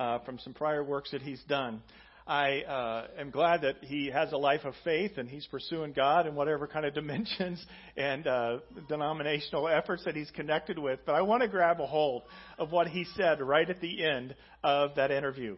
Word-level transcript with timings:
uh, 0.00 0.18
from 0.20 0.38
some 0.38 0.54
prior 0.54 0.82
works 0.82 1.10
that 1.10 1.20
he's 1.20 1.42
done. 1.42 1.82
I 2.26 2.60
uh, 2.62 3.06
am 3.18 3.30
glad 3.30 3.62
that 3.62 3.76
he 3.82 4.06
has 4.06 4.32
a 4.32 4.36
life 4.36 4.64
of 4.64 4.72
faith 4.82 5.18
and 5.18 5.28
he's 5.28 5.46
pursuing 5.46 5.92
God 5.92 6.26
in 6.26 6.34
whatever 6.34 6.66
kind 6.66 6.86
of 6.86 6.94
dimensions 7.00 7.64
and 7.96 8.26
uh, 8.26 8.58
denominational 8.88 9.68
efforts 9.68 10.04
that 10.06 10.16
he's 10.16 10.30
connected 10.30 10.78
with. 10.78 11.00
But 11.04 11.16
I 11.16 11.22
want 11.22 11.42
to 11.42 11.48
grab 11.48 11.80
a 11.80 11.86
hold 11.86 12.22
of 12.58 12.72
what 12.72 12.88
he 12.88 13.04
said 13.16 13.42
right 13.42 13.68
at 13.68 13.80
the 13.80 14.04
end 14.04 14.34
of 14.64 14.94
that 14.96 15.10
interview. 15.10 15.56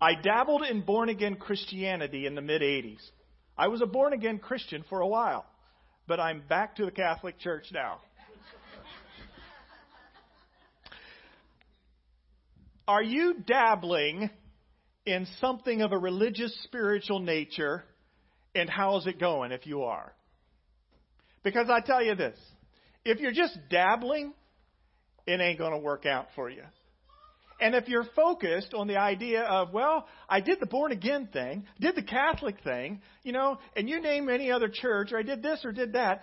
I 0.00 0.14
dabbled 0.20 0.62
in 0.62 0.80
born 0.80 1.08
again 1.08 1.36
Christianity 1.36 2.26
in 2.26 2.34
the 2.34 2.42
mid 2.42 2.62
80s. 2.62 3.02
I 3.56 3.68
was 3.68 3.82
a 3.82 3.86
born 3.86 4.14
again 4.14 4.38
Christian 4.38 4.84
for 4.88 5.00
a 5.00 5.06
while, 5.06 5.44
but 6.08 6.18
I'm 6.18 6.42
back 6.48 6.76
to 6.76 6.86
the 6.86 6.90
Catholic 6.90 7.38
Church 7.38 7.66
now. 7.72 7.98
Are 12.90 13.04
you 13.04 13.34
dabbling 13.46 14.30
in 15.06 15.28
something 15.40 15.80
of 15.80 15.92
a 15.92 15.96
religious, 15.96 16.52
spiritual 16.64 17.20
nature, 17.20 17.84
and 18.52 18.68
how's 18.68 19.06
it 19.06 19.20
going 19.20 19.52
if 19.52 19.64
you 19.64 19.84
are? 19.84 20.12
Because 21.44 21.70
I 21.70 21.82
tell 21.86 22.02
you 22.02 22.16
this 22.16 22.36
if 23.04 23.20
you're 23.20 23.30
just 23.30 23.56
dabbling, 23.70 24.34
it 25.24 25.40
ain't 25.40 25.56
going 25.56 25.70
to 25.70 25.78
work 25.78 26.04
out 26.04 26.30
for 26.34 26.50
you. 26.50 26.64
And 27.60 27.76
if 27.76 27.86
you're 27.86 28.08
focused 28.16 28.74
on 28.74 28.88
the 28.88 28.96
idea 28.96 29.44
of, 29.44 29.72
well, 29.72 30.08
I 30.28 30.40
did 30.40 30.58
the 30.58 30.66
born 30.66 30.90
again 30.90 31.28
thing, 31.32 31.66
did 31.78 31.94
the 31.94 32.02
Catholic 32.02 32.56
thing, 32.64 33.02
you 33.22 33.30
know, 33.30 33.58
and 33.76 33.88
you 33.88 34.00
name 34.00 34.28
any 34.28 34.50
other 34.50 34.68
church, 34.68 35.12
or 35.12 35.18
I 35.20 35.22
did 35.22 35.44
this 35.44 35.60
or 35.64 35.70
did 35.70 35.92
that, 35.92 36.22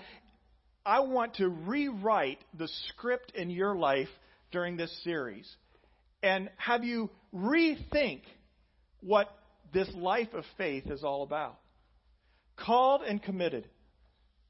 I 0.85 0.99
want 0.99 1.35
to 1.35 1.47
rewrite 1.47 2.39
the 2.57 2.67
script 2.89 3.31
in 3.35 3.51
your 3.51 3.77
life 3.77 4.09
during 4.51 4.75
this 4.75 4.91
series 5.05 5.49
and 6.23 6.49
have 6.57 6.83
you 6.83 7.09
rethink 7.33 8.21
what 9.01 9.29
this 9.73 9.89
life 9.95 10.33
of 10.33 10.43
faith 10.57 10.87
is 10.87 11.03
all 11.03 11.23
about. 11.23 11.59
Called 12.55 13.01
and 13.01 13.21
committed, 13.21 13.67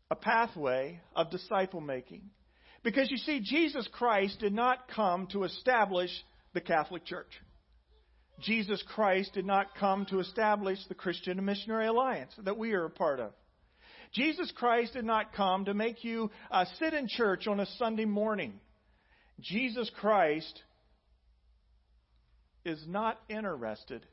a 0.09 0.16
pathway 0.16 1.02
of 1.16 1.30
disciple 1.30 1.81
making. 1.81 2.22
Because 2.83 3.11
you 3.11 3.17
see, 3.17 3.41
Jesus 3.44 3.88
Christ 3.91 4.39
did 4.39 4.53
not 4.53 4.88
come 4.88 5.28
to 5.31 5.44
establish 5.44 6.11
the 6.53 6.61
Catholic 6.61 7.03
Church. 7.06 7.31
Jesus 8.41 8.84
Christ 8.95 9.34
did 9.34 9.45
not 9.45 9.75
come 9.78 10.06
to 10.06 10.19
establish 10.19 10.78
the 10.88 10.95
Christian 10.95 11.44
Missionary 11.44 11.88
Alliance 11.88 12.31
that 12.44 12.58
we 12.58 12.73
are 12.73 12.86
a 12.86 12.89
part 12.89 13.19
of. 13.19 13.31
Jesus 14.13 14.52
Christ 14.56 14.94
did 14.94 15.06
not 15.06 15.34
come 15.34 15.66
to 15.66 15.73
make 15.73 16.03
you 16.03 16.31
uh, 16.50 16.66
sit 16.80 16.94
in 16.94 17.08
church 17.08 17.47
on 17.47 17.59
a 17.59 17.66
Sunday 17.78 18.06
morning. 18.06 18.53
Jesus 19.41 19.91
Christ 20.00 20.61
is 22.67 22.83
not 22.87 23.19
interested 23.29 24.05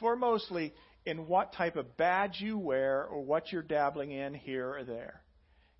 foremostly 0.00 0.72
in 1.04 1.26
what 1.26 1.52
type 1.52 1.76
of 1.76 1.96
badge 1.96 2.40
you 2.40 2.58
wear 2.58 3.04
or 3.04 3.22
what 3.22 3.52
you're 3.52 3.62
dabbling 3.62 4.10
in 4.10 4.34
here 4.34 4.68
or 4.68 4.84
there. 4.84 5.22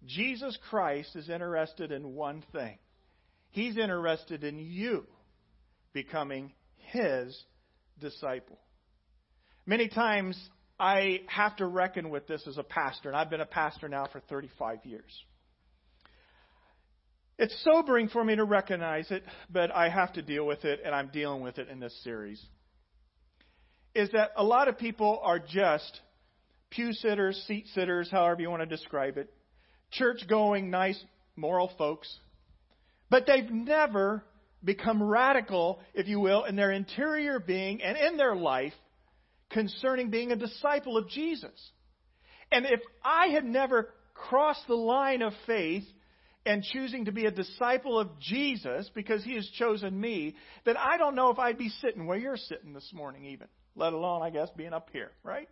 Jesus 0.06 0.58
Christ 0.68 1.14
is 1.14 1.28
interested 1.28 1.92
in 1.92 2.14
one 2.14 2.42
thing. 2.52 2.78
He's 3.50 3.76
interested 3.76 4.42
in 4.42 4.58
you 4.58 5.06
becoming 5.92 6.52
his 6.76 7.40
disciple. 8.00 8.58
Many 9.66 9.88
times 9.88 10.36
I 10.80 11.20
have 11.28 11.56
to 11.56 11.66
reckon 11.66 12.10
with 12.10 12.26
this 12.26 12.46
as 12.48 12.58
a 12.58 12.64
pastor, 12.64 13.08
and 13.08 13.16
I've 13.16 13.30
been 13.30 13.40
a 13.40 13.46
pastor 13.46 13.88
now 13.88 14.06
for 14.10 14.20
35 14.20 14.84
years. 14.84 15.12
It's 17.38 17.56
sobering 17.64 18.08
for 18.08 18.24
me 18.24 18.36
to 18.36 18.44
recognize 18.44 19.10
it, 19.10 19.24
but 19.50 19.70
I 19.74 19.88
have 19.88 20.12
to 20.14 20.22
deal 20.22 20.46
with 20.46 20.64
it, 20.64 20.80
and 20.84 20.94
I'm 20.94 21.08
dealing 21.08 21.42
with 21.42 21.58
it 21.58 21.68
in 21.68 21.80
this 21.80 21.96
series. 22.04 22.44
Is 23.94 24.10
that 24.12 24.30
a 24.36 24.44
lot 24.44 24.68
of 24.68 24.78
people 24.78 25.20
are 25.22 25.38
just 25.38 26.00
pew 26.70 26.92
sitters, 26.92 27.42
seat 27.46 27.66
sitters, 27.74 28.10
however 28.10 28.40
you 28.40 28.50
want 28.50 28.62
to 28.62 28.66
describe 28.66 29.18
it, 29.18 29.32
church 29.90 30.26
going, 30.28 30.70
nice, 30.70 31.02
moral 31.36 31.70
folks, 31.78 32.12
but 33.10 33.26
they've 33.26 33.50
never 33.50 34.24
become 34.64 35.02
radical, 35.02 35.80
if 35.94 36.08
you 36.08 36.20
will, 36.20 36.44
in 36.44 36.56
their 36.56 36.70
interior 36.70 37.38
being 37.38 37.82
and 37.82 37.96
in 37.96 38.16
their 38.16 38.36
life 38.36 38.72
concerning 39.50 40.10
being 40.10 40.32
a 40.32 40.36
disciple 40.36 40.96
of 40.96 41.08
Jesus. 41.08 41.70
And 42.50 42.64
if 42.66 42.80
I 43.04 43.28
had 43.28 43.44
never 43.44 43.88
crossed 44.14 44.66
the 44.66 44.74
line 44.74 45.22
of 45.22 45.32
faith 45.46 45.84
and 46.44 46.62
choosing 46.62 47.04
to 47.04 47.12
be 47.12 47.26
a 47.26 47.30
disciple 47.30 47.98
of 47.98 48.18
Jesus 48.18 48.90
because 48.94 49.22
he 49.22 49.34
has 49.34 49.48
chosen 49.58 49.98
me, 49.98 50.34
then 50.64 50.76
I 50.76 50.96
don't 50.96 51.14
know 51.14 51.30
if 51.30 51.38
I'd 51.38 51.58
be 51.58 51.68
sitting 51.68 52.06
where 52.06 52.18
you're 52.18 52.36
sitting 52.36 52.72
this 52.72 52.90
morning, 52.92 53.26
even 53.26 53.48
let 53.76 53.92
alone, 53.92 54.22
I 54.22 54.30
guess, 54.30 54.48
being 54.56 54.72
up 54.72 54.88
here, 54.92 55.12
right? 55.22 55.48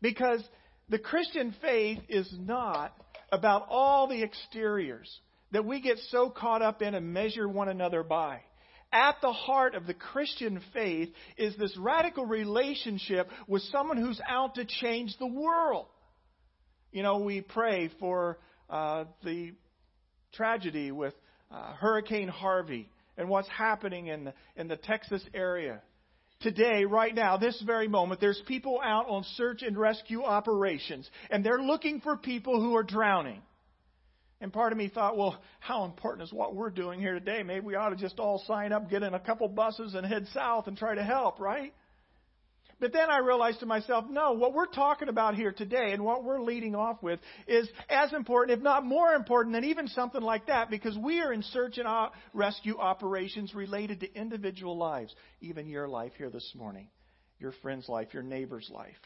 Because 0.00 0.42
the 0.88 0.98
Christian 0.98 1.54
faith 1.60 1.98
is 2.08 2.32
not 2.38 2.94
about 3.32 3.66
all 3.68 4.06
the 4.06 4.22
exteriors 4.22 5.20
that 5.50 5.64
we 5.64 5.80
get 5.80 5.98
so 6.10 6.30
caught 6.30 6.62
up 6.62 6.82
in 6.82 6.94
and 6.94 7.12
measure 7.12 7.48
one 7.48 7.68
another 7.68 8.02
by. 8.02 8.40
At 8.92 9.16
the 9.22 9.32
heart 9.32 9.74
of 9.74 9.86
the 9.86 9.94
Christian 9.94 10.60
faith 10.72 11.08
is 11.36 11.56
this 11.56 11.76
radical 11.76 12.26
relationship 12.26 13.28
with 13.48 13.62
someone 13.62 13.96
who's 13.96 14.20
out 14.28 14.54
to 14.54 14.64
change 14.64 15.16
the 15.18 15.26
world. 15.26 15.86
You 16.92 17.02
know, 17.02 17.18
we 17.18 17.40
pray 17.40 17.90
for 17.98 18.38
uh, 18.70 19.04
the 19.24 19.52
tragedy 20.36 20.90
with 20.90 21.14
uh, 21.50 21.74
Hurricane 21.74 22.28
Harvey 22.28 22.88
and 23.16 23.28
what's 23.28 23.48
happening 23.48 24.08
in 24.08 24.24
the, 24.24 24.34
in 24.56 24.68
the 24.68 24.76
Texas 24.76 25.22
area 25.32 25.80
today, 26.44 26.84
right 26.84 27.14
now, 27.14 27.38
this 27.38 27.60
very 27.66 27.88
moment, 27.88 28.20
there's 28.20 28.40
people 28.46 28.80
out 28.84 29.08
on 29.08 29.24
search 29.36 29.62
and 29.62 29.76
rescue 29.76 30.22
operations, 30.22 31.08
and 31.30 31.44
they're 31.44 31.62
looking 31.62 32.00
for 32.00 32.16
people 32.16 32.60
who 32.60 32.76
are 32.76 32.82
drowning. 32.82 33.40
And 34.40 34.52
part 34.52 34.72
of 34.72 34.78
me 34.78 34.88
thought, 34.88 35.16
well, 35.16 35.40
how 35.58 35.84
important 35.84 36.28
is 36.28 36.32
what 36.32 36.54
we're 36.54 36.70
doing 36.70 37.00
here 37.00 37.14
today? 37.14 37.42
Maybe 37.42 37.64
we 37.64 37.76
ought 37.76 37.90
to 37.90 37.96
just 37.96 38.18
all 38.18 38.44
sign 38.46 38.72
up, 38.72 38.90
get 38.90 39.02
in 39.02 39.14
a 39.14 39.20
couple 39.20 39.48
buses, 39.48 39.94
and 39.94 40.04
head 40.04 40.26
south 40.34 40.66
and 40.66 40.76
try 40.76 40.94
to 40.94 41.02
help, 41.02 41.40
right? 41.40 41.72
But 42.84 42.92
then 42.92 43.08
I 43.08 43.20
realized 43.20 43.60
to 43.60 43.66
myself, 43.66 44.04
no, 44.10 44.32
what 44.32 44.52
we're 44.52 44.66
talking 44.66 45.08
about 45.08 45.36
here 45.36 45.52
today 45.52 45.92
and 45.92 46.04
what 46.04 46.22
we're 46.22 46.42
leading 46.42 46.74
off 46.74 47.02
with 47.02 47.18
is 47.48 47.66
as 47.88 48.12
important, 48.12 48.58
if 48.58 48.62
not 48.62 48.84
more 48.84 49.14
important, 49.14 49.54
than 49.54 49.64
even 49.64 49.88
something 49.88 50.20
like 50.20 50.48
that 50.48 50.68
because 50.68 50.94
we 50.98 51.22
are 51.22 51.32
in 51.32 51.42
search 51.44 51.78
and 51.78 51.88
rescue 52.34 52.76
operations 52.76 53.54
related 53.54 54.00
to 54.00 54.14
individual 54.14 54.76
lives, 54.76 55.14
even 55.40 55.66
your 55.66 55.88
life 55.88 56.12
here 56.18 56.28
this 56.28 56.52
morning, 56.54 56.88
your 57.38 57.52
friend's 57.62 57.88
life, 57.88 58.08
your 58.12 58.22
neighbor's 58.22 58.70
life. 58.70 59.00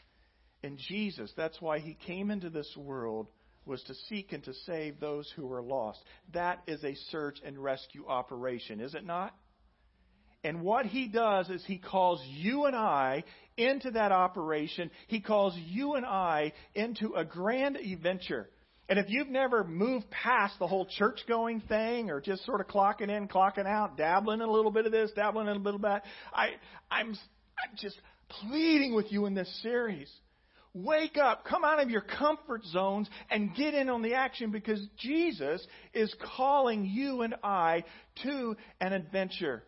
And 0.64 0.76
Jesus, 0.88 1.32
that's 1.36 1.60
why 1.60 1.78
he 1.78 1.96
came 2.04 2.32
into 2.32 2.50
this 2.50 2.76
world 2.76 3.28
was 3.64 3.80
to 3.84 3.94
seek 4.08 4.32
and 4.32 4.42
to 4.42 4.54
save 4.66 4.98
those 4.98 5.32
who 5.36 5.46
were 5.46 5.62
lost. 5.62 6.00
That 6.34 6.64
is 6.66 6.82
a 6.82 6.96
search 7.12 7.38
and 7.44 7.56
rescue 7.56 8.08
operation, 8.08 8.80
is 8.80 8.94
it 8.94 9.06
not? 9.06 9.36
And 10.44 10.62
what 10.62 10.86
he 10.86 11.08
does 11.08 11.50
is 11.50 11.64
he 11.66 11.78
calls 11.78 12.22
you 12.28 12.66
and 12.66 12.76
I 12.76 13.24
into 13.58 13.90
that 13.90 14.12
operation. 14.12 14.90
He 15.08 15.20
calls 15.20 15.54
you 15.66 15.94
and 15.94 16.06
I 16.06 16.52
into 16.74 17.14
a 17.14 17.24
grand 17.24 17.76
adventure. 17.76 18.48
And 18.88 18.98
if 18.98 19.06
you've 19.08 19.28
never 19.28 19.64
moved 19.64 20.10
past 20.10 20.58
the 20.58 20.66
whole 20.66 20.86
church 20.86 21.20
going 21.28 21.60
thing 21.60 22.10
or 22.10 22.22
just 22.22 22.46
sort 22.46 22.62
of 22.62 22.68
clocking 22.68 23.10
in, 23.10 23.28
clocking 23.28 23.66
out, 23.66 23.98
dabbling 23.98 24.40
in 24.40 24.48
a 24.48 24.50
little 24.50 24.70
bit 24.70 24.86
of 24.86 24.92
this, 24.92 25.10
dabbling 25.14 25.46
in 25.46 25.52
a 25.52 25.56
little 25.56 25.64
bit 25.64 25.74
of 25.74 25.82
that, 25.82 26.04
I, 26.32 26.52
I'm, 26.90 27.08
I'm 27.10 27.76
just 27.76 28.00
pleading 28.28 28.94
with 28.94 29.12
you 29.12 29.26
in 29.26 29.34
this 29.34 29.62
series. 29.62 30.10
Wake 30.72 31.18
up, 31.18 31.44
come 31.44 31.64
out 31.64 31.80
of 31.80 31.90
your 31.90 32.00
comfort 32.00 32.64
zones 32.64 33.08
and 33.30 33.54
get 33.54 33.74
in 33.74 33.90
on 33.90 34.00
the 34.00 34.14
action 34.14 34.50
because 34.50 34.80
Jesus 34.98 35.66
is 35.92 36.14
calling 36.36 36.86
you 36.86 37.22
and 37.22 37.34
I 37.42 37.84
to 38.22 38.56
an 38.80 38.92
adventure. 38.92 39.64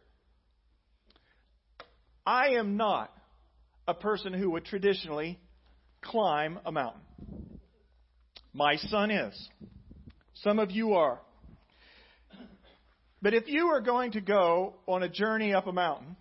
I 2.24 2.50
am 2.50 2.76
not 2.76 3.12
a 3.90 3.94
person 3.94 4.32
who 4.32 4.52
would 4.52 4.64
traditionally 4.64 5.38
climb 6.00 6.60
a 6.64 6.70
mountain. 6.70 7.02
My 8.52 8.76
son 8.76 9.10
is. 9.10 9.48
Some 10.34 10.58
of 10.60 10.70
you 10.70 10.94
are. 10.94 11.20
But 13.20 13.34
if 13.34 13.48
you 13.48 13.66
are 13.66 13.80
going 13.80 14.12
to 14.12 14.20
go 14.20 14.76
on 14.86 15.02
a 15.02 15.08
journey 15.08 15.52
up 15.52 15.66
a 15.66 15.72
mountain, 15.72 16.16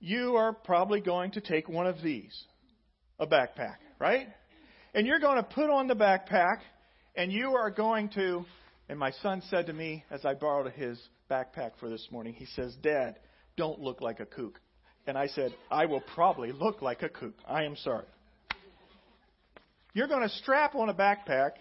you 0.00 0.36
are 0.36 0.52
probably 0.52 1.00
going 1.00 1.32
to 1.32 1.40
take 1.40 1.68
one 1.68 1.86
of 1.86 2.02
these 2.02 2.44
a 3.18 3.26
backpack, 3.26 3.76
right? 3.98 4.26
And 4.94 5.06
you're 5.06 5.20
going 5.20 5.36
to 5.36 5.42
put 5.42 5.70
on 5.70 5.88
the 5.88 5.94
backpack, 5.94 6.58
and 7.14 7.30
you 7.30 7.54
are 7.54 7.70
going 7.70 8.08
to. 8.10 8.44
And 8.88 8.98
my 8.98 9.10
son 9.22 9.42
said 9.50 9.66
to 9.66 9.72
me 9.72 10.04
as 10.10 10.24
I 10.24 10.34
borrowed 10.34 10.72
his 10.72 10.98
backpack 11.30 11.72
for 11.80 11.88
this 11.88 12.08
morning, 12.10 12.34
he 12.34 12.46
says, 12.46 12.74
Dad, 12.82 13.18
don't 13.56 13.80
look 13.80 14.00
like 14.00 14.20
a 14.20 14.26
kook. 14.26 14.60
And 15.06 15.16
I 15.16 15.28
said, 15.28 15.54
I 15.70 15.86
will 15.86 16.00
probably 16.14 16.52
look 16.52 16.82
like 16.82 17.02
a 17.02 17.08
kook. 17.08 17.34
I 17.46 17.64
am 17.64 17.76
sorry. 17.76 18.06
You're 19.94 20.08
going 20.08 20.22
to 20.22 20.34
strap 20.36 20.74
on 20.74 20.88
a 20.88 20.94
backpack 20.94 21.52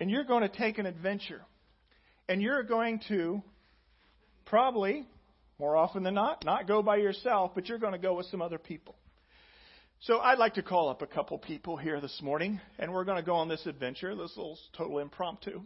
and 0.00 0.10
you're 0.10 0.24
going 0.24 0.42
to 0.42 0.48
take 0.48 0.78
an 0.78 0.86
adventure. 0.86 1.42
And 2.28 2.42
you're 2.42 2.62
going 2.62 3.00
to 3.08 3.42
probably 4.46 5.06
more 5.58 5.76
often 5.76 6.02
than 6.02 6.14
not, 6.14 6.44
not 6.44 6.66
go 6.66 6.82
by 6.82 6.96
yourself, 6.96 7.52
but 7.54 7.68
you're 7.68 7.78
going 7.78 7.92
to 7.92 7.98
go 7.98 8.14
with 8.14 8.26
some 8.26 8.42
other 8.42 8.58
people. 8.58 8.94
So 10.00 10.18
I'd 10.18 10.38
like 10.38 10.54
to 10.54 10.62
call 10.62 10.90
up 10.90 11.00
a 11.00 11.06
couple 11.06 11.38
people 11.38 11.76
here 11.76 12.00
this 12.00 12.20
morning, 12.22 12.60
and 12.78 12.92
we're 12.92 13.04
going 13.04 13.16
to 13.16 13.24
go 13.24 13.36
on 13.36 13.48
this 13.48 13.64
adventure, 13.66 14.14
this 14.14 14.36
little 14.36 14.58
total 14.76 14.98
impromptu. 14.98 15.62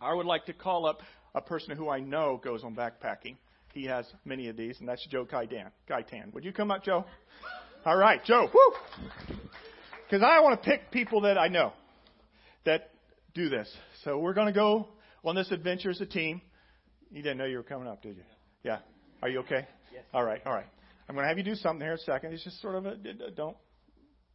I 0.00 0.14
would 0.14 0.26
like 0.26 0.46
to 0.46 0.52
call 0.52 0.86
up 0.86 1.00
a 1.34 1.40
person 1.40 1.76
who 1.76 1.88
I 1.88 1.98
know 1.98 2.40
goes 2.42 2.62
on 2.62 2.76
backpacking. 2.76 3.36
He 3.72 3.84
has 3.84 4.06
many 4.24 4.48
of 4.48 4.56
these, 4.56 4.78
and 4.80 4.88
that's 4.88 5.06
Joe 5.06 5.24
Gaitan. 5.24 5.70
Gaitan. 5.88 6.32
Would 6.34 6.44
you 6.44 6.52
come 6.52 6.70
up, 6.70 6.84
Joe? 6.84 7.04
All 7.84 7.96
right, 7.96 8.22
Joe. 8.24 8.48
Woo! 8.52 9.36
Because 10.04 10.22
I 10.22 10.40
want 10.40 10.62
to 10.62 10.68
pick 10.68 10.90
people 10.90 11.22
that 11.22 11.38
I 11.38 11.48
know 11.48 11.72
that 12.64 12.90
do 13.34 13.48
this. 13.48 13.72
So 14.04 14.18
we're 14.18 14.34
going 14.34 14.48
to 14.48 14.52
go 14.52 14.88
on 15.24 15.34
this 15.34 15.50
adventure 15.50 15.90
as 15.90 16.00
a 16.00 16.06
team. 16.06 16.42
You 17.10 17.22
didn't 17.22 17.38
know 17.38 17.46
you 17.46 17.56
were 17.56 17.62
coming 17.62 17.88
up, 17.88 18.02
did 18.02 18.16
you? 18.16 18.22
Yeah. 18.62 18.78
Are 19.22 19.28
you 19.28 19.40
okay? 19.40 19.66
Yes. 19.92 20.04
All 20.12 20.24
right. 20.24 20.40
All 20.44 20.52
right. 20.52 20.66
I'm 21.08 21.14
going 21.14 21.24
to 21.24 21.28
have 21.28 21.38
you 21.38 21.44
do 21.44 21.54
something 21.54 21.80
here 21.80 21.92
in 21.92 21.98
a 21.98 22.02
second. 22.02 22.32
It's 22.32 22.44
just 22.44 22.60
sort 22.60 22.74
of 22.74 22.86
a 22.86 22.96
don't 23.34 23.56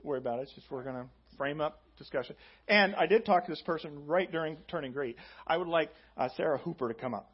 worry 0.04 0.19
about 0.19 0.39
it. 0.39 0.44
It's 0.44 0.54
just 0.54 0.69
we're 0.69 0.84
going 0.84 0.95
to 0.95 1.06
frame 1.38 1.62
up 1.62 1.81
discussion. 1.98 2.36
And 2.68 2.95
I 2.95 3.06
did 3.06 3.25
talk 3.25 3.45
to 3.45 3.51
this 3.51 3.62
person 3.62 4.06
right 4.06 4.31
during 4.31 4.57
turning 4.68 4.92
great. 4.92 5.16
I 5.45 5.57
would 5.57 5.68
like 5.68 5.92
uh, 6.18 6.30
Sarah 6.36 6.57
Hooper 6.57 6.88
to 6.88 6.94
come 6.94 7.13
up. 7.13 7.31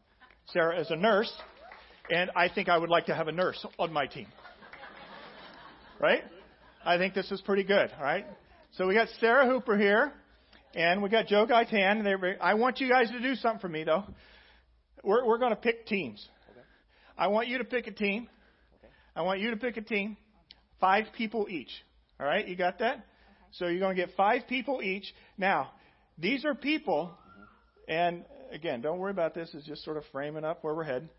Sarah 0.47 0.79
is 0.79 0.89
a 0.91 0.95
nurse, 0.95 1.31
and 2.09 2.31
I 2.35 2.49
think 2.49 2.69
I 2.69 2.77
would 2.77 2.89
like 2.89 3.05
to 3.07 3.15
have 3.15 3.27
a 3.27 3.31
nurse 3.31 3.65
on 3.79 3.93
my 3.93 4.05
team. 4.07 4.27
Right? 5.99 6.23
I 6.85 6.97
think 6.97 7.13
this 7.13 7.31
is 7.31 7.41
pretty 7.41 7.63
good. 7.63 7.91
All 7.97 8.03
right. 8.03 8.25
So 8.73 8.87
we 8.87 8.93
got 8.93 9.07
Sarah 9.19 9.47
Hooper 9.47 9.77
here, 9.77 10.11
and 10.75 11.01
we 11.01 11.09
got 11.09 11.27
Joe 11.27 11.45
Gaitan. 11.45 12.37
I 12.41 12.55
want 12.55 12.79
you 12.79 12.89
guys 12.89 13.09
to 13.11 13.19
do 13.21 13.35
something 13.35 13.59
for 13.59 13.69
me, 13.69 13.83
though. 13.83 14.03
We're, 15.03 15.25
we're 15.25 15.37
going 15.37 15.51
to 15.51 15.55
pick 15.55 15.85
teams. 15.85 16.27
Okay. 16.51 16.59
I 17.17 17.27
want 17.27 17.47
you 17.47 17.59
to 17.59 17.63
pick 17.63 17.87
a 17.87 17.91
team. 17.91 18.27
Okay. 18.79 18.91
I 19.15 19.21
want 19.21 19.39
you 19.39 19.51
to 19.51 19.57
pick 19.57 19.77
a 19.77 19.81
team. 19.81 20.17
Five 20.79 21.05
people 21.15 21.47
each. 21.49 21.71
All 22.19 22.25
right, 22.25 22.47
you 22.47 22.55
got 22.55 22.79
that? 22.79 22.95
Okay. 22.95 23.03
So 23.51 23.67
you're 23.67 23.79
going 23.79 23.95
to 23.95 24.01
get 24.01 24.15
five 24.15 24.47
people 24.47 24.81
each. 24.81 25.05
Now, 25.37 25.71
these 26.17 26.43
are 26.43 26.55
people, 26.55 27.11
and 27.87 28.25
again, 28.51 28.81
don't 28.81 28.99
worry 28.99 29.11
about 29.11 29.33
this. 29.33 29.49
It's 29.53 29.65
just 29.65 29.83
sort 29.83 29.97
of 29.97 30.03
framing 30.11 30.43
up 30.43 30.63
where 30.63 30.73
we're 30.73 30.83
heading. 30.83 31.09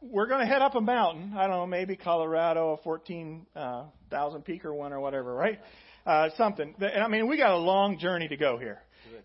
We're 0.00 0.26
going 0.26 0.40
to 0.40 0.46
head 0.46 0.62
up 0.62 0.76
a 0.76 0.80
mountain. 0.80 1.34
I 1.36 1.48
don't 1.48 1.56
know, 1.56 1.66
maybe 1.66 1.96
Colorado, 1.96 2.74
a 2.74 2.76
14,000 2.82 3.46
uh, 3.56 4.38
peaker 4.46 4.74
one 4.74 4.92
or 4.92 5.00
whatever, 5.00 5.34
right? 5.34 5.58
Uh, 6.06 6.28
something. 6.36 6.74
And 6.78 7.02
I 7.02 7.08
mean, 7.08 7.28
we 7.28 7.36
got 7.36 7.50
a 7.50 7.56
long 7.58 7.98
journey 7.98 8.28
to 8.28 8.36
go 8.36 8.58
here. 8.58 8.80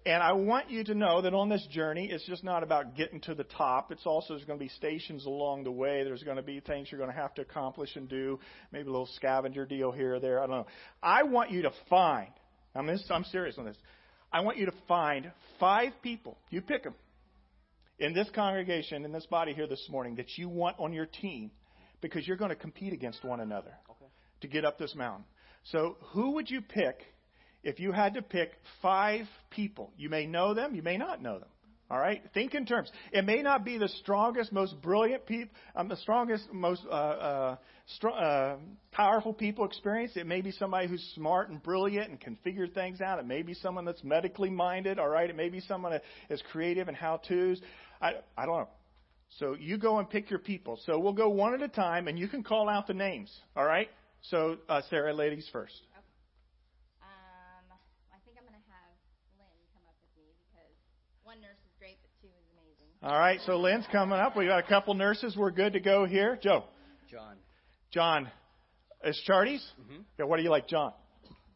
And 0.06 0.22
I 0.22 0.34
want 0.34 0.70
you 0.70 0.84
to 0.86 0.96
know 0.96 1.22
that 1.22 1.34
on 1.34 1.48
this 1.48 1.66
journey, 1.72 2.10
it's 2.12 2.26
just 2.26 2.44
not 2.44 2.64
about 2.64 2.96
getting 2.96 3.22
to 3.22 3.36
the 3.36 3.44
top. 3.44 3.92
It's 3.92 4.06
also 4.06 4.34
there's 4.34 4.46
going 4.46 4.60
to 4.60 4.66
be 4.66 4.70
stations 4.70 5.26
along 5.26 5.64
the 5.64 5.72
way. 5.72 6.04
There's 6.04 6.24
going 6.24 6.38
to 6.38 6.44
be 6.44 6.60
things 6.60 6.90
you're 6.92 7.00
going 7.00 7.14
to 7.14 7.16
have 7.16 7.34
to 7.36 7.42
accomplish 7.42 7.96
and 7.96 8.10
do. 8.10 8.40
Maybe 8.72 8.88
a 8.88 8.92
little 8.92 9.10
scavenger 9.16 9.66
deal 9.66 9.92
here 9.92 10.16
or 10.16 10.20
there. 10.20 10.40
I 10.40 10.48
don't 10.48 10.58
know. 10.58 10.68
I 11.02 11.24
want 11.24 11.52
you 11.52 11.62
to 11.64 11.72
find. 11.90 12.32
I'm, 12.76 12.88
this, 12.88 13.04
I'm 13.10 13.24
serious 13.26 13.58
on 13.58 13.66
this. 13.66 13.78
I 14.32 14.42
want 14.42 14.58
you 14.58 14.66
to 14.66 14.74
find 14.88 15.32
five 15.60 15.94
people. 16.02 16.38
You 16.50 16.62
pick 16.62 16.84
them 16.84 16.96
in 18.00 18.14
this 18.14 18.30
congregation, 18.34 19.06
in 19.06 19.12
this 19.12 19.26
body 19.26 19.54
here 19.54 19.68
this 19.68 19.88
morning, 19.90 20.16
that 20.16 20.38
you 20.38 20.50
want 20.50 20.78
on 20.80 20.94
your 20.94 21.06
team 21.06 21.52
because 22.02 22.28
you're 22.28 22.38
going 22.38 22.50
to 22.50 22.56
compete 22.56 22.94
against 22.94 23.24
one 23.24 23.40
another 23.40 23.74
okay. 23.90 24.06
to 24.42 24.48
get 24.48 24.66
up 24.66 24.78
this 24.78 24.94
mountain. 24.96 25.26
So, 25.72 25.98
who 26.12 26.32
would 26.32 26.50
you 26.50 26.62
pick 26.62 27.00
if 27.64 27.80
you 27.80 27.94
had 27.94 28.16
to 28.16 28.22
pick 28.22 28.52
five 28.82 29.26
people, 29.50 29.94
you 29.98 30.10
may 30.10 30.26
know 30.26 30.54
them, 30.54 30.76
you 30.76 30.84
may 30.84 30.98
not 30.98 31.22
know 31.22 31.40
them. 31.40 31.48
All 31.94 32.00
right? 32.00 32.24
Think 32.34 32.56
in 32.56 32.66
terms. 32.66 32.92
It 33.12 33.24
may 33.24 33.44
not 33.44 33.64
be 33.64 33.78
the 33.78 33.88
strongest, 33.88 34.52
most 34.52 34.82
brilliant 34.82 35.28
people, 35.28 35.54
um, 35.76 35.90
the 35.90 35.96
strongest, 35.98 36.52
most 36.52 36.82
uh, 36.90 36.92
uh, 36.92 37.56
strong, 37.86 38.18
uh, 38.18 38.56
powerful 38.92 39.32
people 39.32 39.64
experience. 39.64 40.14
It 40.16 40.26
may 40.26 40.42
be 40.42 40.50
somebody 40.50 40.88
who's 40.88 41.04
smart 41.14 41.50
and 41.50 41.62
brilliant 41.62 42.10
and 42.10 42.20
can 42.20 42.36
figure 42.38 42.66
things 42.66 43.00
out. 43.00 43.20
It 43.20 43.28
may 43.28 43.44
be 43.44 43.54
someone 43.54 43.86
that's 43.86 44.04
medically 44.04 44.50
minded. 44.50 44.98
All 44.98 45.08
right? 45.08 45.30
It 45.30 45.36
may 45.36 45.50
be 45.50 45.60
someone 45.60 45.92
that 45.92 46.02
is 46.32 46.42
creative 46.52 46.88
and 46.88 46.98
how 46.98 47.18
to's. 47.18 47.62
I, 48.02 48.14
I 48.36 48.48
don't 48.48 48.62
know. 48.62 48.70
So 49.38 49.56
you 49.60 49.78
go 49.78 50.00
and 50.00 50.10
pick 50.10 50.32
your 50.32 50.40
people. 50.40 50.80
So 50.88 50.98
we'll 50.98 51.14
go 51.14 51.30
one 51.30 51.54
at 51.54 51.62
a 51.62 51.68
time, 51.68 52.08
and 52.08 52.18
you 52.18 52.28
can 52.28 52.42
call 52.42 52.70
out 52.70 52.88
the 52.88 52.96
names. 52.96 53.32
All 53.56 53.66
right? 53.66 53.90
So, 54.32 54.58
uh, 54.68 54.82
Sarah, 54.90 55.14
ladies 55.14 55.48
first. 55.54 55.80
All 63.04 63.20
right, 63.20 63.38
so 63.46 63.58
Lynn's 63.58 63.86
coming 63.92 64.18
up. 64.18 64.38
We 64.38 64.46
got 64.46 64.60
a 64.60 64.68
couple 64.68 64.94
nurses. 64.94 65.36
We're 65.36 65.52
good 65.52 65.74
to 65.74 65.82
go 65.82 66.06
here. 66.06 66.40
Joe. 66.42 66.64
John. 67.12 67.36
John. 67.92 68.32
Is 69.04 69.22
Charties? 69.28 69.62
Mm-hmm. 69.82 70.04
Yeah, 70.18 70.24
what 70.24 70.38
do 70.38 70.44
you 70.44 70.50
like, 70.50 70.70
John? 70.70 70.94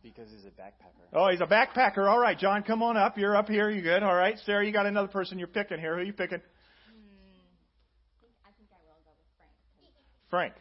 Because 0.03 0.29
he's 0.29 0.43
a 0.43 0.49
backpacker. 0.49 1.07
Oh, 1.13 1.29
he's 1.29 1.39
a 1.39 1.45
backpacker. 1.45 2.09
All 2.09 2.19
right, 2.19 2.37
John, 2.37 2.63
come 2.63 2.83
on 2.83 2.97
up. 2.97 3.17
You're 3.17 3.37
up 3.37 3.47
here. 3.47 3.69
You 3.69 3.81
good? 3.81 4.03
All 4.03 4.13
right, 4.13 4.37
Sarah, 4.45 4.65
you 4.65 4.73
got 4.73 4.87
another 4.87 5.07
person 5.07 5.39
you're 5.39 5.47
picking 5.47 5.79
here. 5.79 5.95
Who 5.95 6.01
are 6.01 6.03
you 6.03 6.11
picking? 6.11 6.39
Hmm. 6.39 6.93
I 8.45 8.51
think 8.57 8.67
I 8.73 8.83
will 8.83 8.99
go 9.05 9.11
with 9.15 9.29
Frank. 10.29 10.51
Frank. 10.51 10.53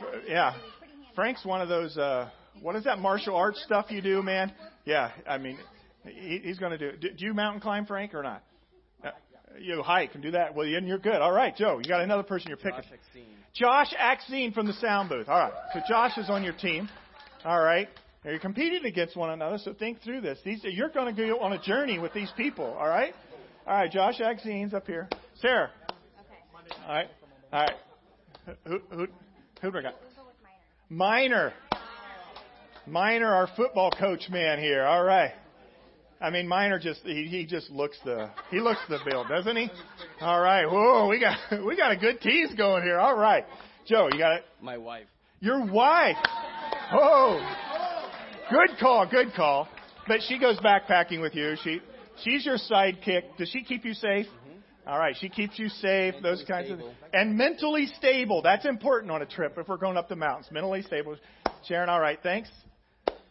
Pretty 0.00 0.32
yeah. 0.32 0.54
Frank's 1.14 1.44
one 1.44 1.62
of 1.62 1.68
those. 1.68 1.96
Uh, 1.96 2.28
what 2.60 2.74
is 2.74 2.82
that 2.84 2.98
martial 2.98 3.36
arts 3.36 3.62
stuff 3.64 3.86
you 3.90 4.02
do, 4.02 4.20
man? 4.20 4.52
Yeah, 4.84 5.12
I 5.28 5.38
mean, 5.38 5.58
he, 6.04 6.40
he's 6.42 6.58
going 6.58 6.72
to 6.72 6.78
do 6.78 6.88
it. 6.88 7.16
Do 7.16 7.24
you 7.24 7.34
mountain 7.34 7.60
climb, 7.60 7.86
Frank, 7.86 8.14
or 8.14 8.24
not? 8.24 8.42
You 9.60 9.82
hike 9.82 10.14
and 10.14 10.22
do 10.22 10.32
that. 10.32 10.54
Well, 10.54 10.66
you're 10.66 10.98
good. 10.98 11.20
All 11.20 11.32
right, 11.32 11.54
Joe, 11.54 11.78
you 11.78 11.88
got 11.88 12.00
another 12.00 12.22
person 12.22 12.48
you're 12.48 12.56
picking. 12.56 12.82
Josh 13.52 13.92
Axine. 13.92 13.92
Josh 13.92 13.94
Axine 13.94 14.54
from 14.54 14.66
the 14.66 14.72
sound 14.74 15.08
booth. 15.08 15.28
All 15.28 15.38
right, 15.38 15.52
so 15.72 15.80
Josh 15.88 16.16
is 16.18 16.30
on 16.30 16.42
your 16.42 16.54
team. 16.54 16.88
All 17.44 17.60
right. 17.60 17.88
Now 18.24 18.30
you're 18.30 18.40
competing 18.40 18.84
against 18.84 19.16
one 19.16 19.30
another, 19.30 19.58
so 19.58 19.72
think 19.72 20.02
through 20.02 20.20
this. 20.20 20.38
These, 20.44 20.60
you're 20.64 20.90
going 20.90 21.14
to 21.14 21.26
go 21.26 21.40
on 21.40 21.52
a 21.52 21.62
journey 21.62 21.98
with 21.98 22.12
these 22.12 22.30
people. 22.36 22.66
All 22.66 22.88
right. 22.88 23.14
All 23.66 23.74
right, 23.74 23.90
Josh 23.90 24.20
Axine's 24.20 24.74
up 24.74 24.86
here. 24.86 25.08
Sarah. 25.40 25.70
Okay. 25.88 26.76
All 26.86 26.94
right. 26.94 27.08
All 27.52 27.60
right. 27.60 27.76
Who 28.66 28.78
who 28.90 29.06
who 29.60 29.70
do 29.70 29.76
we 29.76 29.82
got? 29.82 29.94
Minor. 30.88 31.52
Minor, 32.86 33.32
our 33.32 33.48
football 33.56 33.90
coach 33.90 34.28
man 34.30 34.58
here. 34.58 34.84
All 34.84 35.04
right. 35.04 35.32
I 36.20 36.28
mean, 36.30 36.46
Minor 36.46 36.78
just 36.78 37.00
he, 37.02 37.26
he 37.26 37.46
just 37.46 37.70
looks 37.70 37.98
the 38.04 38.30
he 38.50 38.60
looks 38.60 38.80
the 38.88 38.98
bill, 39.04 39.24
doesn't 39.26 39.56
he? 39.56 39.70
All 40.20 40.40
right. 40.40 40.66
Whoa, 40.66 41.08
we 41.08 41.18
got 41.18 41.38
we 41.66 41.76
got 41.76 41.92
a 41.92 41.96
good 41.96 42.20
tease 42.20 42.52
going 42.56 42.82
here. 42.82 42.98
All 42.98 43.16
right, 43.16 43.44
Joe, 43.86 44.08
you 44.12 44.18
got 44.18 44.34
it. 44.34 44.44
My 44.60 44.76
wife. 44.76 45.06
Your 45.40 45.64
wife. 45.64 46.16
Oh, 46.92 47.40
good 48.50 48.78
call, 48.78 49.06
good 49.06 49.32
call. 49.34 49.68
But 50.06 50.20
she 50.28 50.38
goes 50.38 50.58
backpacking 50.58 51.22
with 51.22 51.34
you. 51.34 51.56
She 51.64 51.80
she's 52.22 52.44
your 52.44 52.58
sidekick. 52.58 53.36
Does 53.38 53.48
she 53.48 53.62
keep 53.62 53.84
you 53.86 53.94
safe? 53.94 54.26
Mm-hmm. 54.26 54.88
All 54.88 54.98
right, 54.98 55.16
she 55.18 55.30
keeps 55.30 55.58
you 55.58 55.68
safe. 55.68 56.14
Mentally 56.14 56.22
those 56.22 56.44
kinds 56.44 56.66
stable. 56.66 56.88
of 56.88 56.94
and 57.14 57.38
mentally 57.38 57.86
stable. 57.96 58.42
That's 58.42 58.66
important 58.66 59.10
on 59.10 59.22
a 59.22 59.26
trip 59.26 59.56
if 59.56 59.68
we're 59.68 59.78
going 59.78 59.96
up 59.96 60.10
the 60.10 60.16
mountains. 60.16 60.48
Mentally 60.50 60.82
stable. 60.82 61.16
Sharon, 61.66 61.88
all 61.88 62.00
right, 62.00 62.18
thanks. 62.22 62.50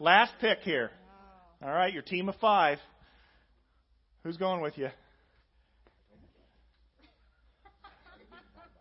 Last 0.00 0.32
pick 0.40 0.60
here. 0.60 0.90
All 1.62 1.70
right, 1.70 1.92
your 1.92 2.02
team 2.02 2.30
of 2.30 2.36
five. 2.36 2.78
Who's 4.24 4.38
going 4.38 4.62
with 4.62 4.78
you? 4.78 4.88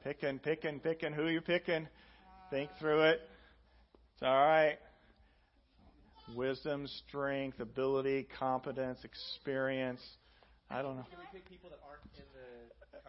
Picking, 0.01 0.39
picking, 0.39 0.79
picking. 0.79 1.11
Who 1.11 1.23
are 1.23 1.31
you 1.31 1.41
picking? 1.41 1.89
Think 2.49 2.69
through 2.79 3.01
it. 3.01 3.19
It's 4.13 4.23
all 4.23 4.33
right. 4.33 4.77
Wisdom, 6.37 6.87
strength, 7.07 7.59
ability, 7.59 8.27
competence, 8.39 8.99
experience. 9.03 10.01
I 10.69 10.81
don't 10.81 10.95
know. 10.95 11.05
Can 11.09 11.19
we 11.19 11.25
pick 11.33 11.49
people 11.49 11.69
that 11.71 11.79
aren't 11.85 12.03
in 12.15 12.23
the 12.31 12.38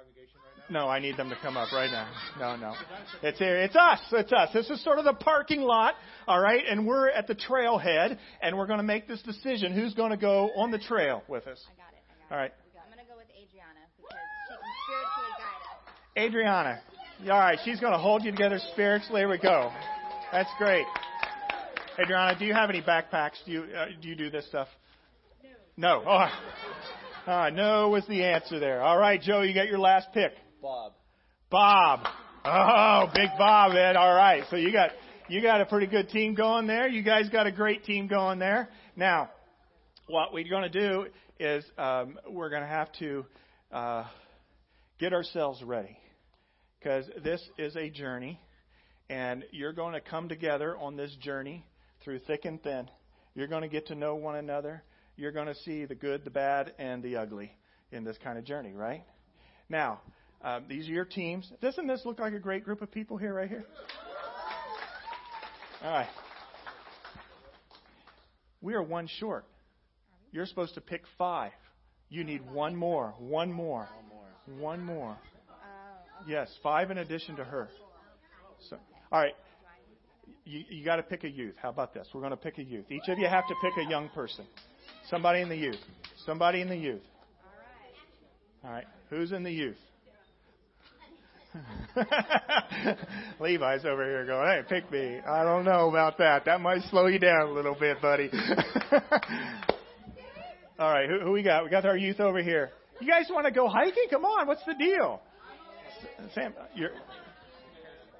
congregation 0.00 0.40
right 0.40 0.70
now? 0.70 0.80
No, 0.80 0.88
I 0.88 0.98
need 1.00 1.16
them 1.16 1.28
to 1.30 1.36
come 1.42 1.56
up 1.56 1.72
right 1.72 1.90
now. 1.90 2.08
No, 2.38 2.56
no. 2.56 2.74
It's 3.22 3.38
here. 3.38 3.56
It's 3.58 3.76
us. 3.76 4.00
It's 4.12 4.32
us. 4.32 4.48
This 4.52 4.70
is 4.70 4.82
sort 4.82 4.98
of 4.98 5.04
the 5.04 5.12
parking 5.12 5.62
lot, 5.62 5.94
all 6.26 6.40
right? 6.40 6.62
And 6.68 6.86
we're 6.86 7.08
at 7.10 7.26
the 7.26 7.34
trailhead, 7.34 8.18
and 8.40 8.56
we're 8.56 8.66
going 8.66 8.78
to 8.78 8.84
make 8.84 9.06
this 9.06 9.22
decision. 9.22 9.72
Who's 9.72 9.94
going 9.94 10.10
to 10.10 10.16
go 10.16 10.50
on 10.56 10.70
the 10.70 10.78
trail 10.78 11.22
with 11.28 11.46
us? 11.46 11.62
I 11.66 11.76
got 11.76 11.92
it. 11.92 12.02
I 12.08 12.28
got 12.28 12.34
All 12.34 12.40
right. 12.40 12.50
it. 12.50 12.80
I'm 12.82 12.92
going 12.92 13.04
to 13.04 13.10
go 13.10 13.16
with 13.16 13.28
Adriana 13.30 13.84
because 13.96 14.16
she 14.48 14.54
can 14.54 14.72
spiritually 14.86 15.32
guide 15.38 15.62
us. 15.68 16.30
Adriana. 16.30 16.80
All 17.24 17.38
right, 17.38 17.58
she's 17.64 17.80
going 17.80 17.92
to 17.92 17.98
hold 17.98 18.24
you 18.24 18.30
together 18.30 18.58
spiritually. 18.72 19.20
Here 19.20 19.28
we 19.28 19.38
go. 19.38 19.70
That's 20.32 20.50
great. 20.56 20.86
Adriana, 21.98 22.38
do 22.38 22.46
you 22.46 22.54
have 22.54 22.70
any 22.70 22.80
backpacks? 22.80 23.44
Do 23.44 23.52
you 23.52 23.64
uh, 23.76 23.86
do 24.00 24.08
you 24.08 24.14
do 24.14 24.30
this 24.30 24.46
stuff? 24.46 24.68
No. 25.76 26.02
No. 26.02 26.04
Oh. 26.08 26.28
Uh, 27.30 27.48
no 27.48 27.90
was 27.90 28.04
the 28.08 28.24
answer 28.24 28.58
there. 28.58 28.82
All 28.82 28.98
right, 28.98 29.22
Joe, 29.22 29.42
you 29.42 29.54
got 29.54 29.68
your 29.68 29.78
last 29.78 30.08
pick. 30.12 30.32
Bob. 30.60 30.94
Bob. 31.48 32.00
Oh, 32.44 33.08
big 33.14 33.28
Bob, 33.38 33.70
Ed. 33.76 33.94
All 33.94 34.12
right, 34.12 34.42
so 34.50 34.56
you 34.56 34.72
got 34.72 34.90
you 35.28 35.40
got 35.40 35.60
a 35.60 35.66
pretty 35.66 35.86
good 35.86 36.08
team 36.08 36.34
going 36.34 36.66
there. 36.66 36.88
You 36.88 37.04
guys 37.04 37.28
got 37.28 37.46
a 37.46 37.52
great 37.52 37.84
team 37.84 38.08
going 38.08 38.40
there. 38.40 38.68
Now, 38.96 39.30
what 40.08 40.32
we're 40.32 40.50
going 40.50 40.70
to 40.72 40.80
do 40.80 41.06
is 41.38 41.64
um, 41.78 42.18
we're 42.28 42.50
going 42.50 42.62
to 42.62 42.68
have 42.68 42.90
to 42.98 43.24
uh, 43.70 44.06
get 44.98 45.12
ourselves 45.12 45.62
ready. 45.62 45.96
because 46.80 47.04
this 47.22 47.40
is 47.58 47.76
a 47.76 47.90
journey, 47.90 48.40
and 49.08 49.44
you're 49.52 49.72
going 49.72 49.92
to 49.92 50.00
come 50.00 50.28
together 50.28 50.76
on 50.76 50.96
this 50.96 51.14
journey 51.20 51.64
through 52.02 52.18
thick 52.20 52.44
and 52.44 52.62
thin. 52.62 52.90
You're 53.34 53.48
going 53.48 53.62
to 53.62 53.68
get 53.68 53.86
to 53.88 53.94
know 53.94 54.16
one 54.16 54.36
another. 54.36 54.82
You're 55.20 55.32
going 55.32 55.48
to 55.48 55.54
see 55.54 55.84
the 55.84 55.94
good, 55.94 56.24
the 56.24 56.30
bad, 56.30 56.72
and 56.78 57.02
the 57.02 57.16
ugly 57.16 57.52
in 57.92 58.04
this 58.04 58.16
kind 58.24 58.38
of 58.38 58.44
journey, 58.44 58.72
right? 58.72 59.04
Now, 59.68 60.00
um, 60.42 60.64
these 60.66 60.88
are 60.88 60.92
your 60.92 61.04
teams. 61.04 61.46
Doesn't 61.60 61.86
this 61.86 62.00
look 62.06 62.18
like 62.18 62.32
a 62.32 62.38
great 62.38 62.64
group 62.64 62.80
of 62.80 62.90
people 62.90 63.18
here, 63.18 63.34
right 63.34 63.48
here? 63.50 63.66
All 65.84 65.90
right. 65.90 66.08
We 68.62 68.72
are 68.72 68.82
one 68.82 69.08
short. 69.18 69.44
You're 70.32 70.46
supposed 70.46 70.72
to 70.76 70.80
pick 70.80 71.02
five. 71.18 71.52
You 72.08 72.24
need 72.24 72.50
one 72.50 72.74
more. 72.74 73.12
One 73.18 73.52
more. 73.52 73.90
One 74.58 74.82
more. 74.82 75.18
Yes, 76.26 76.48
five 76.62 76.90
in 76.90 76.96
addition 76.96 77.36
to 77.36 77.44
her. 77.44 77.68
So, 78.70 78.78
all 79.12 79.20
right. 79.20 79.34
You, 80.46 80.64
you 80.70 80.82
got 80.82 80.96
to 80.96 81.02
pick 81.02 81.24
a 81.24 81.30
youth. 81.30 81.56
How 81.60 81.68
about 81.68 81.92
this? 81.92 82.08
We're 82.14 82.22
going 82.22 82.30
to 82.30 82.38
pick 82.38 82.56
a 82.56 82.64
youth. 82.64 82.86
Each 82.90 83.08
of 83.08 83.18
you 83.18 83.28
have 83.28 83.46
to 83.48 83.54
pick 83.60 83.86
a 83.86 83.90
young 83.90 84.08
person. 84.08 84.46
Somebody 85.10 85.40
in 85.40 85.48
the 85.48 85.56
youth. 85.56 85.80
Somebody 86.24 86.60
in 86.60 86.68
the 86.68 86.76
youth. 86.76 87.02
All 88.64 88.70
right. 88.70 88.86
Who's 89.10 89.32
in 89.32 89.42
the 89.42 89.50
youth? 89.50 89.76
Levi's 93.40 93.84
over 93.84 94.04
here 94.04 94.24
going, 94.24 94.46
hey, 94.46 94.62
pick 94.68 94.88
me. 94.92 95.18
I 95.26 95.42
don't 95.42 95.64
know 95.64 95.88
about 95.88 96.18
that. 96.18 96.44
That 96.44 96.60
might 96.60 96.82
slow 96.90 97.06
you 97.06 97.18
down 97.18 97.48
a 97.48 97.50
little 97.50 97.74
bit, 97.74 98.00
buddy. 98.00 98.30
All 100.78 100.90
right, 100.90 101.08
who, 101.10 101.18
who 101.20 101.32
we 101.32 101.42
got? 101.42 101.64
We 101.64 101.70
got 101.70 101.84
our 101.84 101.96
youth 101.96 102.20
over 102.20 102.40
here. 102.40 102.70
You 103.00 103.08
guys 103.08 103.26
want 103.30 103.46
to 103.46 103.52
go 103.52 103.68
hiking? 103.68 104.06
Come 104.10 104.24
on, 104.24 104.46
what's 104.46 104.64
the 104.64 104.74
deal? 104.74 105.20
Sam, 106.34 106.54
you're. 106.74 106.92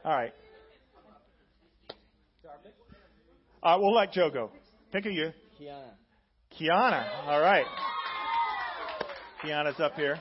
All 0.05 0.13
right. 0.13 0.35
Uh, 3.63 3.77
we'll 3.79 3.95
let 3.95 4.13
Joe 4.13 4.31
go. 4.31 4.51
Pick 4.93 5.07
a 5.07 5.13
youth. 5.13 5.35
Kiana. 5.61 5.93
Kiana. 6.61 7.09
All 7.25 7.41
right. 7.41 7.65
Kiana's 9.43 9.81
up 9.81 9.95
here. 9.95 10.21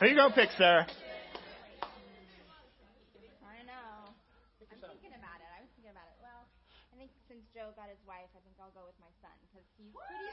Who 0.00 0.08
you 0.08 0.16
gonna 0.16 0.34
pick, 0.34 0.50
Sarah? 0.58 0.82
I 0.82 0.84
don't 3.54 3.70
know. 3.70 4.10
I'm 4.58 4.66
thinking 4.98 5.14
about 5.14 5.38
it. 5.38 5.46
I 5.46 5.62
was 5.62 5.70
thinking 5.78 5.94
about 5.94 6.10
it. 6.10 6.18
Well, 6.18 6.42
I 6.90 6.98
think 6.98 7.14
since 7.28 7.46
Joe 7.54 7.70
got 7.76 7.86
his 7.86 8.02
wife, 8.04 8.26
I 8.34 8.42
think 8.42 8.58
I'll 8.58 8.74
go 8.74 8.82
with 8.84 8.98
my 8.98 9.06
son 9.22 9.30
because 9.46 9.62
he's 9.78 9.94
pretty 9.94 10.26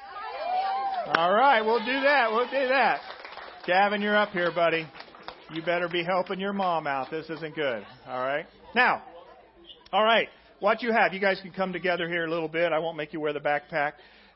smart. 1.06 1.22
All 1.22 1.38
right, 1.38 1.62
we'll 1.62 1.86
do 1.86 2.02
that. 2.02 2.32
We'll 2.32 2.50
do 2.50 2.68
that. 2.74 3.02
Gavin, 3.68 4.02
you're 4.02 4.18
up 4.18 4.32
here, 4.32 4.50
buddy. 4.52 4.88
You 5.52 5.64
better 5.64 5.88
be 5.88 6.04
helping 6.04 6.40
your 6.40 6.54
mom 6.54 6.86
out. 6.86 7.10
This 7.10 7.30
isn't 7.30 7.56
good. 7.56 7.84
All 8.08 8.20
right. 8.20 8.46
Now, 8.76 9.04
all 9.92 10.04
right. 10.04 10.28
What 10.60 10.84
you 10.84 10.92
have, 10.92 11.14
you 11.14 11.20
guys 11.20 11.40
can 11.42 11.52
come 11.52 11.74
together 11.74 12.08
here 12.08 12.26
a 12.26 12.30
little 12.30 12.48
bit. 12.48 12.72
I 12.72 12.80
won't 12.80 12.98
make 12.98 13.14
you 13.14 13.20
wear 13.20 13.34
the 13.34 13.40
backpack. 13.40 13.94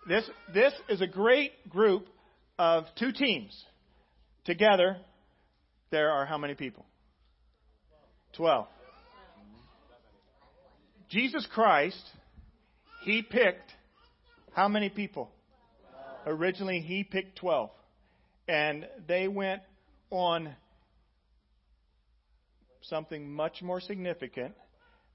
This 0.08 0.28
this 0.54 0.74
is 0.90 1.02
a 1.02 1.08
great 1.08 1.70
group 1.70 2.08
of 2.58 2.86
two 2.98 3.12
teams 3.12 3.64
together 4.46 4.98
there 5.92 6.10
are 6.10 6.26
how 6.26 6.40
many 6.40 6.56
people? 6.56 6.84
Twelve. 8.36 8.66
Jesus 11.08 11.48
Christ, 11.54 12.02
He 13.04 13.22
picked 13.22 13.72
how 14.54 14.68
many 14.68 14.90
people? 14.90 15.30
Originally, 16.26 16.80
He 16.80 17.04
picked 17.04 17.38
12. 17.38 17.70
And 18.48 18.88
they 19.08 19.28
went 19.28 19.62
on 20.10 20.56
something 22.84 23.32
much 23.32 23.62
more 23.62 23.80
significant 23.80 24.54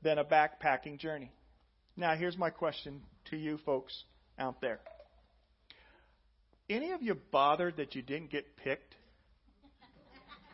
than 0.02 0.18
a 0.18 0.24
backpacking 0.24 0.98
journey. 0.98 1.30
Now, 1.96 2.14
here's 2.14 2.36
my 2.36 2.50
question 2.50 3.02
to 3.30 3.36
you 3.36 3.58
folks 3.64 4.04
out 4.38 4.60
there. 4.60 4.80
Any 6.70 6.92
of 6.92 7.02
you 7.02 7.16
bothered 7.32 7.78
that 7.78 7.94
you 7.94 8.02
didn't 8.02 8.30
get 8.30 8.56
picked? 8.56 8.94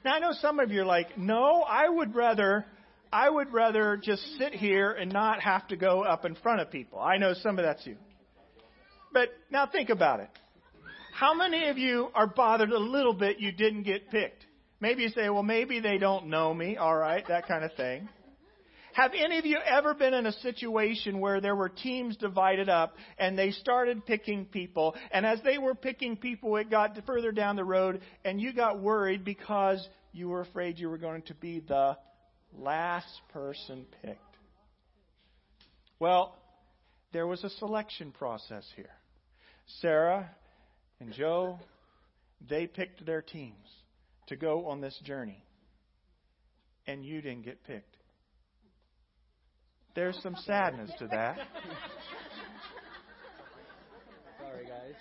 Now 0.04 0.14
I 0.14 0.18
know 0.18 0.32
some 0.32 0.60
of 0.60 0.70
you 0.70 0.82
are 0.82 0.86
like, 0.86 1.16
no, 1.18 1.62
I 1.62 1.88
would 1.88 2.14
rather, 2.14 2.66
I 3.12 3.28
would 3.28 3.52
rather 3.52 3.96
just 3.96 4.22
sit 4.38 4.54
here 4.54 4.92
and 4.92 5.10
not 5.12 5.40
have 5.40 5.66
to 5.68 5.76
go 5.76 6.02
up 6.02 6.24
in 6.24 6.34
front 6.36 6.60
of 6.60 6.70
people. 6.70 7.00
I 7.00 7.16
know 7.16 7.32
some 7.34 7.58
of 7.58 7.64
that's 7.64 7.86
you. 7.86 7.96
But 9.12 9.30
now 9.50 9.66
think 9.66 9.88
about 9.88 10.20
it. 10.20 10.28
How 11.14 11.32
many 11.34 11.68
of 11.68 11.78
you 11.78 12.08
are 12.14 12.26
bothered 12.26 12.70
a 12.70 12.78
little 12.78 13.14
bit 13.14 13.40
you 13.40 13.52
didn't 13.52 13.84
get 13.84 14.10
picked? 14.10 14.44
Maybe 14.80 15.02
you 15.02 15.08
say, 15.10 15.28
well, 15.30 15.42
maybe 15.42 15.80
they 15.80 15.98
don't 15.98 16.28
know 16.28 16.52
me, 16.52 16.76
all 16.76 16.96
right, 16.96 17.26
that 17.28 17.48
kind 17.48 17.64
of 17.64 17.72
thing. 17.74 18.08
Have 18.94 19.12
any 19.16 19.38
of 19.38 19.46
you 19.46 19.58
ever 19.58 19.92
been 19.94 20.14
in 20.14 20.26
a 20.26 20.32
situation 20.32 21.18
where 21.18 21.40
there 21.40 21.56
were 21.56 21.68
teams 21.68 22.16
divided 22.16 22.68
up 22.68 22.94
and 23.18 23.36
they 23.36 23.50
started 23.50 24.06
picking 24.06 24.44
people, 24.44 24.94
and 25.10 25.26
as 25.26 25.40
they 25.42 25.58
were 25.58 25.74
picking 25.74 26.16
people, 26.16 26.56
it 26.56 26.70
got 26.70 26.96
further 27.04 27.32
down 27.32 27.56
the 27.56 27.64
road, 27.64 28.02
and 28.24 28.40
you 28.40 28.52
got 28.52 28.80
worried 28.80 29.24
because 29.24 29.84
you 30.12 30.28
were 30.28 30.42
afraid 30.42 30.78
you 30.78 30.88
were 30.88 30.98
going 30.98 31.22
to 31.22 31.34
be 31.34 31.58
the 31.60 31.96
last 32.56 33.20
person 33.32 33.86
picked? 34.02 34.20
Well, 35.98 36.36
there 37.12 37.26
was 37.26 37.42
a 37.44 37.50
selection 37.50 38.12
process 38.12 38.64
here. 38.76 38.90
Sarah 39.80 40.30
and 41.00 41.12
Joe, 41.12 41.58
they 42.48 42.66
picked 42.66 43.04
their 43.04 43.22
teams 43.22 43.68
to 44.28 44.36
go 44.36 44.66
on 44.66 44.80
this 44.80 44.98
journey, 45.04 45.44
and 46.86 47.04
you 47.04 47.20
didn't 47.20 47.44
get 47.44 47.62
picked. 47.64 47.96
There's 49.94 50.18
some 50.22 50.36
sadness 50.44 50.90
to 50.98 51.06
that. 51.08 51.38
Sorry, 54.40 54.66
guys. 54.66 54.94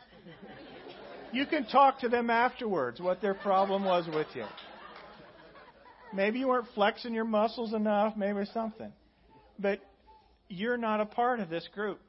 You 1.32 1.48
can 1.48 1.66
talk 1.66 2.00
to 2.02 2.10
them 2.10 2.30
afterwards 2.30 3.00
what 3.00 3.22
their 3.22 3.34
problem 3.34 3.84
was 3.84 4.08
with 4.14 4.28
you. 4.36 4.46
Maybe 6.14 6.38
you 6.40 6.48
weren't 6.48 6.68
flexing 6.76 7.14
your 7.14 7.26
muscles 7.26 7.74
enough, 7.74 8.16
maybe 8.16 8.46
something. 8.54 8.94
But 9.58 9.80
you're 10.48 10.78
not 10.78 11.02
a 11.02 11.08
part 11.08 11.40
of 11.40 11.50
this 11.50 11.68
group. 11.74 12.00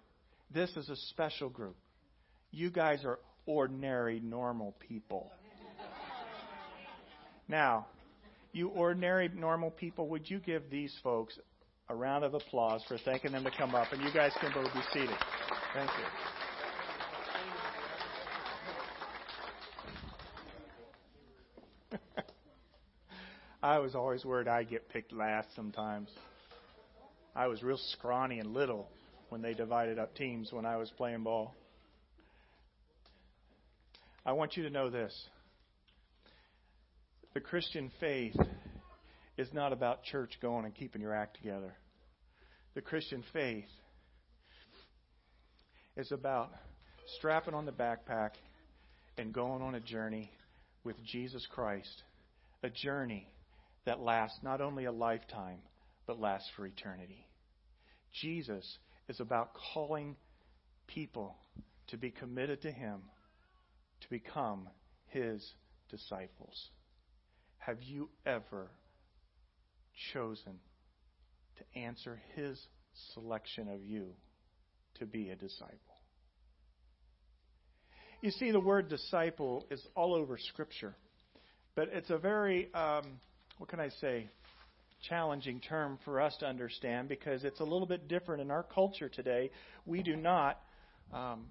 This 0.52 0.71
is 0.76 0.90
a 0.90 0.97
special 1.09 1.49
group. 1.49 1.76
You 2.50 2.71
guys 2.71 3.02
are 3.06 3.18
ordinary, 3.47 4.21
normal 4.21 4.76
people. 4.78 5.33
Now, 7.48 7.86
you 8.52 8.68
ordinary, 8.68 9.28
normal 9.28 9.70
people, 9.70 10.08
would 10.08 10.28
you 10.30 10.38
give 10.38 10.70
these 10.70 10.94
folks 11.02 11.38
a 11.88 11.94
round 11.94 12.24
of 12.24 12.34
applause 12.34 12.82
for 12.88 12.96
thanking 12.98 13.32
them 13.32 13.44
to 13.44 13.50
come 13.50 13.74
up. 13.74 13.92
And 13.92 14.02
you 14.02 14.12
guys 14.12 14.32
can 14.40 14.52
both 14.54 14.72
be 14.72 14.80
seated. 14.92 15.16
Thank 15.74 15.90
you. 21.92 21.98
I 23.62 23.78
was 23.78 23.94
always 23.94 24.24
worried 24.24 24.48
I'd 24.48 24.70
get 24.70 24.88
picked 24.88 25.12
last 25.12 25.48
sometimes. 25.54 26.08
I 27.36 27.48
was 27.48 27.62
real 27.62 27.78
scrawny 27.92 28.38
and 28.38 28.54
little 28.54 28.88
when 29.28 29.42
they 29.42 29.52
divided 29.52 29.98
up 29.98 30.14
teams 30.14 30.52
when 30.52 30.64
I 30.64 30.76
was 30.76 30.90
playing 30.96 31.24
ball. 31.24 31.54
I 34.24 34.32
want 34.32 34.56
you 34.56 34.62
to 34.62 34.70
know 34.70 34.88
this 34.88 35.12
the 37.34 37.40
Christian 37.40 37.90
faith 37.98 38.36
is 39.36 39.48
not 39.52 39.72
about 39.72 40.04
church 40.04 40.38
going 40.40 40.64
and 40.64 40.74
keeping 40.74 41.02
your 41.02 41.14
act 41.14 41.36
together. 41.36 41.74
The 42.74 42.80
Christian 42.80 43.24
faith 43.32 43.68
is 45.96 46.12
about 46.12 46.50
strapping 47.18 47.54
on 47.54 47.66
the 47.66 47.72
backpack 47.72 48.30
and 49.18 49.32
going 49.32 49.62
on 49.62 49.74
a 49.74 49.80
journey 49.80 50.30
with 50.84 50.96
Jesus 51.04 51.44
Christ. 51.50 52.02
A 52.62 52.70
journey 52.70 53.28
that 53.84 54.00
lasts 54.00 54.38
not 54.42 54.60
only 54.60 54.84
a 54.84 54.92
lifetime, 54.92 55.58
but 56.06 56.20
lasts 56.20 56.48
for 56.56 56.66
eternity. 56.66 57.26
Jesus 58.22 58.78
is 59.08 59.20
about 59.20 59.50
calling 59.74 60.16
people 60.86 61.36
to 61.88 61.96
be 61.96 62.10
committed 62.10 62.62
to 62.62 62.70
Him, 62.70 63.02
to 64.00 64.08
become 64.08 64.68
His 65.08 65.44
disciples. 65.90 66.70
Have 67.66 67.83
you 67.83 68.09
ever 68.26 68.68
chosen 70.12 70.59
to 71.56 71.78
answer 71.78 72.21
his 72.35 72.61
selection 73.14 73.68
of 73.68 73.85
you 73.85 74.06
to 74.99 75.06
be 75.06 75.30
a 75.30 75.37
disciple. 75.37 75.78
You 78.23 78.30
see, 78.30 78.50
the 78.50 78.61
word 78.61 78.88
disciple 78.88 79.66
is 79.71 79.85
all 79.94 80.14
over 80.14 80.38
Scripture, 80.38 80.94
but 81.75 81.88
it's 81.92 82.11
a 82.11 82.18
very, 82.18 82.73
um, 82.73 83.21
what 83.59 83.68
can 83.68 83.80
I 83.80 83.90
say, 84.00 84.28
challenging 85.09 85.61
term 85.61 85.99
for 86.04 86.21
us 86.21 86.35
to 86.40 86.47
understand 86.47 87.09
because 87.09 87.44
it's 87.44 87.61
a 87.61 87.64
little 87.64 87.87
bit 87.87 88.09
different 88.09 88.40
in 88.40 88.50
our 88.50 88.62
culture 88.62 89.11
today. 89.11 89.50
We 89.85 90.02
do 90.02 90.16
not 90.16 90.59
um, 91.12 91.47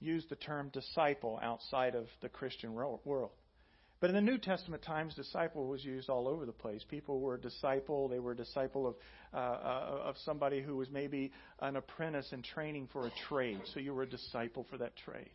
used 0.00 0.28
the 0.28 0.36
term 0.36 0.70
disciple 0.72 1.40
outside 1.42 1.96
of 1.96 2.06
the 2.22 2.28
Christian 2.28 2.74
world. 2.74 3.00
But 4.00 4.10
in 4.10 4.16
the 4.16 4.22
New 4.22 4.38
Testament 4.38 4.82
times, 4.82 5.14
disciple 5.14 5.66
was 5.66 5.84
used 5.84 6.08
all 6.08 6.28
over 6.28 6.46
the 6.46 6.52
place. 6.52 6.84
People 6.88 7.20
were 7.20 7.34
a 7.34 7.40
disciple. 7.40 8.08
They 8.08 8.20
were 8.20 8.32
a 8.32 8.36
disciple 8.36 8.86
of, 8.86 8.94
uh, 9.34 9.36
uh, 9.36 10.00
of 10.04 10.16
somebody 10.24 10.62
who 10.62 10.76
was 10.76 10.88
maybe 10.90 11.32
an 11.60 11.76
apprentice 11.76 12.32
in 12.32 12.42
training 12.42 12.88
for 12.92 13.06
a 13.06 13.12
trade. 13.28 13.60
So 13.74 13.80
you 13.80 13.92
were 13.92 14.04
a 14.04 14.08
disciple 14.08 14.66
for 14.70 14.78
that 14.78 14.96
trade. 14.96 15.30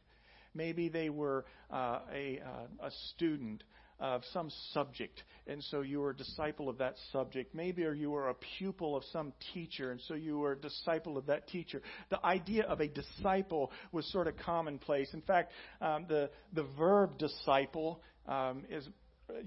Maybe 0.53 0.87
they 0.87 1.09
were 1.09 1.45
uh, 1.71 1.99
a, 2.13 2.39
uh, 2.39 2.87
a 2.87 2.91
student 3.13 3.63
of 3.99 4.21
some 4.33 4.49
subject, 4.73 5.23
and 5.47 5.63
so 5.63 5.81
you 5.81 5.99
were 5.99 6.09
a 6.09 6.15
disciple 6.15 6.67
of 6.67 6.77
that 6.79 6.95
subject. 7.11 7.55
Maybe 7.55 7.85
or 7.85 7.93
you 7.93 8.11
were 8.11 8.29
a 8.29 8.35
pupil 8.57 8.95
of 8.95 9.03
some 9.11 9.33
teacher, 9.53 9.91
and 9.91 10.01
so 10.07 10.13
you 10.13 10.37
were 10.39 10.53
a 10.53 10.59
disciple 10.59 11.17
of 11.17 11.27
that 11.27 11.47
teacher. 11.47 11.81
The 12.09 12.23
idea 12.25 12.63
of 12.63 12.81
a 12.81 12.87
disciple 12.87 13.71
was 13.91 14.05
sort 14.11 14.27
of 14.27 14.35
commonplace. 14.37 15.13
In 15.13 15.21
fact, 15.21 15.51
um, 15.79 16.05
the 16.09 16.29
the 16.53 16.63
verb 16.77 17.17
disciple 17.17 18.01
um, 18.27 18.63
is 18.69 18.87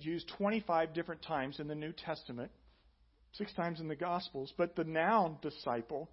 used 0.01 0.29
25 0.37 0.95
different 0.95 1.23
times 1.23 1.61
in 1.61 1.69
the 1.69 1.75
New 1.75 1.93
Testament, 1.93 2.51
six 3.33 3.53
times 3.55 3.81
in 3.81 3.89
the 3.89 3.97
Gospels, 3.97 4.53
but 4.57 4.77
the 4.77 4.85
noun 4.85 5.39
disciple 5.43 6.09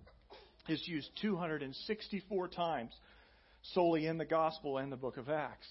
is 0.68 0.82
used 0.88 1.10
264 1.22 2.48
times 2.50 2.92
solely 3.74 4.08
in 4.08 4.18
the 4.18 4.26
Gospel 4.26 4.78
and 4.78 4.92
the 4.92 4.98
book 4.98 5.18
of 5.18 5.30
Acts. 5.30 5.68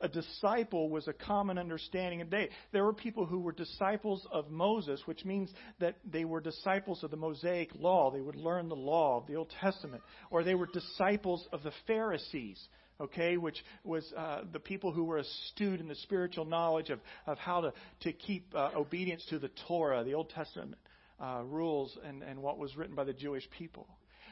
A 0.00 0.08
disciple 0.08 0.90
was 0.90 1.08
a 1.08 1.14
common 1.14 1.56
understanding 1.56 2.20
of 2.20 2.28
day. 2.28 2.50
There 2.70 2.84
were 2.84 2.92
people 2.92 3.24
who 3.24 3.40
were 3.40 3.52
disciples 3.52 4.26
of 4.30 4.50
Moses, 4.50 5.00
which 5.06 5.24
means 5.24 5.50
that 5.80 5.96
they 6.04 6.26
were 6.26 6.40
disciples 6.40 7.02
of 7.02 7.10
the 7.10 7.16
Mosaic 7.16 7.70
law. 7.74 8.10
They 8.10 8.20
would 8.20 8.36
learn 8.36 8.68
the 8.68 8.76
law 8.76 9.18
of 9.18 9.26
the 9.26 9.36
Old 9.36 9.50
Testament. 9.58 10.02
Or 10.30 10.44
they 10.44 10.54
were 10.54 10.66
disciples 10.66 11.48
of 11.50 11.62
the 11.62 11.72
Pharisees, 11.86 12.62
okay, 13.00 13.36
which 13.36 13.64
was 13.84 14.12
uh, 14.16 14.42
the 14.52 14.60
people 14.60 14.92
who 14.92 15.04
were 15.04 15.18
astute 15.18 15.80
in 15.80 15.88
the 15.88 15.94
spiritual 15.96 16.44
knowledge 16.44 16.90
of, 16.90 17.00
of 17.26 17.38
how 17.38 17.60
to, 17.60 17.72
to 18.00 18.12
keep 18.12 18.54
uh, 18.54 18.70
obedience 18.76 19.24
to 19.30 19.38
the 19.38 19.50
Torah, 19.68 20.04
the 20.04 20.14
Old 20.14 20.30
Testament 20.30 20.76
uh, 21.20 21.42
rules, 21.44 21.96
and, 22.04 22.22
and 22.22 22.40
what 22.40 22.58
was 22.58 22.76
written 22.76 22.94
by 22.94 23.04
the 23.04 23.12
Jewish 23.12 23.48
people. 23.58 23.86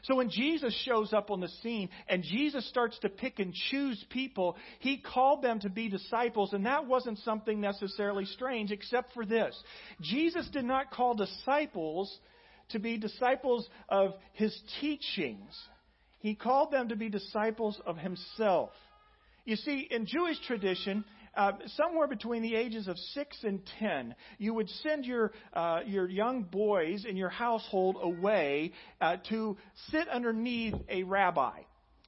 So 0.04 0.16
when 0.16 0.28
Jesus 0.28 0.74
shows 0.84 1.14
up 1.14 1.30
on 1.30 1.40
the 1.40 1.48
scene 1.62 1.88
and 2.08 2.22
Jesus 2.22 2.68
starts 2.68 2.98
to 3.00 3.08
pick 3.08 3.38
and 3.38 3.54
choose 3.70 4.02
people, 4.10 4.56
he 4.80 4.98
called 4.98 5.42
them 5.42 5.60
to 5.60 5.70
be 5.70 5.88
disciples, 5.88 6.52
and 6.52 6.66
that 6.66 6.86
wasn't 6.86 7.18
something 7.20 7.60
necessarily 7.60 8.26
strange, 8.26 8.70
except 8.70 9.14
for 9.14 9.24
this. 9.24 9.58
Jesus 10.02 10.46
did 10.52 10.66
not 10.66 10.90
call 10.90 11.14
disciples 11.14 12.14
to 12.70 12.78
be 12.78 12.98
disciples 12.98 13.66
of 13.88 14.12
his 14.34 14.58
teachings. 14.80 15.58
He 16.24 16.34
called 16.34 16.72
them 16.72 16.88
to 16.88 16.96
be 16.96 17.10
disciples 17.10 17.78
of 17.84 17.98
himself. 17.98 18.70
You 19.44 19.56
see, 19.56 19.86
in 19.90 20.06
Jewish 20.06 20.38
tradition, 20.46 21.04
uh, 21.36 21.52
somewhere 21.76 22.08
between 22.08 22.40
the 22.40 22.54
ages 22.54 22.88
of 22.88 22.96
six 23.12 23.36
and 23.42 23.60
ten, 23.78 24.14
you 24.38 24.54
would 24.54 24.70
send 24.82 25.04
your 25.04 25.32
uh, 25.52 25.80
your 25.84 26.08
young 26.08 26.44
boys 26.44 27.04
in 27.04 27.18
your 27.18 27.28
household 27.28 27.98
away 28.00 28.72
uh, 29.02 29.18
to 29.28 29.58
sit 29.90 30.08
underneath 30.08 30.72
a 30.88 31.02
rabbi. 31.02 31.58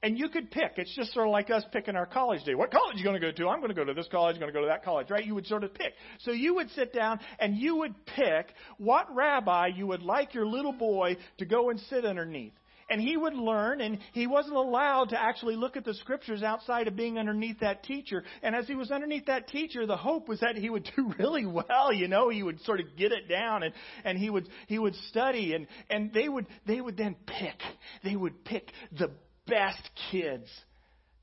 And 0.02 0.18
you 0.18 0.30
could 0.30 0.50
pick. 0.50 0.72
It's 0.78 0.96
just 0.96 1.12
sort 1.12 1.26
of 1.26 1.32
like 1.32 1.50
us 1.50 1.64
picking 1.70 1.94
our 1.94 2.06
college 2.06 2.42
day. 2.44 2.54
What 2.54 2.70
college 2.70 2.94
are 2.94 2.98
you 2.98 3.04
going 3.04 3.20
to 3.20 3.32
go 3.32 3.32
to? 3.32 3.48
I'm 3.50 3.58
going 3.58 3.68
to 3.68 3.74
go 3.74 3.84
to 3.84 3.92
this 3.92 4.08
college. 4.10 4.36
I'm 4.36 4.40
going 4.40 4.52
to 4.52 4.58
go 4.58 4.62
to 4.62 4.68
that 4.68 4.82
college, 4.82 5.10
right? 5.10 5.26
You 5.26 5.34
would 5.34 5.46
sort 5.46 5.62
of 5.62 5.74
pick. 5.74 5.92
So 6.20 6.30
you 6.30 6.54
would 6.54 6.70
sit 6.70 6.94
down 6.94 7.20
and 7.38 7.54
you 7.54 7.76
would 7.76 7.94
pick 8.06 8.46
what 8.78 9.14
rabbi 9.14 9.66
you 9.66 9.86
would 9.88 10.02
like 10.02 10.32
your 10.32 10.46
little 10.46 10.72
boy 10.72 11.18
to 11.36 11.44
go 11.44 11.68
and 11.68 11.78
sit 11.90 12.06
underneath 12.06 12.54
and 12.88 13.00
he 13.00 13.16
would 13.16 13.34
learn, 13.34 13.80
and 13.80 13.98
he 14.12 14.26
wasn't 14.26 14.54
allowed 14.54 15.10
to 15.10 15.20
actually 15.20 15.56
look 15.56 15.76
at 15.76 15.84
the 15.84 15.94
scriptures 15.94 16.42
outside 16.42 16.86
of 16.86 16.94
being 16.94 17.18
underneath 17.18 17.60
that 17.60 17.82
teacher. 17.82 18.22
And 18.42 18.54
as 18.54 18.66
he 18.66 18.74
was 18.74 18.90
underneath 18.90 19.26
that 19.26 19.48
teacher, 19.48 19.86
the 19.86 19.96
hope 19.96 20.28
was 20.28 20.40
that 20.40 20.56
he 20.56 20.70
would 20.70 20.88
do 20.96 21.12
really 21.18 21.46
well. 21.46 21.92
You 21.92 22.08
know, 22.08 22.28
he 22.28 22.42
would 22.42 22.60
sort 22.62 22.80
of 22.80 22.96
get 22.96 23.12
it 23.12 23.28
down, 23.28 23.62
and 23.64 23.74
and 24.04 24.18
he 24.18 24.30
would 24.30 24.48
he 24.68 24.78
would 24.78 24.94
study, 25.10 25.54
and 25.54 25.66
and 25.90 26.12
they 26.12 26.28
would 26.28 26.46
they 26.66 26.80
would 26.80 26.96
then 26.96 27.16
pick 27.26 27.60
they 28.04 28.14
would 28.14 28.44
pick 28.44 28.70
the 28.96 29.10
best 29.46 29.90
kids 30.10 30.48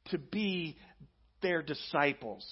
to 0.10 0.17
be 0.17 0.78
their 1.41 1.62
disciples. 1.62 2.45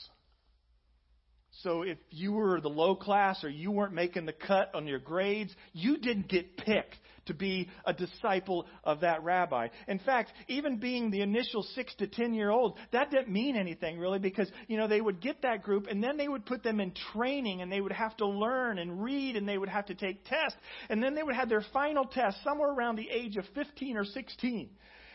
So 1.63 1.84
if 1.84 1.97
you 2.10 2.32
were 2.32 2.62
the 2.62 2.69
low 2.69 2.95
class 2.95 3.43
or 3.43 3.50
you 3.50 3.71
weren't 3.71 3.93
making 3.93 4.26
the 4.26 4.34
cut 4.34 4.74
on 4.74 4.88
your 4.88 5.00
grades, 5.00 5.54
you 5.74 5.97
didn't 5.97 6.28
get 6.28 6.58
picked 6.58 6.95
to 7.25 7.34
be 7.34 7.69
a 7.86 7.93
disciple 7.93 8.65
of 8.84 9.01
that 9.01 9.23
rabbi. 9.23 9.67
In 9.88 9.99
fact, 9.99 10.31
even 10.47 10.77
being 10.77 11.12
the 11.12 11.21
initial 11.21 11.63
six 11.75 11.93
to 11.95 12.07
ten 12.07 12.34
year 12.34 12.49
old, 12.49 12.77
that 12.91 13.12
didn't 13.12 13.29
mean 13.29 13.55
anything 13.55 13.99
really 13.99 14.19
because, 14.19 14.49
you 14.67 14.77
know, 14.77 14.88
they 14.88 15.01
would 15.01 15.21
get 15.21 15.41
that 15.43 15.63
group 15.63 15.88
and 15.88 16.03
then 16.03 16.17
they 16.17 16.27
would 16.27 16.45
put 16.45 16.63
them 16.63 16.79
in 16.79 16.93
training 17.13 17.62
and 17.62 17.71
they 17.71 17.81
would 17.81 17.91
have 17.91 18.15
to 18.17 18.25
learn 18.27 18.79
and 18.79 19.03
read 19.03 19.36
and 19.36 19.47
they 19.47 19.57
would 19.57 19.69
have 19.69 19.86
to 19.88 19.95
take 19.95 20.25
tests 20.25 20.57
and 20.89 21.01
then 21.01 21.15
they 21.15 21.23
would 21.23 21.36
have 21.36 21.49
their 21.49 21.65
final 21.73 22.05
test 22.05 22.38
somewhere 22.43 22.71
around 22.71 22.95
the 22.95 23.10
age 23.10 23.38
of 23.38 23.45
15 23.55 23.97
or 23.97 24.05
16. 24.05 24.69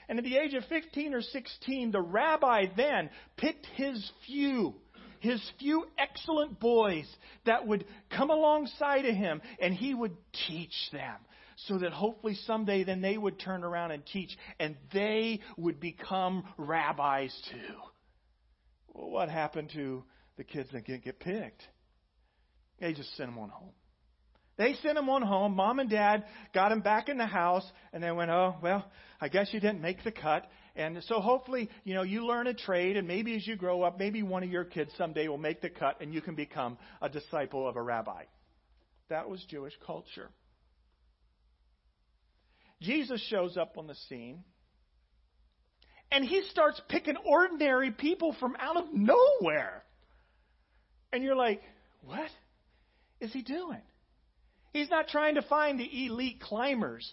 And 0.09 0.19
at 0.19 0.25
the 0.25 0.37
age 0.37 0.55
of 0.55 0.64
15 0.66 1.14
or 1.14 1.23
16, 1.23 1.90
the 1.90 2.01
rabbi 2.01 2.66
then 2.77 3.11
picked 3.37 3.66
his 3.75 4.11
few 4.27 4.75
his 5.19 5.42
few 5.59 5.87
excellent 5.99 6.61
boys 6.61 7.07
that 7.47 7.66
would 7.66 7.85
come 8.14 8.31
alongside 8.31 9.05
of 9.07 9.14
him 9.14 9.40
and 9.61 9.75
he 9.75 9.95
would 9.95 10.14
teach 10.47 10.75
them 10.92 11.16
so 11.57 11.79
that 11.79 11.92
hopefully 11.92 12.35
someday 12.47 12.85
then 12.85 13.01
they 13.01 13.16
would 13.16 13.38
turn 13.38 13.64
around 13.64 13.90
and 13.90 14.05
teach 14.07 14.37
and 14.61 14.77
they 14.92 15.40
would 15.57 15.81
become 15.81 16.45
rabbis 16.59 17.35
too. 17.51 17.75
Well, 18.92 19.11
what 19.11 19.29
happened 19.29 19.71
to 19.75 20.05
the 20.37 20.45
kids 20.45 20.71
that 20.73 20.87
didn't 20.87 21.05
get 21.05 21.19
picked? 21.19 21.62
They 22.79 22.92
just 22.92 23.16
sent 23.16 23.31
them 23.31 23.38
on 23.38 23.49
home. 23.49 23.73
They 24.59 24.75
sent 24.83 24.95
them 24.95 25.09
on 25.11 25.23
home. 25.23 25.55
Mom 25.55 25.79
and 25.81 25.90
dad 25.90 26.25
got 26.55 26.71
them 26.71 26.81
back 26.81 27.09
in 27.09 27.19
the 27.19 27.27
house, 27.27 27.64
and 27.92 28.03
they 28.03 28.11
went, 28.11 28.31
"Oh, 28.31 28.57
well, 28.62 28.90
I 29.21 29.29
guess 29.29 29.53
you 29.53 29.61
didn't 29.61 29.83
make 29.83 30.03
the 30.03 30.12
cut." 30.12 30.47
And 30.75 31.03
so 31.05 31.21
hopefully, 31.21 31.69
you 31.85 31.95
know, 31.95 32.03
you 32.03 32.27
learn 32.27 32.47
a 32.47 32.55
trade, 32.55 32.97
and 32.97 33.07
maybe 33.07 33.37
as 33.37 33.47
you 33.47 33.57
grow 33.57 33.83
up, 33.83 33.99
maybe 33.99 34.23
one 34.23 34.42
of 34.42 34.51
your 34.51 34.64
kids 34.64 34.92
someday 34.97 35.29
will 35.29 35.38
make 35.38 35.61
the 35.61 35.71
cut, 35.71 36.01
and 36.01 36.12
you 36.12 36.21
can 36.23 36.35
become 36.35 36.79
a 37.03 37.09
disciple 37.09 37.69
of 37.69 37.77
a 37.77 37.83
rabbi. 37.83 38.25
That 39.09 39.29
was 39.29 39.45
Jewish 39.45 39.75
culture. 39.87 40.31
Jesus 42.81 43.21
shows 43.29 43.57
up 43.57 43.79
on 43.79 43.87
the 43.87 43.95
scene 44.09 44.45
and 46.11 46.25
he 46.25 46.43
starts 46.51 46.81
picking 46.89 47.17
ordinary 47.25 47.91
people 47.91 48.37
from 48.39 48.57
out 48.59 48.77
of 48.77 48.85
nowhere. 48.93 49.83
And 51.12 51.23
you're 51.25 51.37
like, 51.37 51.62
what 52.03 52.31
is 53.21 53.33
he 53.33 53.43
doing? 53.43 53.83
He's 54.73 54.91
not 54.91 55.09
trying 55.09 55.37
to 55.37 55.43
find 55.43 55.81
the 55.81 56.07
elite 56.07 56.41
climbers 56.41 57.11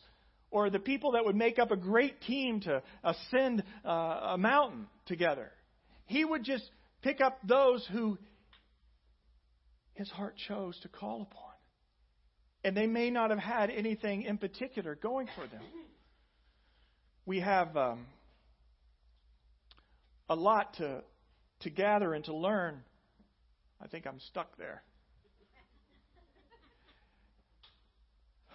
or 0.52 0.70
the 0.70 0.80
people 0.80 1.14
that 1.14 1.26
would 1.26 1.36
make 1.36 1.58
up 1.58 1.72
a 1.72 1.78
great 1.78 2.22
team 2.22 2.60
to 2.62 2.84
ascend 3.04 3.64
uh, 3.86 3.90
a 4.34 4.38
mountain 4.38 4.88
together. 5.06 5.52
He 6.06 6.24
would 6.24 6.44
just 6.44 6.70
pick 7.02 7.22
up 7.22 7.40
those 7.48 7.88
who 7.92 8.18
his 9.94 10.10
heart 10.10 10.36
chose 10.48 10.78
to 10.82 10.90
call 10.90 11.22
upon 11.22 11.53
and 12.64 12.76
they 12.76 12.88
may 12.88 13.10
not 13.10 13.30
have 13.30 13.40
had 13.40 13.70
anything 13.70 14.24
in 14.24 14.38
particular 14.38 14.96
going 14.96 15.28
for 15.36 15.48
them. 15.48 15.62
We 17.26 17.40
have 17.40 17.76
um, 17.76 18.06
a 20.30 20.36
lot 20.36 20.76
to, 20.76 21.04
to 21.62 21.70
gather 21.70 22.14
and 22.14 22.24
to 22.26 22.36
learn. 22.36 22.82
I 23.82 23.88
think 23.88 24.08
I'm 24.08 24.20
stuck 24.30 24.58
there. 24.58 24.84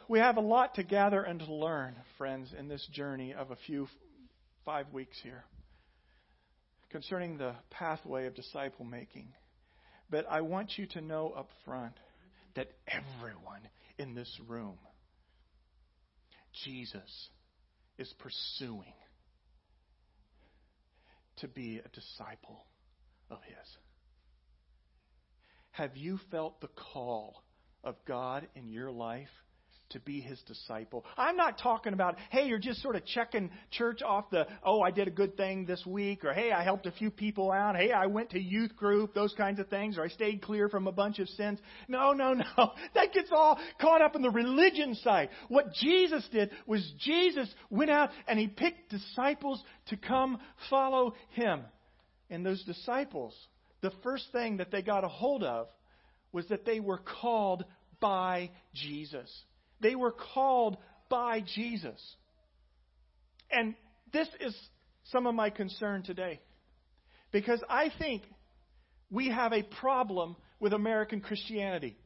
We 0.08 0.20
have 0.20 0.38
a 0.38 0.42
lot 0.42 0.76
to 0.76 0.82
gather 0.82 1.22
and 1.22 1.38
to 1.40 1.52
learn, 1.52 1.94
friends, 2.16 2.54
in 2.58 2.68
this 2.68 2.86
journey 2.92 3.34
of 3.34 3.50
a 3.50 3.56
few 3.66 3.88
five 4.64 4.86
weeks 4.92 5.18
here 5.22 5.44
concerning 6.90 7.36
the 7.36 7.54
pathway 7.70 8.26
of 8.26 8.34
disciple 8.34 8.86
making. 8.86 9.28
But 10.10 10.24
I 10.30 10.40
want 10.40 10.78
you 10.78 10.86
to 10.86 11.02
know 11.02 11.34
up 11.36 11.50
front 11.66 11.92
that 12.54 12.68
everyone 12.86 13.68
in 13.98 14.14
this 14.14 14.40
room, 14.46 14.78
Jesus 16.64 17.28
is 17.98 18.12
pursuing 18.18 18.94
to 21.38 21.48
be 21.48 21.80
a 21.84 21.88
disciple 21.88 22.64
of 23.30 23.38
His. 23.44 23.76
Have 25.72 25.96
you 25.96 26.18
felt 26.30 26.60
the 26.60 26.70
call 26.92 27.42
of 27.84 27.94
God 28.06 28.48
in 28.54 28.68
your 28.68 28.90
life 28.90 29.28
to 29.90 30.00
be 30.00 30.20
his 30.20 30.40
disciple. 30.42 31.04
I'm 31.16 31.36
not 31.36 31.58
talking 31.58 31.92
about, 31.92 32.16
hey, 32.30 32.46
you're 32.46 32.58
just 32.58 32.82
sort 32.82 32.96
of 32.96 33.04
checking 33.06 33.50
church 33.70 34.02
off 34.02 34.30
the, 34.30 34.46
oh, 34.62 34.80
I 34.80 34.90
did 34.90 35.08
a 35.08 35.10
good 35.10 35.36
thing 35.36 35.64
this 35.64 35.84
week, 35.86 36.24
or 36.24 36.32
hey, 36.32 36.52
I 36.52 36.62
helped 36.62 36.86
a 36.86 36.92
few 36.92 37.10
people 37.10 37.50
out, 37.50 37.76
hey, 37.76 37.92
I 37.92 38.06
went 38.06 38.30
to 38.30 38.40
youth 38.40 38.76
group, 38.76 39.14
those 39.14 39.34
kinds 39.34 39.58
of 39.60 39.68
things, 39.68 39.96
or 39.96 40.04
I 40.04 40.08
stayed 40.08 40.42
clear 40.42 40.68
from 40.68 40.86
a 40.86 40.92
bunch 40.92 41.18
of 41.18 41.28
sins. 41.30 41.58
No, 41.88 42.12
no, 42.12 42.32
no. 42.58 42.72
That 42.94 43.12
gets 43.12 43.30
all 43.32 43.58
caught 43.80 44.02
up 44.02 44.14
in 44.14 44.22
the 44.22 44.30
religion 44.30 44.94
side. 44.96 45.30
What 45.48 45.72
Jesus 45.74 46.26
did 46.30 46.50
was 46.66 46.92
Jesus 46.98 47.48
went 47.70 47.90
out 47.90 48.10
and 48.26 48.38
he 48.38 48.46
picked 48.46 48.90
disciples 48.90 49.62
to 49.88 49.96
come 49.96 50.38
follow 50.68 51.14
him. 51.30 51.62
And 52.30 52.44
those 52.44 52.62
disciples, 52.64 53.34
the 53.80 53.92
first 54.02 54.26
thing 54.32 54.58
that 54.58 54.70
they 54.70 54.82
got 54.82 55.04
a 55.04 55.08
hold 55.08 55.42
of 55.42 55.68
was 56.32 56.46
that 56.48 56.66
they 56.66 56.80
were 56.80 56.98
called 56.98 57.64
by 58.00 58.50
Jesus. 58.74 59.30
They 59.80 59.94
were 59.94 60.12
called 60.12 60.76
by 61.08 61.42
Jesus. 61.54 62.00
And 63.50 63.74
this 64.12 64.28
is 64.40 64.56
some 65.04 65.26
of 65.26 65.34
my 65.34 65.50
concern 65.50 66.02
today. 66.02 66.40
Because 67.32 67.62
I 67.68 67.90
think 67.98 68.22
we 69.10 69.28
have 69.28 69.52
a 69.52 69.62
problem 69.62 70.36
with 70.60 70.72
American 70.72 71.20
Christianity. 71.20 71.96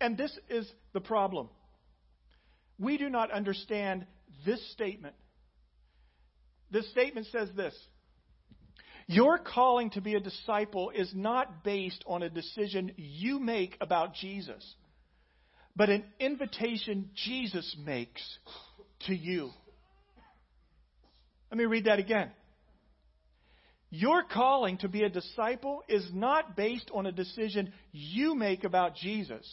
And 0.00 0.16
this 0.16 0.36
is 0.48 0.70
the 0.92 1.00
problem. 1.00 1.48
We 2.78 2.96
do 2.96 3.10
not 3.10 3.30
understand 3.30 4.06
this 4.46 4.72
statement. 4.72 5.14
This 6.70 6.90
statement 6.90 7.26
says 7.26 7.48
this 7.54 7.74
Your 9.06 9.38
calling 9.38 9.90
to 9.90 10.00
be 10.00 10.14
a 10.14 10.20
disciple 10.20 10.90
is 10.90 11.10
not 11.14 11.64
based 11.64 12.02
on 12.06 12.22
a 12.22 12.30
decision 12.30 12.92
you 12.96 13.38
make 13.38 13.76
about 13.80 14.14
Jesus 14.14 14.74
but 15.76 15.88
an 15.88 16.04
invitation 16.18 17.10
Jesus 17.14 17.76
makes 17.84 18.22
to 19.06 19.14
you. 19.14 19.50
Let 21.50 21.58
me 21.58 21.64
read 21.64 21.86
that 21.86 21.98
again. 21.98 22.30
Your 23.90 24.22
calling 24.22 24.78
to 24.78 24.88
be 24.88 25.02
a 25.02 25.08
disciple 25.08 25.82
is 25.88 26.06
not 26.12 26.56
based 26.56 26.90
on 26.94 27.06
a 27.06 27.12
decision 27.12 27.72
you 27.90 28.36
make 28.36 28.62
about 28.62 28.94
Jesus, 28.94 29.44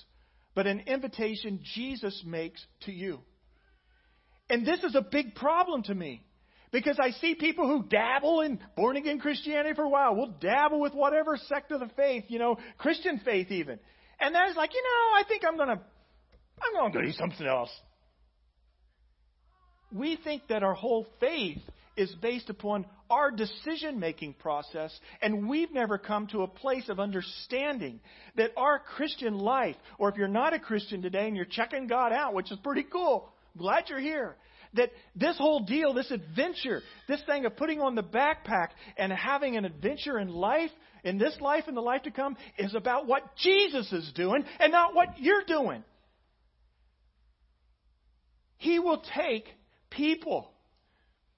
but 0.54 0.68
an 0.68 0.82
invitation 0.82 1.60
Jesus 1.76 2.24
makes 2.26 2.64
to 2.82 2.92
you. 2.92 3.20
And 4.50 4.66
this 4.66 4.84
is 4.84 4.96
a 4.96 5.02
big 5.02 5.36
problem 5.36 5.84
to 5.84 5.96
me 5.96 6.24
because 6.72 7.00
I 7.00 7.12
see 7.12 7.36
people 7.36 7.68
who 7.68 7.88
dabble 7.88 8.42
in 8.42 8.60
born 8.76 8.96
again 8.96 9.20
Christianity 9.20 9.74
for 9.76 9.84
a 9.84 9.90
while. 9.90 10.16
We'll 10.16 10.36
dabble 10.40 10.80
with 10.80 10.94
whatever 10.94 11.38
sect 11.48 11.72
of 11.72 11.80
the 11.80 11.90
faith, 11.96 12.26
you 12.28 12.38
know, 12.38 12.58
Christian 12.78 13.20
faith 13.26 13.50
even. 13.50 13.80
And 14.20 14.36
then 14.36 14.44
it's 14.48 14.58
like, 14.58 14.74
you 14.74 14.84
know, 14.84 15.20
I 15.20 15.24
think 15.28 15.44
I'm 15.46 15.58
going 15.58 15.70
to 15.70 15.82
I'm 16.62 16.74
going 16.74 16.92
to 16.94 17.02
do 17.06 17.12
something 17.12 17.46
else. 17.46 17.72
We 19.92 20.18
think 20.24 20.48
that 20.50 20.64
our 20.64 20.74
whole 20.74 21.08
faith 21.20 21.62
is 21.96 22.14
based 22.22 22.50
upon 22.50 22.86
our 23.10 23.32
decision 23.32 24.00
making 24.00 24.34
process, 24.34 24.98
and 25.22 25.48
we've 25.48 25.72
never 25.72 25.98
come 25.98 26.28
to 26.28 26.44
a 26.44 26.48
place 26.48 26.90
of 26.90 27.00
understanding 27.00 28.00
that 28.36 28.52
our 28.58 28.80
Christian 28.80 29.38
life, 29.38 29.76
or 29.98 30.10
if 30.10 30.16
you're 30.16 30.28
not 30.28 30.54
a 30.54 30.60
Christian 30.60 31.02
today 31.02 31.28
and 31.28 31.36
you're 31.36 31.46
checking 31.46 31.88
God 31.88 32.12
out, 32.12 32.34
which 32.34 32.52
is 32.52 32.60
pretty 32.64 32.84
cool, 32.84 33.30
glad 33.58 33.86
you're 33.88 34.00
here, 34.00 34.36
that 34.74 34.92
this 35.16 35.38
whole 35.38 35.62
deal, 35.62 35.94
this 35.94 36.12
adventure, 36.12 36.82
this 37.08 37.22
thing 37.26 37.46
of 37.46 37.56
putting 37.56 37.80
on 37.82 37.96
the 37.96 38.04
backpack 38.04 38.70
and 38.98 39.12
having 39.12 39.58
an 39.58 39.66
adventure 39.66 40.20
in 40.20 40.28
life, 40.28 40.72
in 41.04 41.18
this 41.18 41.36
life 41.40 41.64
and 41.68 41.76
the 41.76 41.82
life 41.82 42.04
to 42.04 42.12
come, 42.12 42.36
is 42.58 42.76
about 42.76 43.08
what 43.08 43.36
Jesus 43.38 43.92
is 43.92 44.12
doing 44.14 44.44
and 44.60 44.72
not 44.72 44.94
what 44.94 45.20
you're 45.20 45.46
doing. 45.48 45.84
He 48.58 48.80
will 48.80 49.02
take 49.16 49.48
people 49.90 50.52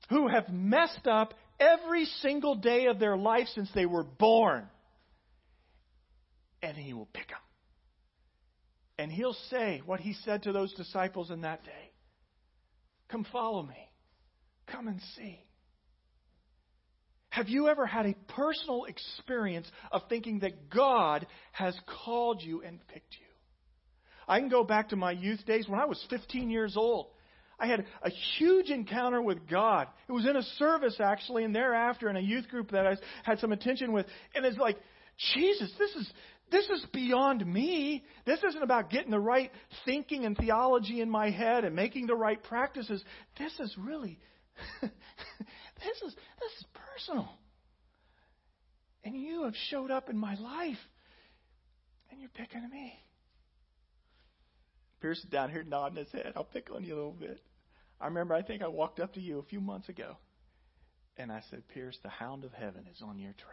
who 0.10 0.28
have 0.28 0.50
messed 0.50 1.08
up 1.08 1.34
every 1.60 2.06
single 2.22 2.56
day 2.56 2.86
of 2.86 3.00
their 3.00 3.18
life 3.18 3.48
since 3.54 3.70
they 3.76 3.86
were 3.86 4.04
born, 4.04 4.68
and 6.62 6.76
He 6.78 6.94
will 6.94 7.10
pick 7.14 7.28
them. 7.28 7.38
And 8.98 9.12
He'll 9.12 9.36
say 9.50 9.82
what 9.86 10.00
He 10.00 10.14
said 10.26 10.44
to 10.44 10.52
those 10.52 10.74
disciples 10.74 11.32
in 11.32 11.42
that 11.42 11.64
day 11.64 11.92
Come 13.10 13.26
follow 13.32 13.64
me, 13.64 13.90
come 14.68 14.88
and 14.88 15.02
see. 15.16 15.40
Have 17.32 17.48
you 17.48 17.68
ever 17.68 17.86
had 17.86 18.06
a 18.06 18.16
personal 18.34 18.86
experience 18.86 19.70
of 19.92 20.02
thinking 20.10 20.40
that 20.40 20.70
God 20.70 21.28
has 21.52 21.78
called 22.04 22.42
you 22.42 22.64
and 22.64 22.86
picked 22.88 23.16
you? 23.20 23.29
I 24.30 24.40
can 24.40 24.48
go 24.48 24.64
back 24.64 24.90
to 24.90 24.96
my 24.96 25.12
youth 25.12 25.44
days 25.48 25.68
when 25.68 25.80
I 25.80 25.86
was 25.86 26.02
15 26.12 26.52
years 26.52 26.78
old. 26.78 27.08
I 27.60 27.68
had 27.68 27.86
a 28.04 28.10
huge 28.38 28.70
encounter 28.70 29.22
with 29.22 29.50
God. 29.50 29.88
It 30.08 30.12
was 30.12 30.26
in 30.26 30.38
a 30.38 30.44
service, 30.58 30.98
actually, 31.04 31.44
and 31.44 31.54
thereafter 31.54 32.10
in 32.10 32.16
a 32.16 32.22
youth 32.22 32.48
group 32.48 32.72
that 32.72 32.88
I 32.88 32.96
had 33.24 33.40
some 33.40 33.52
attention 33.52 33.92
with. 33.92 34.06
And 34.34 34.46
it's 34.46 34.58
like, 34.58 34.78
Jesus, 35.34 35.70
this 35.78 35.92
is, 35.96 36.10
this 36.52 36.66
is 36.70 36.86
beyond 36.94 37.46
me. 37.46 38.06
This 38.26 38.42
isn't 38.48 38.64
about 38.64 38.90
getting 38.90 39.12
the 39.12 39.20
right 39.20 39.52
thinking 39.84 40.26
and 40.26 40.38
theology 40.38 41.02
in 41.02 41.10
my 41.10 41.32
head 41.32 41.66
and 41.66 41.76
making 41.76 42.08
the 42.08 42.16
right 42.16 42.42
practices. 42.42 43.04
This 43.38 43.52
is 43.60 43.76
really, 43.78 44.20
this 44.82 46.02
is, 46.06 46.16
this 46.16 46.52
is 46.60 46.66
personal. 46.96 47.30
And 49.04 49.16
you 49.16 49.44
have 49.44 49.56
showed 49.70 49.92
up 49.92 50.10
in 50.10 50.18
my 50.18 50.36
life, 50.36 50.78
and 52.12 52.22
you're 52.22 52.30
picking 52.30 52.70
me. 52.70 52.94
Pierce 55.02 55.20
is 55.20 55.26
down 55.26 55.50
here 55.50 55.64
nodding 55.64 55.98
his 55.98 56.12
head. 56.12 56.34
I'll 56.36 56.44
pick 56.44 56.70
on 56.74 56.84
you 56.84 56.94
a 56.94 56.98
little 56.98 57.12
bit. 57.12 57.40
I 58.02 58.08
remember, 58.08 58.34
I 58.34 58.42
think 58.42 58.62
I 58.62 58.68
walked 58.68 59.00
up 59.00 59.14
to 59.14 59.22
you 59.22 59.40
a 59.40 59.44
few 59.44 59.60
months 59.60 59.90
ago, 59.90 60.18
and 61.18 61.32
I 61.32 61.42
said, 61.50 61.64
Pierce, 61.74 61.98
the 62.02 62.10
hound 62.10 62.44
of 62.44 62.54
heaven 62.54 62.86
is 62.94 63.02
on 63.02 63.20
your 63.20 63.34
trail. 63.34 63.50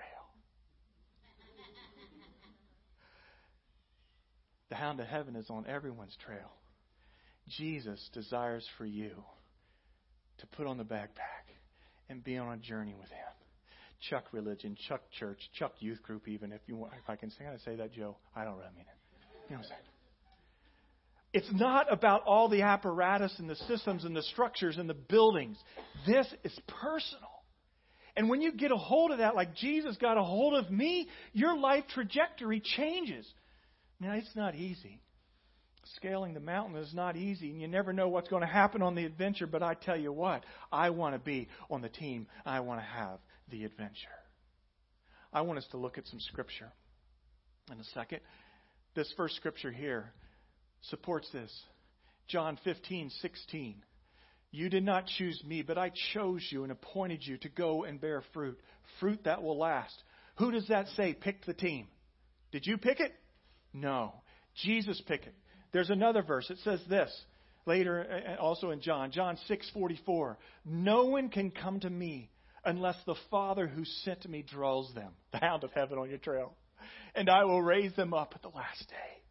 the 4.70 4.76
hound 4.76 5.00
of 5.00 5.06
heaven 5.06 5.36
is 5.36 5.50
on 5.50 5.66
everyone's 5.66 6.16
trail. 6.24 6.52
Jesus 7.48 8.10
desires 8.12 8.66
for 8.76 8.86
you 8.86 9.10
to 10.38 10.46
put 10.48 10.66
on 10.66 10.78
the 10.78 10.84
backpack 10.84 11.46
and 12.08 12.22
be 12.22 12.36
on 12.36 12.52
a 12.52 12.56
journey 12.56 12.94
with 12.98 13.08
Him. 13.08 13.18
Chuck 14.10 14.24
religion, 14.32 14.76
Chuck 14.88 15.02
church, 15.18 15.38
Chuck 15.58 15.72
youth 15.78 16.02
group, 16.02 16.28
even 16.28 16.52
if 16.52 16.60
you 16.66 16.76
want. 16.76 16.92
If 17.02 17.08
I 17.08 17.16
can 17.16 17.30
say, 17.30 17.46
I 17.46 17.56
say 17.64 17.76
that, 17.76 17.92
Joe. 17.92 18.16
I 18.34 18.44
don't 18.44 18.56
really 18.56 18.70
mean 18.76 18.86
it. 18.86 19.48
You 19.48 19.56
know 19.56 19.62
what 19.62 19.64
I'm 19.64 19.70
saying? 19.70 19.95
It's 21.36 21.52
not 21.52 21.92
about 21.92 22.22
all 22.24 22.48
the 22.48 22.62
apparatus 22.62 23.34
and 23.38 23.46
the 23.46 23.56
systems 23.56 24.06
and 24.06 24.16
the 24.16 24.22
structures 24.22 24.78
and 24.78 24.88
the 24.88 24.94
buildings. 24.94 25.58
This 26.06 26.26
is 26.44 26.58
personal. 26.66 27.28
And 28.16 28.30
when 28.30 28.40
you 28.40 28.52
get 28.52 28.72
a 28.72 28.76
hold 28.78 29.10
of 29.10 29.18
that, 29.18 29.36
like 29.36 29.54
Jesus 29.54 29.98
got 29.98 30.16
a 30.16 30.22
hold 30.22 30.54
of 30.54 30.70
me, 30.70 31.10
your 31.34 31.54
life 31.54 31.84
trajectory 31.92 32.62
changes. 32.64 33.30
Now, 34.00 34.14
it's 34.14 34.34
not 34.34 34.54
easy. 34.54 35.02
Scaling 35.96 36.32
the 36.32 36.40
mountain 36.40 36.74
is 36.78 36.94
not 36.94 37.16
easy, 37.18 37.50
and 37.50 37.60
you 37.60 37.68
never 37.68 37.92
know 37.92 38.08
what's 38.08 38.28
going 38.28 38.40
to 38.40 38.48
happen 38.48 38.80
on 38.80 38.94
the 38.94 39.04
adventure. 39.04 39.46
But 39.46 39.62
I 39.62 39.74
tell 39.74 39.98
you 39.98 40.12
what, 40.12 40.42
I 40.72 40.88
want 40.88 41.16
to 41.16 41.18
be 41.18 41.48
on 41.68 41.82
the 41.82 41.90
team. 41.90 42.28
I 42.46 42.60
want 42.60 42.80
to 42.80 42.86
have 42.86 43.18
the 43.50 43.64
adventure. 43.64 43.92
I 45.34 45.42
want 45.42 45.58
us 45.58 45.66
to 45.72 45.76
look 45.76 45.98
at 45.98 46.06
some 46.06 46.18
scripture 46.18 46.72
in 47.70 47.78
a 47.78 47.84
second. 47.92 48.20
This 48.94 49.12
first 49.18 49.36
scripture 49.36 49.70
here 49.70 50.14
supports 50.90 51.28
this. 51.32 51.52
John 52.28 52.58
15, 52.64 53.10
16. 53.20 53.82
You 54.50 54.68
did 54.68 54.84
not 54.84 55.06
choose 55.06 55.42
me, 55.44 55.62
but 55.62 55.78
I 55.78 55.92
chose 56.14 56.46
you 56.50 56.62
and 56.62 56.72
appointed 56.72 57.20
you 57.22 57.36
to 57.38 57.48
go 57.48 57.84
and 57.84 58.00
bear 58.00 58.22
fruit, 58.32 58.58
fruit 59.00 59.20
that 59.24 59.42
will 59.42 59.58
last. 59.58 59.94
Who 60.36 60.50
does 60.50 60.66
that 60.68 60.88
say 60.96 61.14
picked 61.14 61.46
the 61.46 61.54
team? 61.54 61.88
Did 62.52 62.66
you 62.66 62.78
pick 62.78 63.00
it? 63.00 63.12
No. 63.72 64.14
Jesus 64.62 65.00
picked 65.06 65.26
it. 65.26 65.34
There's 65.72 65.90
another 65.90 66.22
verse. 66.22 66.48
It 66.50 66.58
says 66.64 66.80
this 66.88 67.12
later 67.66 68.06
uh, 68.10 68.32
uh, 68.32 68.36
also 68.36 68.70
in 68.70 68.80
John, 68.80 69.10
John 69.10 69.36
6:44. 69.48 70.36
No 70.64 71.04
one 71.06 71.28
can 71.28 71.50
come 71.50 71.80
to 71.80 71.90
me 71.90 72.30
unless 72.64 72.96
the 73.04 73.16
Father 73.30 73.66
who 73.66 73.84
sent 74.04 74.28
me 74.28 74.42
draws 74.42 74.92
them. 74.94 75.12
The 75.32 75.38
hound 75.38 75.64
of 75.64 75.72
heaven 75.72 75.98
on 75.98 76.08
your 76.08 76.18
trail. 76.18 76.54
And 77.14 77.28
I 77.28 77.44
will 77.44 77.62
raise 77.62 77.94
them 77.94 78.14
up 78.14 78.32
at 78.34 78.42
the 78.42 78.48
last 78.48 78.88
day. 78.88 79.22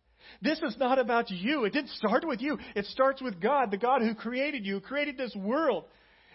This 0.42 0.60
is 0.62 0.76
not 0.78 1.00
about 1.00 1.30
you. 1.32 1.66
It 1.66 1.74
didn't 1.74 1.92
start 1.92 2.28
with 2.28 2.42
you. 2.42 2.58
It 2.76 2.86
starts 2.86 3.22
with 3.22 3.40
God, 3.40 3.72
the 3.72 3.78
God 3.78 4.02
who 4.02 4.16
created 4.16 4.66
you, 4.66 4.80
created 4.80 5.18
this 5.18 5.36
world. 5.36 5.86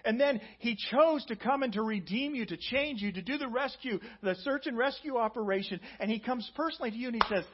And 0.04 0.20
then 0.20 0.40
He 0.58 0.76
chose 0.90 1.24
to 1.26 1.36
come 1.36 1.62
and 1.62 1.72
to 1.74 1.82
redeem 1.82 2.34
you, 2.34 2.46
to 2.46 2.56
change 2.56 3.02
you, 3.02 3.12
to 3.12 3.22
do 3.22 3.38
the 3.38 3.48
rescue, 3.48 3.98
the 4.22 4.34
search 4.36 4.66
and 4.66 4.76
rescue 4.76 5.16
operation. 5.16 5.80
And 5.98 6.10
He 6.10 6.18
comes 6.18 6.50
personally 6.54 6.90
to 6.90 6.96
you 6.96 7.08
and 7.08 7.16
He 7.16 7.34
says, 7.34 7.44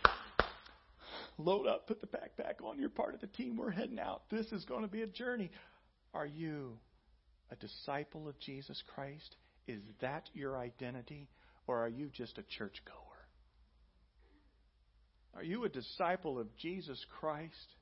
Load 1.38 1.66
up, 1.66 1.86
put 1.86 2.00
the 2.00 2.06
backpack 2.06 2.64
on. 2.64 2.78
You're 2.78 2.88
part 2.88 3.14
of 3.14 3.20
the 3.20 3.26
team. 3.26 3.56
We're 3.56 3.70
heading 3.70 3.98
out. 3.98 4.22
This 4.30 4.46
is 4.52 4.64
going 4.64 4.82
to 4.82 4.88
be 4.88 5.02
a 5.02 5.06
journey. 5.06 5.50
Are 6.14 6.26
you 6.26 6.78
a 7.50 7.56
disciple 7.56 8.26
of 8.26 8.38
Jesus 8.40 8.82
Christ? 8.94 9.36
Is 9.66 9.82
that 10.00 10.30
your 10.32 10.56
identity? 10.56 11.28
Or 11.66 11.84
are 11.84 11.88
you 11.88 12.08
just 12.08 12.38
a 12.38 12.42
churchgoer? 12.56 13.05
Are 15.36 15.44
you 15.44 15.64
a 15.64 15.68
disciple 15.68 16.38
of 16.38 16.54
Jesus 16.56 17.04
Christ? 17.20 17.74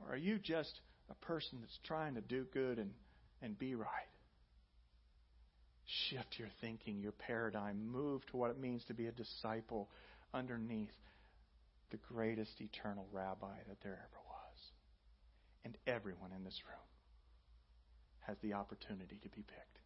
Or 0.00 0.14
are 0.14 0.18
you 0.18 0.38
just 0.38 0.80
a 1.10 1.14
person 1.24 1.58
that's 1.60 1.78
trying 1.84 2.14
to 2.14 2.20
do 2.20 2.44
good 2.52 2.78
and, 2.78 2.90
and 3.40 3.58
be 3.58 3.74
right? 3.74 3.88
Shift 6.10 6.38
your 6.38 6.48
thinking, 6.60 7.00
your 7.00 7.12
paradigm. 7.12 7.90
Move 7.90 8.26
to 8.30 8.36
what 8.36 8.50
it 8.50 8.60
means 8.60 8.82
to 8.88 8.94
be 8.94 9.06
a 9.06 9.12
disciple 9.12 9.88
underneath 10.34 10.90
the 11.90 11.98
greatest 12.12 12.52
eternal 12.60 13.06
rabbi 13.12 13.54
that 13.68 13.80
there 13.82 13.92
ever 13.92 14.20
was. 14.26 14.58
And 15.64 15.76
everyone 15.86 16.32
in 16.36 16.42
this 16.42 16.58
room 16.66 16.78
has 18.20 18.36
the 18.42 18.54
opportunity 18.54 19.18
to 19.22 19.28
be 19.28 19.42
picked. 19.42 19.78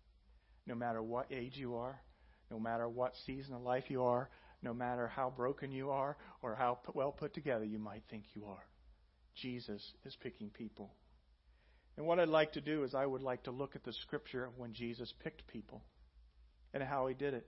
No 0.66 0.74
matter 0.74 1.02
what 1.02 1.26
age 1.30 1.56
you 1.56 1.76
are, 1.76 2.00
no 2.50 2.58
matter 2.58 2.88
what 2.88 3.12
season 3.26 3.54
of 3.54 3.62
life 3.62 3.84
you 3.88 4.02
are, 4.02 4.30
no 4.62 4.74
matter 4.74 5.08
how 5.08 5.30
broken 5.30 5.72
you 5.72 5.90
are 5.90 6.16
or 6.42 6.54
how 6.54 6.78
well 6.94 7.12
put 7.12 7.34
together 7.34 7.64
you 7.64 7.78
might 7.78 8.02
think 8.10 8.24
you 8.34 8.44
are. 8.46 8.64
Jesus 9.34 9.82
is 10.04 10.16
picking 10.22 10.50
people. 10.50 10.90
And 11.96 12.06
what 12.06 12.20
I'd 12.20 12.28
like 12.28 12.52
to 12.52 12.60
do 12.60 12.84
is 12.84 12.94
I 12.94 13.06
would 13.06 13.22
like 13.22 13.44
to 13.44 13.50
look 13.50 13.74
at 13.74 13.84
the 13.84 13.92
scripture 13.92 14.50
when 14.56 14.72
Jesus 14.72 15.12
picked 15.22 15.46
people 15.48 15.82
and 16.74 16.82
how 16.82 17.06
he 17.06 17.14
did 17.14 17.34
it. 17.34 17.46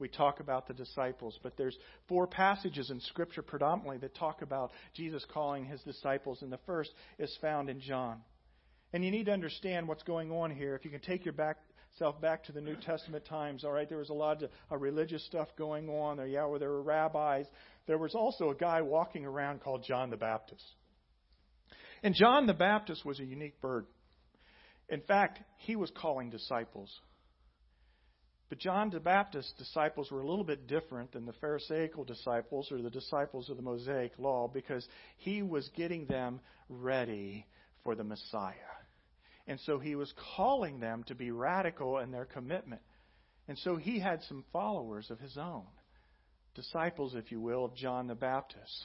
We 0.00 0.08
talk 0.08 0.40
about 0.40 0.66
the 0.66 0.74
disciples, 0.74 1.38
but 1.42 1.56
there's 1.56 1.78
four 2.08 2.26
passages 2.26 2.90
in 2.90 3.00
scripture 3.00 3.42
predominantly 3.42 3.98
that 3.98 4.16
talk 4.16 4.42
about 4.42 4.72
Jesus 4.92 5.24
calling 5.32 5.64
his 5.64 5.80
disciples, 5.82 6.42
and 6.42 6.52
the 6.52 6.58
first 6.66 6.90
is 7.18 7.36
found 7.40 7.70
in 7.70 7.80
John. 7.80 8.20
And 8.92 9.04
you 9.04 9.12
need 9.12 9.26
to 9.26 9.32
understand 9.32 9.86
what's 9.86 10.02
going 10.02 10.32
on 10.32 10.50
here. 10.50 10.74
If 10.74 10.84
you 10.84 10.90
can 10.90 11.00
take 11.00 11.24
your 11.24 11.34
back, 11.34 11.58
back 12.20 12.44
to 12.44 12.52
the 12.52 12.60
New 12.60 12.76
Testament 12.76 13.24
times, 13.24 13.64
all 13.64 13.72
right, 13.72 13.88
there 13.88 13.98
was 13.98 14.10
a 14.10 14.14
lot 14.14 14.42
of 14.42 14.50
uh, 14.70 14.76
religious 14.76 15.24
stuff 15.26 15.48
going 15.56 15.88
on 15.88 16.16
there. 16.16 16.26
Yeah, 16.26 16.46
where 16.46 16.58
there 16.58 16.70
were 16.70 16.82
rabbis. 16.82 17.46
There 17.86 17.98
was 17.98 18.14
also 18.14 18.50
a 18.50 18.54
guy 18.54 18.82
walking 18.82 19.24
around 19.24 19.60
called 19.60 19.84
John 19.86 20.10
the 20.10 20.16
Baptist. 20.16 20.64
And 22.02 22.14
John 22.14 22.46
the 22.46 22.54
Baptist 22.54 23.04
was 23.04 23.20
a 23.20 23.24
unique 23.24 23.60
bird. 23.60 23.86
In 24.88 25.00
fact, 25.00 25.40
he 25.58 25.76
was 25.76 25.90
calling 25.96 26.30
disciples. 26.30 26.90
But 28.48 28.58
John 28.58 28.90
the 28.90 29.00
Baptist's 29.00 29.52
disciples 29.56 30.10
were 30.10 30.20
a 30.20 30.28
little 30.28 30.44
bit 30.44 30.66
different 30.66 31.12
than 31.12 31.24
the 31.24 31.32
Pharisaical 31.40 32.04
disciples 32.04 32.70
or 32.70 32.82
the 32.82 32.90
disciples 32.90 33.48
of 33.48 33.56
the 33.56 33.62
Mosaic 33.62 34.12
Law 34.18 34.48
because 34.48 34.86
he 35.16 35.42
was 35.42 35.68
getting 35.76 36.06
them 36.06 36.40
ready 36.68 37.46
for 37.82 37.94
the 37.94 38.04
Messiah. 38.04 38.73
And 39.46 39.60
so 39.66 39.78
he 39.78 39.94
was 39.94 40.12
calling 40.36 40.80
them 40.80 41.04
to 41.04 41.14
be 41.14 41.30
radical 41.30 41.98
in 41.98 42.10
their 42.10 42.24
commitment. 42.24 42.80
And 43.46 43.58
so 43.58 43.76
he 43.76 43.98
had 43.98 44.22
some 44.22 44.44
followers 44.52 45.10
of 45.10 45.20
his 45.20 45.36
own, 45.36 45.64
disciples, 46.54 47.14
if 47.14 47.30
you 47.30 47.40
will, 47.40 47.64
of 47.66 47.74
John 47.74 48.06
the 48.06 48.14
Baptist. 48.14 48.84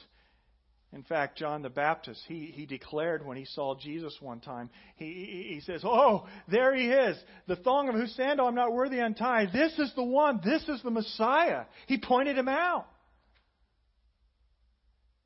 In 0.92 1.04
fact, 1.04 1.38
John 1.38 1.62
the 1.62 1.70
Baptist, 1.70 2.20
he, 2.26 2.46
he 2.46 2.66
declared 2.66 3.24
when 3.24 3.36
he 3.36 3.44
saw 3.44 3.76
Jesus 3.76 4.16
one 4.20 4.40
time, 4.40 4.70
he, 4.96 5.50
he, 5.54 5.60
says, 5.60 5.82
Oh, 5.84 6.26
there 6.48 6.74
he 6.74 6.88
is, 6.88 7.16
the 7.46 7.56
thong 7.56 7.88
of 7.88 7.94
whose 7.94 8.14
sandal 8.16 8.48
I'm 8.48 8.56
not 8.56 8.72
worthy 8.72 8.98
untie. 8.98 9.46
This 9.52 9.78
is 9.78 9.92
the 9.94 10.02
one, 10.02 10.40
this 10.44 10.68
is 10.68 10.82
the 10.82 10.90
Messiah. 10.90 11.64
He 11.86 11.96
pointed 11.98 12.36
him 12.36 12.48
out. 12.48 12.86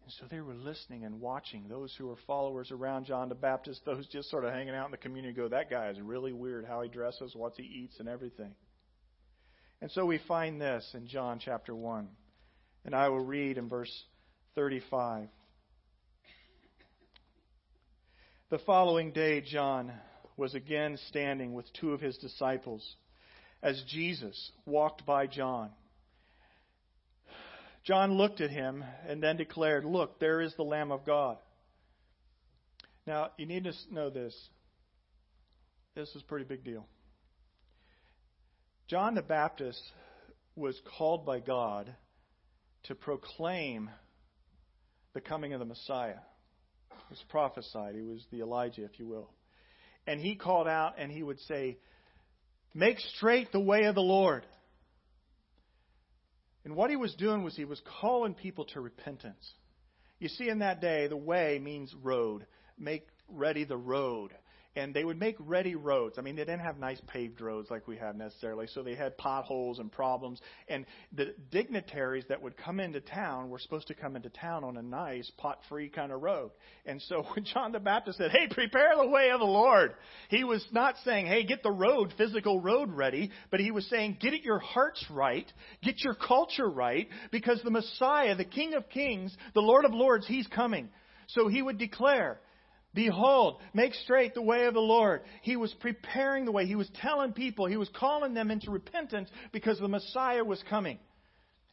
And 0.05 0.13
so 0.21 0.27
they 0.31 0.41
were 0.41 0.55
listening 0.55 1.05
and 1.05 1.19
watching 1.19 1.67
those 1.67 1.95
who 1.97 2.09
were 2.09 2.17
followers 2.27 2.71
around 2.71 3.07
John 3.07 3.31
the 3.31 3.35
Baptist, 3.35 3.81
those 3.87 4.07
just 4.09 4.31
sort 4.31 4.45
of 4.45 4.53
hanging 4.53 4.75
out 4.75 4.85
in 4.85 4.91
the 4.91 4.99
community, 4.99 5.33
go, 5.35 5.49
That 5.49 5.71
guy 5.71 5.89
is 5.89 6.01
really 6.01 6.33
weird 6.33 6.67
how 6.67 6.83
he 6.83 6.89
dresses, 6.89 7.35
what 7.35 7.55
he 7.57 7.63
eats, 7.63 7.99
and 7.99 8.09
everything. 8.09 8.55
And 9.81 9.91
so 9.91 10.05
we 10.07 10.19
find 10.29 10.61
this 10.61 10.89
in 10.95 11.07
John 11.07 11.39
chapter 11.39 11.75
1. 11.75 12.09
And 12.85 12.95
I 12.95 13.09
will 13.09 13.25
read 13.25 13.57
in 13.57 13.69
verse 13.69 13.93
35. 14.55 15.29
The 18.51 18.59
following 18.59 19.13
day, 19.13 19.41
John 19.41 19.91
was 20.37 20.55
again 20.55 20.99
standing 21.09 21.55
with 21.55 21.65
two 21.81 21.93
of 21.93 22.01
his 22.01 22.19
disciples 22.19 22.97
as 23.63 23.83
Jesus 23.89 24.53
walked 24.67 25.07
by 25.07 25.27
John. 25.27 25.71
John 27.85 28.15
looked 28.15 28.41
at 28.41 28.51
him 28.51 28.83
and 29.07 29.23
then 29.23 29.37
declared, 29.37 29.85
Look, 29.85 30.19
there 30.19 30.41
is 30.41 30.55
the 30.57 30.63
Lamb 30.63 30.91
of 30.91 31.05
God. 31.05 31.37
Now, 33.07 33.31
you 33.37 33.45
need 33.45 33.65
to 33.65 33.73
know 33.91 34.09
this. 34.09 34.35
This 35.95 36.09
is 36.15 36.23
a 36.23 36.25
pretty 36.25 36.47
big 36.47 36.65
deal. 36.65 36.87
John 38.89 39.15
the 39.15 39.23
Baptist 39.23 39.81
was 40.57 40.81
called 40.97 41.27
by 41.27 41.41
God 41.41 41.95
to 42.85 42.95
proclaim 42.95 43.91
the 45.15 45.21
coming 45.21 45.53
of 45.53 45.61
the 45.61 45.65
Messiah 45.65 46.19
He 46.91 46.97
was 47.11 47.25
prophesied. 47.29 47.95
He 47.95 48.03
was 48.03 48.25
the 48.31 48.41
Elijah, 48.41 48.85
if 48.85 48.99
you 48.99 49.07
will. 49.07 49.31
And 50.07 50.21
he 50.21 50.35
called 50.35 50.69
out 50.69 50.95
and 50.99 51.11
he 51.11 51.23
would 51.23 51.41
say, 51.41 51.79
Make 52.75 52.99
straight 52.99 53.53
the 53.53 53.61
way 53.61 53.85
of 53.85 53.95
the 53.95 54.03
Lord. 54.03 54.45
And 56.65 56.77
what 56.77 56.91
he 56.91 56.97
was 56.97 57.15
doing 57.15 57.43
was 57.43 57.57
he 57.57 57.65
was 57.65 57.83
calling 58.01 58.35
people 58.35 58.65
to 58.67 58.81
repentance. 58.81 59.55
You 60.19 60.29
see, 60.29 60.49
in 60.49 60.61
that 60.61 60.81
day, 60.81 61.07
the 61.07 61.17
way 61.17 61.59
means 61.63 61.95
road. 62.03 62.47
Make 62.79 63.07
ready 63.29 63.65
the 63.65 63.77
road 63.77 64.33
and 64.77 64.93
they 64.93 65.05
would 65.05 65.19
make 65.19 65.37
ready 65.39 65.75
roads. 65.75 66.17
I 66.19 66.23
mean, 66.23 66.37
they 66.37 66.43
didn't 66.43 66.61
have 66.61 66.79
nice 66.79 67.01
paved 67.07 67.41
roads 67.41 67.71
like 67.71 67.87
we 67.87 67.97
have 67.97 68.17
necessarily, 68.17 68.67
so 68.67 68.83
they 68.83 68.95
had 68.95 69.17
potholes 69.17 69.79
and 69.79 69.91
problems. 69.91 70.41
And 70.69 70.85
the 71.13 71.35
dignitaries 71.51 72.25
that 72.29 72.43
would 72.43 72.57
come 72.57 72.81
into 72.81 73.01
town 73.01 73.51
were 73.51 73.59
supposed 73.59 73.87
to 73.89 73.95
come 73.95 74.17
into 74.17 74.31
town 74.31 74.65
on 74.65 74.77
a 74.77 74.83
nice 74.83 75.31
pot 75.37 75.61
free 75.69 75.89
kind 75.89 76.11
of 76.11 76.23
road. 76.23 76.51
And 76.87 77.01
so 77.03 77.25
when 77.35 77.45
John 77.45 77.73
the 77.73 77.81
Baptist 77.81 78.19
said, 78.19 78.31
Hey, 78.31 78.49
prepare 78.51 78.97
the 78.97 79.09
way 79.09 79.31
of 79.31 79.41
the 79.41 79.47
Lord, 79.47 79.95
he 80.29 80.45
was 80.45 80.65
not 80.73 80.97
saying, 81.05 81.27
Hey, 81.27 81.45
get 81.45 81.63
the 81.63 81.71
road, 81.71 82.13
physical 82.19 82.61
road 82.61 82.91
ready, 82.91 83.31
but 83.51 83.61
he 83.61 83.71
was 83.71 83.89
saying, 83.89 84.19
Get 84.21 84.35
it 84.35 84.43
your 84.43 84.59
hearts 84.59 85.05
right, 85.11 85.51
get 85.83 86.03
your 86.03 86.15
culture 86.15 86.69
right, 86.69 87.09
because 87.31 87.61
the 87.63 87.71
Messiah, 87.71 88.35
the 88.35 88.45
King 88.45 88.75
of 88.75 88.89
Kings, 88.89 89.37
the 89.55 89.61
Lord 89.61 89.85
of 89.85 89.95
Lords, 89.95 90.27
he's 90.27 90.47
coming. 90.49 90.89
So 91.29 91.49
he 91.49 91.63
would 91.63 91.79
declare, 91.79 92.41
Behold, 92.95 93.61
make 93.73 93.93
straight 93.95 94.35
the 94.35 94.43
way 94.43 94.67
of 94.67 94.75
the 94.75 94.81
Lord. 94.81 95.23
He 95.43 95.57
was 95.57 95.75
preparing 95.81 96.45
the 96.45 96.53
way. 96.53 96.67
He 96.67 96.77
was 96.77 96.89
telling 97.01 97.33
people, 97.33 97.67
he 97.67 97.77
was 97.77 97.91
calling 97.95 98.35
them 98.35 98.51
into 98.51 98.71
repentance 98.71 99.29
because 99.53 99.79
the 99.79 99.89
Messiah 99.89 100.45
was 100.45 100.63
coming. 100.71 100.99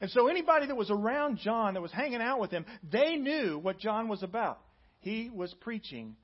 And 0.01 0.09
so 0.09 0.27
anybody 0.27 0.65
that 0.65 0.75
was 0.75 0.89
around 0.89 1.37
John, 1.37 1.75
that 1.75 1.81
was 1.81 1.91
hanging 1.91 2.21
out 2.21 2.39
with 2.39 2.49
him, 2.49 2.65
they 2.91 3.17
knew 3.17 3.59
what 3.59 3.77
John 3.77 4.07
was 4.07 4.23
about. 4.23 4.59
He 4.99 5.29
was 5.31 5.53
preaching 5.61 6.15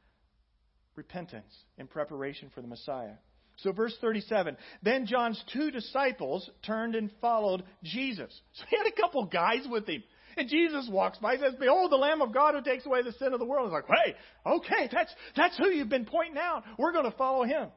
repentance 0.95 1.53
in 1.77 1.85
preparation 1.85 2.49
for 2.55 2.61
the 2.61 2.67
Messiah. 2.67 3.13
So, 3.57 3.71
verse 3.71 3.95
37 4.01 4.57
Then 4.81 5.05
John's 5.05 5.43
two 5.53 5.71
disciples 5.71 6.49
turned 6.65 6.95
and 6.95 7.11
followed 7.21 7.63
Jesus. 7.83 8.33
So, 8.53 8.63
he 8.69 8.77
had 8.77 8.87
a 8.87 9.01
couple 9.01 9.25
guys 9.25 9.67
with 9.69 9.87
him. 9.87 10.03
And 10.37 10.47
Jesus 10.47 10.87
walks 10.89 11.17
by, 11.17 11.35
he 11.35 11.41
says, 11.41 11.55
Behold, 11.59 11.91
the 11.91 11.97
Lamb 11.97 12.21
of 12.21 12.31
God 12.31 12.53
who 12.53 12.61
takes 12.61 12.85
away 12.85 13.01
the 13.01 13.11
sin 13.13 13.33
of 13.33 13.39
the 13.39 13.45
world. 13.45 13.65
It's 13.65 13.73
like, 13.73 13.99
hey, 14.05 14.15
okay, 14.45 14.87
that's, 14.91 15.11
that's 15.35 15.57
who 15.57 15.69
you've 15.69 15.89
been 15.89 16.05
pointing 16.05 16.37
out. 16.37 16.63
We're 16.77 16.91
going 16.91 17.09
to 17.09 17.17
follow 17.17 17.43
him. 17.43 17.69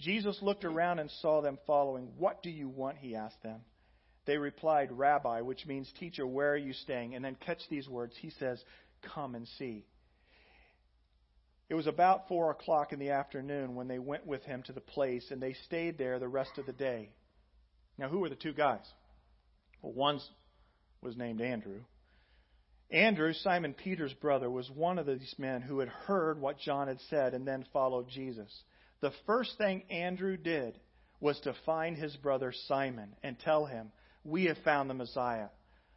Jesus 0.00 0.38
looked 0.42 0.64
around 0.64 1.00
and 1.00 1.10
saw 1.22 1.42
them 1.42 1.58
following. 1.66 2.10
What 2.18 2.42
do 2.42 2.50
you 2.50 2.68
want? 2.68 2.98
He 2.98 3.16
asked 3.16 3.42
them. 3.42 3.60
They 4.26 4.36
replied, 4.36 4.92
Rabbi, 4.92 5.40
which 5.40 5.66
means 5.66 5.92
teacher, 5.98 6.26
where 6.26 6.52
are 6.52 6.56
you 6.56 6.72
staying? 6.72 7.14
And 7.14 7.24
then 7.24 7.36
catch 7.44 7.60
these 7.68 7.88
words. 7.88 8.14
He 8.20 8.30
says, 8.38 8.62
Come 9.14 9.34
and 9.34 9.48
see. 9.58 9.84
It 11.68 11.74
was 11.74 11.88
about 11.88 12.28
four 12.28 12.52
o'clock 12.52 12.92
in 12.92 13.00
the 13.00 13.10
afternoon 13.10 13.74
when 13.74 13.88
they 13.88 13.98
went 13.98 14.24
with 14.24 14.42
him 14.44 14.62
to 14.64 14.72
the 14.72 14.80
place, 14.80 15.24
and 15.30 15.42
they 15.42 15.54
stayed 15.64 15.98
there 15.98 16.20
the 16.20 16.28
rest 16.28 16.58
of 16.58 16.66
the 16.66 16.72
day. 16.72 17.10
Now, 17.98 18.08
who 18.08 18.20
were 18.20 18.28
the 18.28 18.36
two 18.36 18.52
guys? 18.52 18.86
Well, 19.82 19.92
one's 19.92 20.28
was 21.06 21.16
named 21.16 21.40
Andrew. 21.40 21.80
Andrew, 22.90 23.32
Simon 23.32 23.74
Peter's 23.74 24.12
brother, 24.14 24.50
was 24.50 24.68
one 24.70 24.98
of 24.98 25.06
these 25.06 25.34
men 25.38 25.62
who 25.62 25.78
had 25.78 25.88
heard 25.88 26.40
what 26.40 26.58
John 26.58 26.88
had 26.88 27.00
said 27.08 27.32
and 27.32 27.46
then 27.46 27.64
followed 27.72 28.08
Jesus. 28.08 28.52
The 29.00 29.12
first 29.24 29.56
thing 29.56 29.84
Andrew 29.88 30.36
did 30.36 30.78
was 31.20 31.38
to 31.40 31.54
find 31.64 31.96
his 31.96 32.14
brother 32.16 32.52
Simon 32.66 33.14
and 33.22 33.38
tell 33.38 33.66
him, 33.66 33.92
We 34.24 34.44
have 34.46 34.58
found 34.64 34.90
the 34.90 34.94
Messiah, 34.94 35.48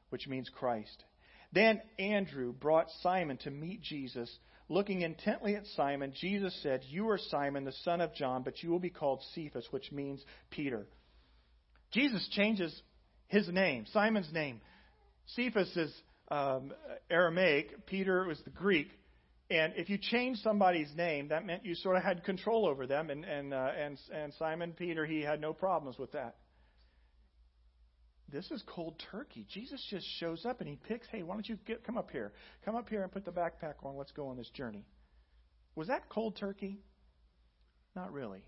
which 0.10 0.28
means 0.28 0.50
Christ. 0.50 1.04
Then 1.52 1.82
Andrew 1.98 2.54
brought 2.54 2.91
Simon 3.02 3.38
to 3.38 3.52
meet 3.52 3.82
Jesus. 3.82 4.32
Looking 4.69 5.02
intently 5.02 5.56
at 5.56 5.65
Simon, 5.76 6.13
Jesus 6.19 6.58
said, 6.62 6.82
You 6.88 7.10
are 7.10 7.17
Simon, 7.17 7.65
the 7.65 7.72
son 7.84 8.02
of 8.02 8.13
John, 8.13 8.43
but 8.43 8.62
you 8.62 8.69
will 8.69 8.80
be 8.80 8.91
called 8.91 9.24
Cephas, 9.34 9.67
which 9.72 9.91
means 9.91 10.24
Peter. 10.52 10.86
Jesus 11.91 12.28
changes 12.32 12.80
his 13.28 13.48
name, 13.48 13.86
Simon's 13.91 14.32
name. 14.34 14.62
Cephas 15.35 15.75
is 15.75 15.93
um, 16.29 16.71
Aramaic, 17.09 17.85
Peter 17.85 18.25
was 18.25 18.39
the 18.43 18.49
Greek. 18.49 18.89
And 19.51 19.73
if 19.75 19.89
you 19.89 19.97
changed 19.97 20.41
somebody's 20.41 20.93
name, 20.95 21.29
that 21.29 21.45
meant 21.45 21.65
you 21.65 21.73
sort 21.73 21.97
of 21.97 22.03
had 22.03 22.23
control 22.23 22.67
over 22.67 22.85
them. 22.85 23.09
And, 23.09 23.25
and, 23.25 23.53
uh, 23.53 23.69
and, 23.77 23.97
and 24.13 24.33
Simon 24.37 24.73
Peter, 24.73 25.05
he 25.05 25.21
had 25.21 25.41
no 25.41 25.53
problems 25.53 25.97
with 25.97 26.11
that. 26.11 26.35
This 28.31 28.51
is 28.51 28.63
cold 28.67 29.01
turkey. 29.11 29.47
Jesus 29.51 29.83
just 29.89 30.05
shows 30.19 30.45
up 30.45 30.59
and 30.59 30.69
he 30.69 30.75
picks, 30.75 31.07
hey, 31.11 31.23
why 31.23 31.33
don't 31.33 31.49
you 31.49 31.57
get, 31.65 31.83
come 31.83 31.97
up 31.97 32.11
here? 32.11 32.31
Come 32.63 32.75
up 32.75 32.87
here 32.87 33.01
and 33.01 33.11
put 33.11 33.25
the 33.25 33.31
backpack 33.31 33.83
on. 33.83 33.97
Let's 33.97 34.11
go 34.11 34.27
on 34.27 34.37
this 34.37 34.49
journey. 34.51 34.85
Was 35.75 35.87
that 35.87 36.09
cold 36.09 36.35
turkey? 36.35 36.79
Not 37.95 38.13
really. 38.13 38.43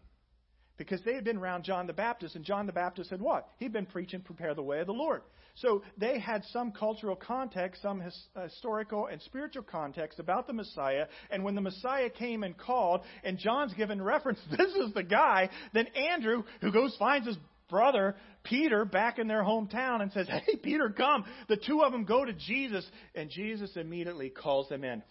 Because 0.81 1.03
they 1.05 1.13
had 1.13 1.23
been 1.23 1.37
around 1.37 1.63
John 1.63 1.85
the 1.85 1.93
Baptist, 1.93 2.35
and 2.35 2.43
John 2.43 2.65
the 2.65 2.73
Baptist 2.73 3.11
had 3.11 3.21
what? 3.21 3.47
He'd 3.57 3.71
been 3.71 3.85
preaching, 3.85 4.21
prepare 4.21 4.55
the 4.55 4.63
way 4.63 4.79
of 4.79 4.87
the 4.87 4.93
Lord. 4.93 5.21
So 5.53 5.83
they 5.95 6.17
had 6.17 6.43
some 6.45 6.71
cultural 6.71 7.15
context, 7.15 7.83
some 7.83 7.99
his, 7.99 8.19
uh, 8.35 8.45
historical 8.45 9.05
and 9.05 9.21
spiritual 9.21 9.61
context 9.61 10.19
about 10.19 10.47
the 10.47 10.53
Messiah. 10.53 11.05
And 11.29 11.43
when 11.43 11.53
the 11.53 11.61
Messiah 11.61 12.09
came 12.09 12.41
and 12.41 12.57
called, 12.57 13.01
and 13.23 13.37
John's 13.37 13.75
given 13.75 14.01
reference, 14.01 14.39
this 14.49 14.73
is 14.73 14.91
the 14.95 15.03
guy, 15.03 15.49
then 15.71 15.85
Andrew, 15.87 16.43
who 16.61 16.71
goes, 16.71 16.95
finds 16.97 17.27
his 17.27 17.37
brother, 17.69 18.15
Peter, 18.41 18.83
back 18.83 19.19
in 19.19 19.27
their 19.27 19.43
hometown 19.43 20.01
and 20.01 20.11
says, 20.11 20.27
Hey, 20.27 20.55
Peter, 20.55 20.89
come. 20.89 21.25
The 21.47 21.57
two 21.57 21.83
of 21.83 21.91
them 21.91 22.05
go 22.05 22.25
to 22.25 22.33
Jesus, 22.33 22.89
and 23.13 23.29
Jesus 23.29 23.69
immediately 23.75 24.31
calls 24.31 24.67
them 24.67 24.83
in. 24.83 25.03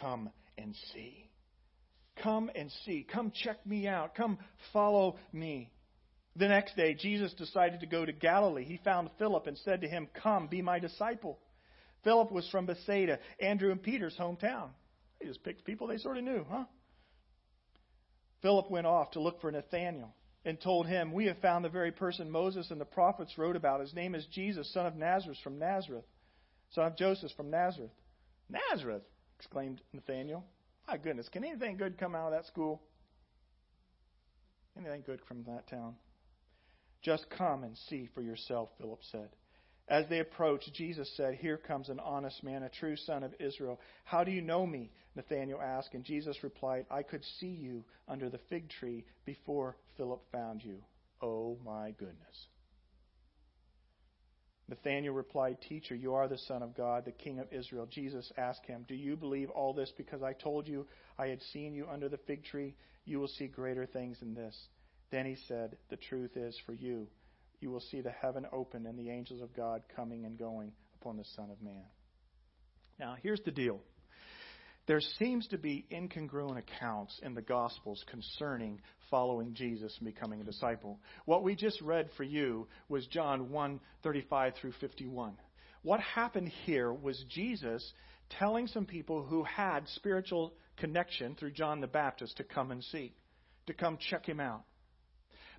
Come 0.00 0.30
and 0.56 0.74
see. 0.94 1.28
Come 2.22 2.50
and 2.54 2.70
see. 2.84 3.06
Come 3.10 3.32
check 3.32 3.64
me 3.66 3.88
out. 3.88 4.14
Come 4.14 4.38
follow 4.72 5.16
me. 5.32 5.70
The 6.36 6.48
next 6.48 6.76
day, 6.76 6.94
Jesus 6.94 7.32
decided 7.34 7.80
to 7.80 7.86
go 7.86 8.04
to 8.04 8.12
Galilee. 8.12 8.64
He 8.64 8.80
found 8.84 9.10
Philip 9.18 9.46
and 9.46 9.56
said 9.58 9.82
to 9.82 9.88
him, 9.88 10.08
Come, 10.22 10.48
be 10.48 10.62
my 10.62 10.78
disciple. 10.78 11.38
Philip 12.02 12.32
was 12.32 12.48
from 12.50 12.66
Bethsaida, 12.66 13.18
Andrew 13.40 13.70
and 13.70 13.82
Peter's 13.82 14.16
hometown. 14.18 14.70
They 15.20 15.26
just 15.26 15.44
picked 15.44 15.64
people 15.64 15.86
they 15.86 15.96
sort 15.98 16.18
of 16.18 16.24
knew, 16.24 16.44
huh? 16.48 16.64
Philip 18.42 18.70
went 18.70 18.86
off 18.86 19.12
to 19.12 19.20
look 19.20 19.40
for 19.40 19.50
Nathanael 19.50 20.14
and 20.44 20.60
told 20.60 20.86
him, 20.86 21.12
We 21.12 21.26
have 21.26 21.38
found 21.38 21.64
the 21.64 21.70
very 21.70 21.92
person 21.92 22.30
Moses 22.30 22.70
and 22.70 22.80
the 22.80 22.84
prophets 22.84 23.38
wrote 23.38 23.56
about. 23.56 23.80
His 23.80 23.94
name 23.94 24.14
is 24.14 24.26
Jesus, 24.26 24.70
son 24.72 24.86
of 24.86 24.96
Nazareth 24.96 25.38
from 25.42 25.58
Nazareth, 25.58 26.04
son 26.72 26.86
of 26.86 26.96
Joseph 26.96 27.32
from 27.36 27.50
Nazareth. 27.50 27.90
Nazareth, 28.50 29.02
exclaimed 29.38 29.80
Nathanael. 29.92 30.44
My 30.86 30.96
goodness, 30.96 31.28
can 31.28 31.44
anything 31.44 31.76
good 31.76 31.98
come 31.98 32.14
out 32.14 32.26
of 32.26 32.32
that 32.32 32.46
school? 32.46 32.82
Anything 34.76 35.02
good 35.06 35.20
from 35.26 35.44
that 35.44 35.68
town? 35.68 35.94
Just 37.02 37.26
come 37.30 37.64
and 37.64 37.76
see 37.88 38.08
for 38.14 38.22
yourself, 38.22 38.68
Philip 38.78 39.00
said. 39.10 39.28
As 39.88 40.08
they 40.08 40.20
approached, 40.20 40.72
Jesus 40.72 41.10
said, 41.16 41.34
Here 41.34 41.58
comes 41.58 41.90
an 41.90 42.00
honest 42.00 42.42
man, 42.42 42.62
a 42.62 42.70
true 42.70 42.96
son 42.96 43.22
of 43.22 43.34
Israel. 43.38 43.78
How 44.04 44.24
do 44.24 44.30
you 44.30 44.40
know 44.40 44.66
me? 44.66 44.90
Nathanael 45.14 45.60
asked. 45.60 45.92
And 45.92 46.04
Jesus 46.04 46.42
replied, 46.42 46.86
I 46.90 47.02
could 47.02 47.22
see 47.38 47.48
you 47.48 47.84
under 48.08 48.30
the 48.30 48.40
fig 48.48 48.70
tree 48.70 49.04
before 49.26 49.76
Philip 49.96 50.22
found 50.32 50.64
you. 50.64 50.78
Oh 51.20 51.58
my 51.64 51.90
goodness. 51.92 52.46
Nathanael 54.68 55.12
replied, 55.12 55.58
Teacher, 55.60 55.94
you 55.94 56.14
are 56.14 56.26
the 56.26 56.38
Son 56.38 56.62
of 56.62 56.74
God, 56.74 57.04
the 57.04 57.12
King 57.12 57.38
of 57.38 57.52
Israel. 57.52 57.86
Jesus 57.86 58.32
asked 58.38 58.64
him, 58.66 58.84
Do 58.88 58.94
you 58.94 59.16
believe 59.16 59.50
all 59.50 59.74
this 59.74 59.92
because 59.96 60.22
I 60.22 60.32
told 60.32 60.66
you 60.66 60.86
I 61.18 61.26
had 61.26 61.42
seen 61.52 61.74
you 61.74 61.86
under 61.90 62.08
the 62.08 62.18
fig 62.26 62.44
tree? 62.44 62.74
You 63.04 63.20
will 63.20 63.28
see 63.28 63.46
greater 63.46 63.84
things 63.84 64.20
than 64.20 64.34
this. 64.34 64.56
Then 65.10 65.26
he 65.26 65.36
said, 65.48 65.76
The 65.90 65.96
truth 65.96 66.36
is 66.36 66.56
for 66.64 66.72
you. 66.72 67.06
You 67.60 67.70
will 67.70 67.80
see 67.80 68.00
the 68.00 68.10
heaven 68.10 68.46
open 68.52 68.86
and 68.86 68.98
the 68.98 69.10
angels 69.10 69.42
of 69.42 69.54
God 69.54 69.82
coming 69.94 70.24
and 70.24 70.38
going 70.38 70.72
upon 71.00 71.18
the 71.18 71.24
Son 71.36 71.50
of 71.50 71.62
Man. 71.62 71.84
Now, 72.98 73.16
here's 73.22 73.40
the 73.42 73.50
deal. 73.50 73.80
There 74.86 75.00
seems 75.00 75.46
to 75.48 75.56
be 75.56 75.86
incongruent 75.90 76.58
accounts 76.58 77.18
in 77.22 77.34
the 77.34 77.40
Gospels 77.40 78.04
concerning 78.06 78.82
following 79.10 79.54
Jesus 79.54 79.96
and 79.98 80.04
becoming 80.04 80.42
a 80.42 80.44
disciple. 80.44 81.00
What 81.24 81.42
we 81.42 81.54
just 81.54 81.80
read 81.80 82.10
for 82.18 82.22
you 82.22 82.68
was 82.90 83.06
John 83.06 83.50
1 83.50 83.80
35 84.02 84.54
through 84.60 84.72
51. 84.80 85.38
What 85.82 86.00
happened 86.00 86.48
here 86.66 86.92
was 86.92 87.24
Jesus 87.30 87.92
telling 88.38 88.66
some 88.66 88.84
people 88.84 89.22
who 89.22 89.42
had 89.44 89.88
spiritual 89.88 90.52
connection 90.76 91.34
through 91.34 91.52
John 91.52 91.80
the 91.80 91.86
Baptist 91.86 92.36
to 92.36 92.44
come 92.44 92.70
and 92.70 92.84
see, 92.84 93.14
to 93.66 93.72
come 93.72 93.96
check 94.10 94.26
him 94.26 94.40
out. 94.40 94.64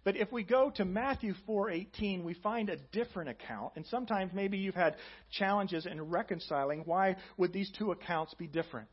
But 0.04 0.18
if 0.18 0.32
we 0.32 0.44
go 0.44 0.70
to 0.76 0.86
Matthew 0.86 1.34
4:18, 1.48 2.24
we 2.24 2.36
find 2.36 2.70
a 2.70 2.78
different 2.78 3.30
account, 3.30 3.74
and 3.76 3.88
sometimes 3.88 4.34
maybe 4.34 4.60
you've 4.60 4.76
had 4.76 4.98
challenges 5.32 5.88
in 5.88 6.00
reconciling 6.12 6.82
why 6.86 7.16
would 7.38 7.54
these 7.54 7.72
two 7.72 7.92
accounts 7.92 8.36
be 8.36 8.46
different. 8.46 8.88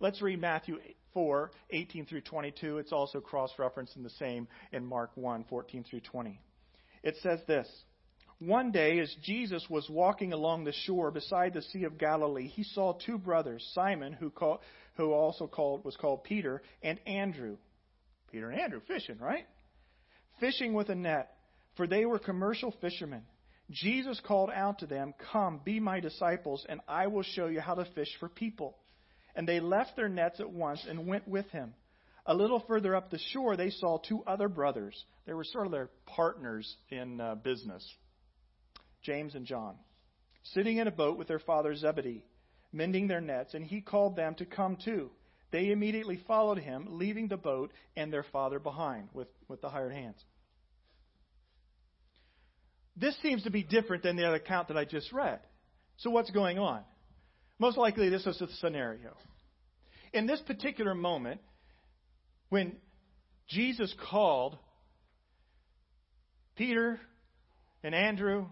Let's 0.00 0.20
read 0.20 0.40
Matthew 0.40 0.78
4:18 1.14 2.06
through 2.06 2.22
22. 2.22 2.78
It's 2.78 2.92
also 2.92 3.20
cross-referenced 3.20 3.96
in 3.96 4.02
the 4.02 4.10
same 4.10 4.48
in 4.72 4.84
Mark 4.84 5.14
1:14 5.16 5.84
through 5.84 6.00
20. 6.00 6.40
It 7.02 7.16
says 7.16 7.42
this: 7.46 7.84
One 8.38 8.70
day 8.72 8.98
as 8.98 9.14
Jesus 9.22 9.68
was 9.70 9.88
walking 9.88 10.32
along 10.32 10.64
the 10.64 10.72
shore 10.72 11.10
beside 11.10 11.54
the 11.54 11.62
Sea 11.62 11.84
of 11.84 11.98
Galilee, 11.98 12.48
he 12.48 12.62
saw 12.62 12.92
two 12.92 13.18
brothers, 13.18 13.66
Simon 13.72 14.12
who 14.12 14.32
who 14.94 15.12
also 15.12 15.46
called 15.46 15.84
was 15.84 15.96
called 15.96 16.24
Peter, 16.24 16.62
and 16.82 17.00
Andrew. 17.06 17.56
Peter 18.30 18.50
and 18.50 18.60
Andrew 18.60 18.80
fishing, 18.80 19.18
right? 19.18 19.46
fishing 20.40 20.74
with 20.74 20.88
a 20.88 20.94
net, 20.94 21.34
for 21.76 21.86
they 21.86 22.04
were 22.04 22.18
commercial 22.18 22.74
fishermen. 22.80 23.22
Jesus 23.70 24.20
called 24.20 24.50
out 24.54 24.78
to 24.80 24.86
them, 24.86 25.14
Come, 25.32 25.60
be 25.64 25.80
my 25.80 26.00
disciples, 26.00 26.64
and 26.68 26.80
I 26.86 27.08
will 27.08 27.22
show 27.22 27.46
you 27.46 27.60
how 27.60 27.74
to 27.74 27.84
fish 27.94 28.08
for 28.20 28.28
people. 28.28 28.76
And 29.36 29.46
they 29.46 29.60
left 29.60 29.94
their 29.94 30.08
nets 30.08 30.40
at 30.40 30.50
once 30.50 30.84
and 30.88 31.06
went 31.06 31.28
with 31.28 31.48
him. 31.50 31.74
A 32.24 32.34
little 32.34 32.64
further 32.66 32.96
up 32.96 33.10
the 33.10 33.20
shore, 33.32 33.56
they 33.56 33.70
saw 33.70 33.98
two 33.98 34.24
other 34.26 34.48
brothers. 34.48 35.04
They 35.26 35.32
were 35.32 35.44
sort 35.44 35.66
of 35.66 35.72
their 35.72 35.90
partners 36.06 36.74
in 36.90 37.20
uh, 37.20 37.36
business 37.36 37.86
James 39.02 39.36
and 39.36 39.46
John, 39.46 39.76
sitting 40.42 40.78
in 40.78 40.88
a 40.88 40.90
boat 40.90 41.16
with 41.16 41.28
their 41.28 41.38
father 41.38 41.76
Zebedee, 41.76 42.24
mending 42.72 43.06
their 43.06 43.20
nets, 43.20 43.54
and 43.54 43.64
he 43.64 43.80
called 43.80 44.16
them 44.16 44.34
to 44.36 44.44
come 44.44 44.76
too. 44.84 45.10
They 45.52 45.70
immediately 45.70 46.20
followed 46.26 46.58
him, 46.58 46.86
leaving 46.90 47.28
the 47.28 47.36
boat 47.36 47.72
and 47.96 48.12
their 48.12 48.24
father 48.24 48.58
behind 48.58 49.10
with, 49.14 49.28
with 49.46 49.60
the 49.60 49.68
hired 49.68 49.92
hands. 49.92 50.20
This 52.96 53.16
seems 53.22 53.44
to 53.44 53.50
be 53.50 53.62
different 53.62 54.02
than 54.02 54.16
the 54.16 54.24
other 54.24 54.36
account 54.36 54.68
that 54.68 54.76
I 54.76 54.84
just 54.84 55.12
read. 55.12 55.38
So, 55.98 56.10
what's 56.10 56.30
going 56.30 56.58
on? 56.58 56.82
Most 57.58 57.78
likely, 57.78 58.08
this 58.08 58.26
is 58.26 58.38
the 58.38 58.48
scenario. 58.60 59.16
In 60.12 60.26
this 60.26 60.40
particular 60.40 60.94
moment, 60.94 61.40
when 62.48 62.76
Jesus 63.48 63.94
called 64.10 64.58
Peter 66.56 67.00
and 67.82 67.94
Andrew 67.94 68.46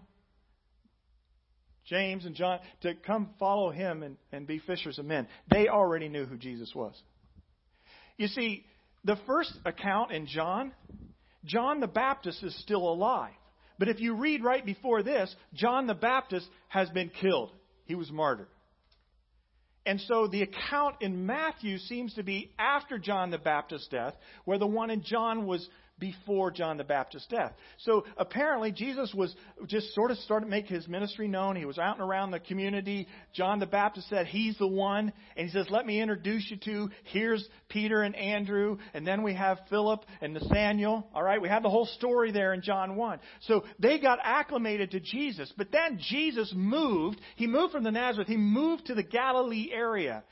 James 1.85 2.25
and 2.25 2.35
John 2.35 2.59
to 2.81 2.93
come 2.95 3.29
follow 3.39 3.69
him 3.69 4.03
and, 4.03 4.17
and 4.31 4.47
be 4.47 4.59
fishers 4.59 4.97
of 4.99 5.05
men. 5.05 5.27
They 5.49 5.67
already 5.67 6.09
knew 6.09 6.25
who 6.25 6.37
Jesus 6.37 6.73
was. 6.73 6.95
You 8.17 8.27
see, 8.27 8.65
the 9.03 9.17
first 9.27 9.53
account 9.65 10.11
in 10.11 10.25
John, 10.25 10.71
John 11.45 11.79
the 11.79 11.87
Baptist 11.87 12.43
is 12.43 12.59
still 12.61 12.89
alive. 12.89 13.33
But 13.77 13.89
if 13.89 13.99
you 13.99 14.15
read 14.15 14.43
right 14.43 14.65
before 14.65 15.03
this, 15.03 15.33
John 15.53 15.85
the 15.85 15.93
Baptist 15.93 16.47
has 16.69 16.89
been 16.89 17.09
killed. 17.21 17.51
He 17.85 17.93
was 17.93 18.09
martyred. 18.09 18.47
And 19.85 20.01
so 20.01 20.27
the 20.27 20.41
account 20.41 20.95
in 21.01 21.25
Matthew 21.25 21.77
seems 21.77 22.13
to 22.15 22.23
be 22.23 22.51
after 22.57 22.97
John 22.97 23.29
the 23.29 23.37
Baptist's 23.37 23.87
death, 23.87 24.15
where 24.45 24.57
the 24.57 24.65
one 24.65 24.89
in 24.89 25.03
John 25.03 25.45
was 25.45 25.67
before 25.97 26.51
John 26.51 26.77
the 26.77 26.83
Baptist's 26.83 27.27
death. 27.29 27.53
So 27.79 28.05
apparently 28.17 28.71
Jesus 28.71 29.13
was 29.13 29.33
just 29.67 29.93
sort 29.95 30.11
of 30.11 30.17
started 30.19 30.45
to 30.45 30.51
make 30.51 30.67
his 30.67 30.87
ministry 30.87 31.27
known. 31.27 31.55
He 31.55 31.65
was 31.65 31.77
out 31.77 31.97
and 31.97 32.07
around 32.07 32.31
the 32.31 32.39
community. 32.39 33.07
John 33.33 33.59
the 33.59 33.65
Baptist 33.65 34.09
said, 34.09 34.27
He's 34.27 34.57
the 34.57 34.67
one. 34.67 35.13
And 35.37 35.47
he 35.47 35.53
says, 35.53 35.67
Let 35.69 35.85
me 35.85 36.01
introduce 36.01 36.49
you 36.49 36.57
to, 36.57 36.89
here's 37.05 37.47
Peter 37.69 38.01
and 38.01 38.15
Andrew. 38.15 38.77
And 38.93 39.07
then 39.07 39.23
we 39.23 39.35
have 39.35 39.59
Philip 39.69 40.05
and 40.21 40.33
Nathanael. 40.33 41.07
All 41.13 41.23
right, 41.23 41.41
we 41.41 41.47
have 41.49 41.63
the 41.63 41.69
whole 41.69 41.87
story 41.97 42.31
there 42.31 42.53
in 42.53 42.61
John 42.61 42.97
1. 42.97 43.19
So 43.41 43.63
they 43.79 43.99
got 43.99 44.19
acclimated 44.21 44.91
to 44.91 44.99
Jesus. 44.99 45.51
But 45.57 45.71
then 45.71 45.99
Jesus 46.09 46.51
moved. 46.55 47.21
He 47.37 47.47
moved 47.47 47.71
from 47.71 47.83
the 47.83 47.91
Nazareth. 47.91 48.27
He 48.27 48.37
moved 48.37 48.87
to 48.87 48.95
the 48.95 49.03
Galilee 49.03 49.69
area. 49.71 50.23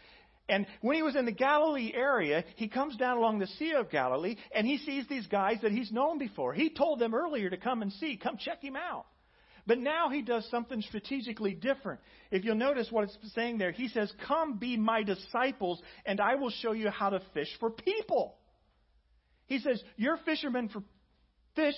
And 0.49 0.65
when 0.81 0.95
he 0.95 1.03
was 1.03 1.15
in 1.15 1.25
the 1.25 1.31
Galilee 1.31 1.91
area, 1.95 2.43
he 2.55 2.67
comes 2.67 2.97
down 2.97 3.17
along 3.17 3.39
the 3.39 3.47
Sea 3.47 3.73
of 3.73 3.89
Galilee 3.89 4.35
and 4.53 4.67
he 4.67 4.77
sees 4.77 5.07
these 5.07 5.27
guys 5.27 5.59
that 5.61 5.71
he's 5.71 5.91
known 5.91 6.17
before. 6.17 6.53
He 6.53 6.69
told 6.69 6.99
them 6.99 7.13
earlier 7.13 7.49
to 7.49 7.57
come 7.57 7.81
and 7.81 7.93
see, 7.93 8.17
come 8.21 8.37
check 8.37 8.61
him 8.61 8.75
out. 8.75 9.05
But 9.65 9.79
now 9.79 10.09
he 10.09 10.21
does 10.21 10.45
something 10.49 10.81
strategically 10.81 11.53
different. 11.53 12.01
If 12.31 12.43
you'll 12.43 12.55
notice 12.55 12.87
what 12.91 13.05
it's 13.05 13.17
saying 13.33 13.59
there, 13.59 13.71
he 13.71 13.87
says, 13.87 14.11
Come 14.27 14.57
be 14.57 14.75
my 14.75 15.03
disciples, 15.03 15.81
and 16.05 16.19
I 16.19 16.35
will 16.35 16.49
show 16.49 16.73
you 16.73 16.89
how 16.89 17.11
to 17.11 17.21
fish 17.33 17.47
for 17.61 17.69
people. 17.69 18.35
He 19.45 19.59
says, 19.59 19.81
You're 19.95 20.17
fishermen 20.25 20.67
for 20.67 20.83
fish. 21.55 21.75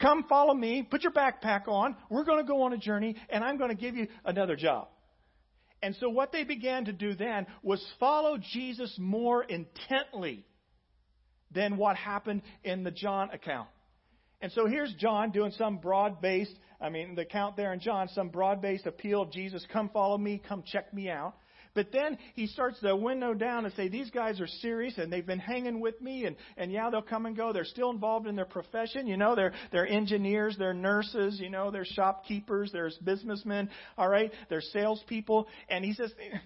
Come 0.00 0.24
follow 0.28 0.52
me. 0.52 0.82
Put 0.82 1.04
your 1.04 1.12
backpack 1.12 1.68
on. 1.68 1.96
We're 2.10 2.24
going 2.24 2.44
to 2.44 2.48
go 2.48 2.62
on 2.62 2.72
a 2.72 2.78
journey, 2.78 3.14
and 3.28 3.44
I'm 3.44 3.56
going 3.56 3.70
to 3.70 3.76
give 3.76 3.94
you 3.94 4.08
another 4.24 4.56
job. 4.56 4.88
And 5.84 5.94
so 5.96 6.08
what 6.08 6.32
they 6.32 6.44
began 6.44 6.86
to 6.86 6.94
do 6.94 7.14
then 7.14 7.46
was 7.62 7.86
follow 8.00 8.38
Jesus 8.38 8.96
more 8.98 9.44
intently 9.44 10.46
than 11.50 11.76
what 11.76 11.96
happened 11.96 12.40
in 12.64 12.84
the 12.84 12.90
John 12.90 13.28
account. 13.34 13.68
And 14.40 14.50
so 14.52 14.64
here's 14.64 14.94
John 14.94 15.30
doing 15.30 15.52
some 15.52 15.76
broad 15.76 16.22
based, 16.22 16.58
I 16.80 16.88
mean, 16.88 17.14
the 17.16 17.22
account 17.22 17.58
there 17.58 17.74
in 17.74 17.80
John, 17.80 18.08
some 18.08 18.30
broad 18.30 18.62
based 18.62 18.86
appeal 18.86 19.20
of 19.20 19.30
Jesus, 19.30 19.62
come 19.74 19.90
follow 19.90 20.16
me, 20.16 20.40
come 20.48 20.62
check 20.66 20.94
me 20.94 21.10
out. 21.10 21.34
But 21.74 21.90
then 21.92 22.18
he 22.34 22.46
starts 22.46 22.78
to 22.80 22.94
window 22.94 23.34
down 23.34 23.64
and 23.64 23.74
say, 23.74 23.88
These 23.88 24.10
guys 24.10 24.40
are 24.40 24.46
serious 24.46 24.96
and 24.96 25.12
they've 25.12 25.26
been 25.26 25.40
hanging 25.40 25.80
with 25.80 26.00
me 26.00 26.24
and, 26.24 26.36
and 26.56 26.70
yeah, 26.70 26.88
they'll 26.90 27.02
come 27.02 27.26
and 27.26 27.36
go. 27.36 27.52
They're 27.52 27.64
still 27.64 27.90
involved 27.90 28.26
in 28.26 28.36
their 28.36 28.44
profession. 28.44 29.06
You 29.06 29.16
know, 29.16 29.34
they're, 29.34 29.52
they're 29.72 29.86
engineers, 29.86 30.56
they're 30.58 30.74
nurses, 30.74 31.40
you 31.40 31.50
know, 31.50 31.70
they're 31.70 31.84
shopkeepers, 31.84 32.70
there's 32.72 32.96
businessmen, 32.98 33.68
all 33.98 34.08
right? 34.08 34.30
They're 34.48 34.60
salespeople. 34.60 35.48
And 35.68 35.84
he 35.84 35.92
says, 35.94 36.12
hey, 36.18 36.38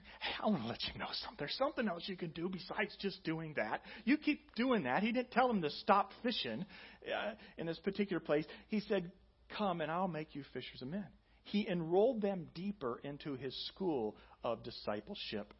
I 0.42 0.46
want 0.46 0.62
to 0.62 0.68
let 0.68 0.82
you 0.92 0.98
know 0.98 1.08
something. 1.12 1.36
There's 1.38 1.56
something 1.58 1.86
else 1.86 2.04
you 2.06 2.16
can 2.16 2.30
do 2.30 2.48
besides 2.48 2.96
just 3.00 3.22
doing 3.24 3.54
that. 3.56 3.82
You 4.04 4.16
keep 4.16 4.54
doing 4.54 4.84
that. 4.84 5.02
He 5.02 5.12
didn't 5.12 5.30
tell 5.30 5.48
them 5.48 5.62
to 5.62 5.70
stop 5.70 6.10
fishing 6.22 6.64
uh, 7.06 7.32
in 7.58 7.66
this 7.66 7.78
particular 7.80 8.20
place. 8.20 8.44
He 8.68 8.80
said, 8.80 9.10
Come 9.56 9.80
and 9.80 9.90
I'll 9.90 10.08
make 10.08 10.34
you 10.34 10.44
fishers 10.52 10.82
of 10.82 10.88
men. 10.88 11.06
He 11.44 11.66
enrolled 11.66 12.20
them 12.20 12.48
deeper 12.54 13.00
into 13.02 13.34
his 13.34 13.56
school 13.68 14.16
of 14.44 14.62
discipleship. 14.62 15.52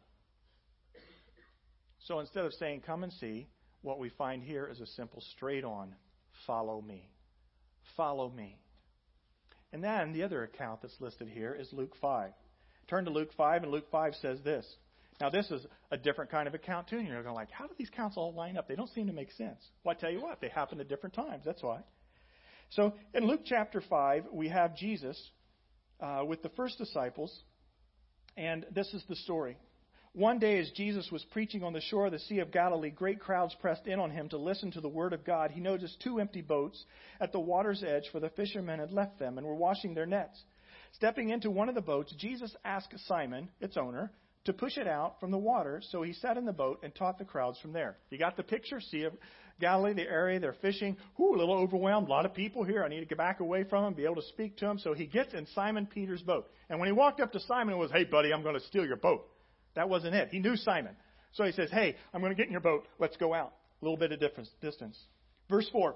So 2.05 2.19
instead 2.19 2.45
of 2.45 2.53
saying, 2.53 2.83
Come 2.85 3.03
and 3.03 3.13
see, 3.13 3.47
what 3.81 3.99
we 3.99 4.09
find 4.09 4.43
here 4.43 4.67
is 4.71 4.79
a 4.79 4.87
simple 4.87 5.21
straight 5.35 5.63
on 5.63 5.95
follow 6.47 6.81
me. 6.81 7.09
Follow 7.97 8.29
me. 8.29 8.57
And 9.71 9.83
then 9.83 10.13
the 10.13 10.23
other 10.23 10.43
account 10.43 10.81
that's 10.81 10.99
listed 10.99 11.27
here 11.27 11.55
is 11.57 11.67
Luke 11.71 11.95
5. 12.01 12.31
Turn 12.89 13.05
to 13.05 13.11
Luke 13.11 13.29
5, 13.37 13.63
and 13.63 13.71
Luke 13.71 13.85
5 13.91 14.15
says 14.15 14.39
this. 14.43 14.65
Now, 15.21 15.29
this 15.29 15.51
is 15.51 15.65
a 15.91 15.97
different 15.97 16.31
kind 16.31 16.47
of 16.47 16.53
account, 16.53 16.87
too. 16.87 16.97
And 16.97 17.07
you're 17.07 17.21
going 17.21 17.35
like, 17.35 17.51
how 17.51 17.67
do 17.67 17.73
these 17.77 17.89
accounts 17.89 18.15
all 18.17 18.33
line 18.33 18.57
up? 18.57 18.67
They 18.67 18.75
don't 18.75 18.89
seem 18.89 19.07
to 19.07 19.13
make 19.13 19.31
sense. 19.33 19.59
Well, 19.83 19.95
I 19.95 19.99
tell 19.99 20.11
you 20.11 20.21
what, 20.21 20.41
they 20.41 20.47
happen 20.49 20.79
at 20.79 20.87
different 20.87 21.13
times. 21.13 21.43
That's 21.45 21.61
why. 21.61 21.81
So, 22.71 22.93
in 23.13 23.27
Luke 23.27 23.41
chapter 23.45 23.81
5, 23.87 24.27
we 24.31 24.49
have 24.49 24.75
Jesus 24.75 25.21
uh, 25.99 26.23
with 26.25 26.41
the 26.41 26.49
first 26.49 26.77
disciples, 26.77 27.37
and 28.37 28.65
this 28.71 28.93
is 28.93 29.03
the 29.07 29.15
story. 29.15 29.57
One 30.13 30.39
day, 30.39 30.57
as 30.57 30.71
Jesus 30.71 31.11
was 31.11 31.23
preaching 31.31 31.63
on 31.63 31.73
the 31.73 31.81
shore 31.81 32.07
of 32.07 32.11
the 32.11 32.19
Sea 32.19 32.39
of 32.39 32.51
Galilee, 32.51 32.89
great 32.89 33.19
crowds 33.19 33.55
pressed 33.61 33.85
in 33.85 33.99
on 33.99 34.09
him 34.09 34.27
to 34.29 34.37
listen 34.37 34.71
to 34.71 34.81
the 34.81 34.89
word 34.89 35.13
of 35.13 35.23
God. 35.23 35.51
He 35.51 35.61
noticed 35.61 36.01
two 36.01 36.19
empty 36.19 36.41
boats 36.41 36.83
at 37.21 37.31
the 37.31 37.39
water's 37.39 37.83
edge, 37.83 38.09
for 38.11 38.19
the 38.19 38.31
fishermen 38.31 38.79
had 38.79 38.91
left 38.91 39.19
them 39.19 39.37
and 39.37 39.45
were 39.45 39.55
washing 39.55 39.93
their 39.93 40.07
nets. 40.07 40.41
Stepping 40.93 41.29
into 41.29 41.51
one 41.51 41.69
of 41.69 41.75
the 41.75 41.81
boats, 41.81 42.11
Jesus 42.17 42.55
asked 42.65 42.93
Simon, 43.05 43.49
its 43.61 43.77
owner, 43.77 44.11
to 44.45 44.53
push 44.53 44.77
it 44.77 44.87
out 44.87 45.19
from 45.19 45.31
the 45.31 45.37
water, 45.37 45.81
so 45.89 46.01
he 46.01 46.13
sat 46.13 46.37
in 46.37 46.45
the 46.45 46.53
boat 46.53 46.79
and 46.83 46.95
taught 46.95 47.17
the 47.17 47.25
crowds 47.25 47.59
from 47.59 47.73
there. 47.73 47.97
You 48.09 48.17
got 48.17 48.37
the 48.37 48.43
picture? 48.43 48.79
Sea 48.79 49.03
of 49.03 49.13
uh, 49.13 49.17
Galilee, 49.59 49.93
the 49.93 50.03
area, 50.03 50.39
they're 50.39 50.55
fishing. 50.61 50.95
Ooh, 51.19 51.35
a 51.35 51.37
little 51.37 51.55
overwhelmed. 51.55 52.07
A 52.07 52.09
lot 52.09 52.25
of 52.25 52.33
people 52.33 52.63
here. 52.63 52.83
I 52.83 52.87
need 52.87 53.01
to 53.01 53.05
get 53.05 53.17
back 53.17 53.41
away 53.41 53.65
from 53.65 53.83
them, 53.83 53.93
be 53.93 54.05
able 54.05 54.15
to 54.15 54.27
speak 54.29 54.57
to 54.57 54.65
them. 54.65 54.79
So 54.79 54.93
he 54.93 55.05
gets 55.05 55.33
in 55.33 55.45
Simon 55.53 55.85
Peter's 55.85 56.21
boat. 56.21 56.47
And 56.69 56.79
when 56.79 56.87
he 56.87 56.93
walked 56.93 57.19
up 57.19 57.33
to 57.33 57.39
Simon, 57.41 57.73
it 57.73 57.77
was, 57.77 57.91
hey, 57.91 58.05
buddy, 58.05 58.33
I'm 58.33 58.41
going 58.41 58.55
to 58.55 58.65
steal 58.67 58.85
your 58.85 58.95
boat. 58.95 59.27
That 59.75 59.89
wasn't 59.89 60.15
it. 60.15 60.29
He 60.31 60.39
knew 60.39 60.55
Simon. 60.55 60.95
So 61.33 61.43
he 61.43 61.51
says, 61.51 61.69
hey, 61.71 61.95
I'm 62.13 62.21
going 62.21 62.31
to 62.31 62.37
get 62.37 62.45
in 62.45 62.51
your 62.51 62.61
boat. 62.61 62.85
Let's 62.99 63.17
go 63.17 63.33
out. 63.33 63.53
A 63.81 63.85
little 63.85 63.97
bit 63.97 64.11
of 64.11 64.19
difference, 64.19 64.49
distance. 64.61 64.97
Verse 65.49 65.67
4. 65.71 65.95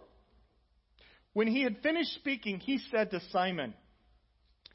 When 1.33 1.47
he 1.47 1.63
had 1.63 1.77
finished 1.81 2.13
speaking, 2.15 2.59
he 2.59 2.79
said 2.91 3.11
to 3.11 3.21
Simon, 3.31 3.73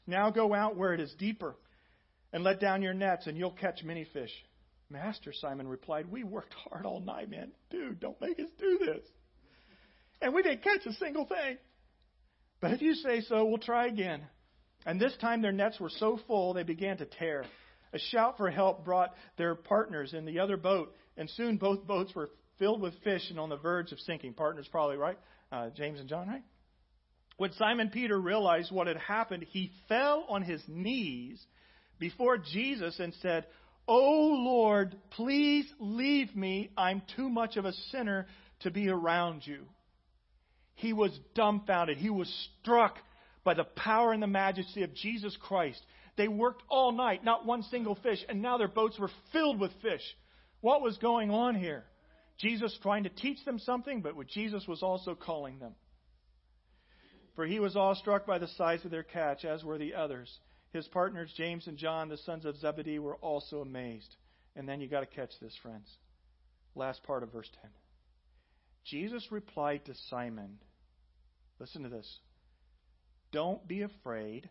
Now 0.05 0.31
go 0.31 0.53
out 0.53 0.75
where 0.75 0.93
it 0.93 0.99
is 0.99 1.13
deeper 1.17 1.55
and 2.31 2.43
let 2.43 2.59
down 2.59 2.81
your 2.81 2.93
nets, 2.93 3.27
and 3.27 3.37
you'll 3.37 3.51
catch 3.51 3.83
many 3.83 4.05
fish. 4.13 4.31
Master, 4.89 5.33
Simon 5.33 5.67
replied, 5.67 6.11
We 6.11 6.23
worked 6.23 6.53
hard 6.53 6.85
all 6.85 6.99
night, 6.99 7.29
man. 7.29 7.51
Dude, 7.69 7.99
don't 7.99 8.19
make 8.21 8.39
us 8.39 8.49
do 8.59 8.79
this. 8.79 9.05
And 10.21 10.33
we 10.33 10.41
didn't 10.41 10.63
catch 10.63 10.85
a 10.85 10.93
single 10.93 11.25
thing. 11.25 11.57
But 12.61 12.71
if 12.71 12.81
you 12.81 12.93
say 12.95 13.21
so, 13.21 13.45
we'll 13.45 13.59
try 13.59 13.87
again. 13.87 14.23
And 14.85 14.99
this 14.99 15.15
time 15.21 15.41
their 15.41 15.51
nets 15.51 15.79
were 15.79 15.89
so 15.89 16.19
full 16.27 16.53
they 16.53 16.63
began 16.63 16.97
to 16.97 17.05
tear. 17.05 17.45
A 17.93 17.99
shout 17.99 18.37
for 18.37 18.49
help 18.49 18.85
brought 18.85 19.13
their 19.37 19.55
partners 19.55 20.13
in 20.13 20.25
the 20.25 20.39
other 20.39 20.57
boat, 20.57 20.93
and 21.17 21.29
soon 21.29 21.57
both 21.57 21.87
boats 21.87 22.13
were 22.15 22.29
filled 22.57 22.81
with 22.81 22.93
fish 23.03 23.29
and 23.29 23.39
on 23.39 23.49
the 23.49 23.57
verge 23.57 23.91
of 23.91 23.99
sinking. 23.99 24.33
Partners, 24.33 24.67
probably, 24.69 24.97
right? 24.97 25.17
Uh, 25.51 25.69
James 25.75 25.99
and 25.99 26.09
John, 26.09 26.27
right? 26.27 26.43
When 27.37 27.53
Simon 27.53 27.89
Peter 27.89 28.19
realized 28.19 28.71
what 28.71 28.87
had 28.87 28.97
happened, 28.97 29.45
he 29.49 29.71
fell 29.87 30.25
on 30.27 30.41
his 30.41 30.61
knees 30.67 31.43
before 31.99 32.37
Jesus 32.37 32.99
and 32.99 33.13
said, 33.21 33.45
Oh 33.87 34.39
Lord, 34.43 34.95
please 35.11 35.65
leave 35.79 36.35
me. 36.35 36.71
I'm 36.77 37.01
too 37.15 37.29
much 37.29 37.57
of 37.57 37.65
a 37.65 37.73
sinner 37.91 38.27
to 38.61 38.71
be 38.71 38.89
around 38.89 39.45
you. 39.45 39.65
He 40.75 40.93
was 40.93 41.17
dumbfounded. 41.35 41.97
He 41.97 42.09
was 42.09 42.33
struck 42.61 42.97
by 43.43 43.53
the 43.53 43.63
power 43.63 44.13
and 44.13 44.23
the 44.23 44.27
majesty 44.27 44.83
of 44.83 44.93
Jesus 44.93 45.35
Christ. 45.41 45.83
They 46.17 46.27
worked 46.27 46.63
all 46.69 46.91
night, 46.91 47.23
not 47.23 47.45
one 47.45 47.63
single 47.63 47.95
fish, 47.95 48.19
and 48.29 48.41
now 48.41 48.57
their 48.57 48.67
boats 48.67 48.99
were 48.99 49.09
filled 49.31 49.59
with 49.59 49.71
fish. 49.81 50.03
What 50.61 50.81
was 50.81 50.97
going 50.97 51.31
on 51.31 51.55
here? 51.55 51.85
Jesus 52.37 52.77
trying 52.81 53.03
to 53.03 53.09
teach 53.09 53.43
them 53.45 53.59
something, 53.59 54.01
but 54.01 54.15
what 54.15 54.27
Jesus 54.27 54.67
was 54.67 54.83
also 54.83 55.15
calling 55.15 55.59
them. 55.59 55.75
For 57.35 57.45
he 57.45 57.59
was 57.59 57.75
awestruck 57.75 58.25
by 58.25 58.37
the 58.37 58.47
size 58.49 58.83
of 58.85 58.91
their 58.91 59.03
catch, 59.03 59.45
as 59.45 59.63
were 59.63 59.77
the 59.77 59.95
others. 59.95 60.29
His 60.71 60.87
partners, 60.87 61.33
James 61.35 61.67
and 61.67 61.77
John, 61.77 62.09
the 62.09 62.17
sons 62.17 62.45
of 62.45 62.57
Zebedee, 62.57 62.99
were 62.99 63.15
also 63.15 63.61
amazed. 63.61 64.15
And 64.55 64.67
then 64.67 64.81
you 64.81 64.87
got 64.87 64.99
to 64.99 65.05
catch 65.05 65.31
this, 65.41 65.55
friends. 65.61 65.89
Last 66.75 67.03
part 67.03 67.23
of 67.23 67.31
verse 67.31 67.49
10. 67.61 67.71
Jesus 68.85 69.31
replied 69.31 69.85
to 69.85 69.93
Simon, 70.09 70.59
listen 71.59 71.83
to 71.83 71.89
this. 71.89 72.19
Don't 73.31 73.67
be 73.67 73.81
afraid. 73.81 74.49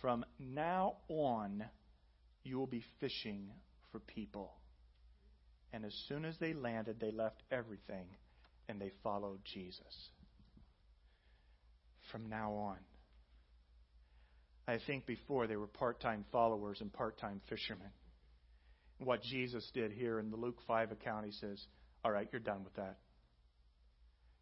From 0.00 0.24
now 0.38 0.96
on, 1.08 1.64
you 2.44 2.58
will 2.58 2.66
be 2.66 2.84
fishing 3.00 3.50
for 3.90 4.00
people. 4.00 4.52
And 5.72 5.84
as 5.84 5.94
soon 6.08 6.24
as 6.24 6.36
they 6.38 6.54
landed, 6.54 7.00
they 7.00 7.10
left 7.10 7.42
everything 7.50 8.06
and 8.68 8.80
they 8.80 8.92
followed 9.02 9.40
Jesus. 9.44 10.10
From 12.10 12.28
now 12.28 12.52
on. 12.52 12.78
I 14.68 14.78
think 14.86 15.06
before 15.06 15.46
they 15.46 15.56
were 15.56 15.66
part 15.66 16.00
time 16.00 16.24
followers 16.32 16.80
and 16.80 16.92
part 16.92 17.18
time 17.18 17.40
fishermen. 17.48 17.90
What 18.98 19.22
Jesus 19.22 19.68
did 19.74 19.92
here 19.92 20.18
in 20.18 20.30
the 20.30 20.36
Luke 20.36 20.58
5 20.66 20.90
account, 20.92 21.26
he 21.26 21.32
says, 21.32 21.62
All 22.04 22.10
right, 22.10 22.28
you're 22.32 22.40
done 22.40 22.64
with 22.64 22.74
that. 22.76 22.96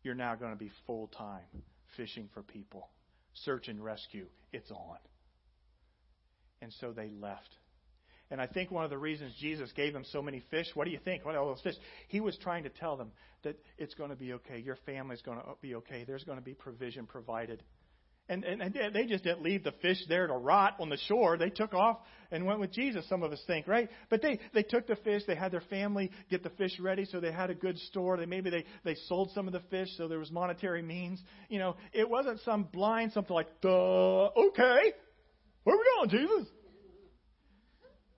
You're 0.03 0.15
now 0.15 0.35
going 0.35 0.53
to 0.53 0.59
be 0.59 0.71
full 0.87 1.09
time 1.09 1.43
fishing 1.97 2.29
for 2.33 2.43
people. 2.43 2.89
Search 3.35 3.69
and 3.69 3.83
rescue, 3.83 4.27
it's 4.53 4.71
on. 4.71 4.99
And 6.63 6.73
so 6.81 6.93
they 6.93 7.11
left. 7.11 7.57
And 8.31 8.41
I 8.41 8.47
think 8.47 8.71
one 8.71 8.85
of 8.85 8.91
the 8.91 8.99
reasons 8.99 9.35
Jesus 9.39 9.71
gave 9.73 9.93
them 9.93 10.05
so 10.11 10.23
many 10.23 10.43
fish, 10.51 10.67
what 10.75 10.87
do 10.87 10.91
you 10.91 10.99
think? 11.05 11.25
What 11.25 11.37
all 11.37 11.49
those 11.49 11.61
fish? 11.61 11.75
He 12.09 12.21
was 12.21 12.37
trying 12.39 12.63
to 12.65 12.71
tell 12.71 12.97
them 12.97 13.13
that 13.43 13.59
it's 13.77 13.95
going 13.95 14.11
to 14.11 14.17
be 14.17 14.33
okay. 14.35 14.59
Your 14.59 14.79
family's 14.87 15.21
going 15.23 15.39
to 15.39 15.45
be 15.61 15.75
okay. 15.77 16.05
There's 16.07 16.25
going 16.25 16.39
to 16.39 16.45
be 16.45 16.55
provision 16.55 17.07
provided. 17.07 17.63
And, 18.29 18.43
and, 18.43 18.63
and 18.63 18.95
they 18.95 19.05
just 19.05 19.23
didn't 19.23 19.43
leave 19.43 19.65
the 19.65 19.75
fish 19.83 19.99
there 20.09 20.27
to 20.27 20.33
rot 20.33 20.77
on 20.81 20.89
the 20.89 20.97
shore. 21.09 21.37
They 21.37 21.51
took 21.51 21.75
off 21.75 21.99
and 22.31 22.47
went 22.47 22.59
with 22.59 22.73
Jesus, 22.73 23.07
some 23.09 23.23
of 23.23 23.33
us 23.33 23.41
think, 23.47 23.69
right? 23.69 23.91
But 24.09 24.23
they, 24.23 24.41
they 24.55 24.63
took 24.63 24.87
the 24.87 24.97
fish. 24.97 25.23
They 25.27 25.35
had 25.35 25.53
their 25.53 25.63
family 25.69 26.11
get 26.31 26.43
the 26.43 26.51
fish 26.51 26.81
ready 26.81 27.05
so 27.05 27.21
they 27.21 27.31
had 27.31 27.51
a 27.51 27.55
good 27.55 27.79
store. 27.79 28.17
They, 28.17 28.25
maybe 28.25 28.49
they, 28.49 28.65
they 28.83 28.95
sold 29.09 29.31
some 29.35 29.47
of 29.47 29.53
the 29.53 29.61
fish 29.71 29.89
so 29.99 30.09
there 30.09 30.19
was 30.19 30.31
monetary 30.31 30.83
means. 30.83 31.23
You 31.51 31.59
know, 31.59 31.77
it 31.93 32.09
wasn't 32.09 32.41
some 32.41 32.65
blind 32.65 33.13
something 33.13 33.35
like, 33.35 33.61
duh, 33.61 33.69
okay. 33.69 34.93
Where 35.65 35.77
are 35.77 35.79
we 35.79 35.85
going, 35.97 36.11
Jesus? 36.11 36.53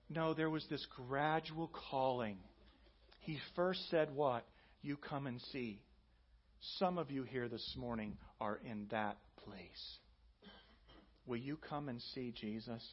No, 0.09 0.33
there 0.33 0.49
was 0.49 0.65
this 0.69 0.85
gradual 1.07 1.69
calling. 1.91 2.37
He 3.19 3.39
first 3.57 3.89
said 3.89 4.15
what? 4.15 4.45
You 4.81 4.95
come 4.95 5.27
and 5.27 5.41
see. 5.51 5.81
Some 6.79 6.97
of 6.97 7.11
you 7.11 7.23
here 7.23 7.49
this 7.49 7.75
morning 7.77 8.17
are 8.39 8.59
in 8.65 8.87
that 8.91 9.17
place. 9.47 9.97
Will 11.25 11.37
you 11.37 11.57
come 11.57 11.89
and 11.89 12.01
see 12.13 12.33
Jesus? 12.39 12.83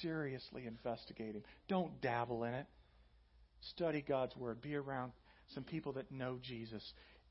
Seriously 0.00 0.66
investigate 0.66 1.34
him. 1.34 1.42
Don't 1.68 2.00
dabble 2.00 2.44
in 2.44 2.54
it. 2.54 2.66
Study 3.74 4.04
God's 4.06 4.36
Word. 4.36 4.62
Be 4.62 4.74
around 4.74 5.12
some 5.54 5.64
people 5.64 5.92
that 5.94 6.10
know 6.10 6.38
Jesus. 6.42 6.82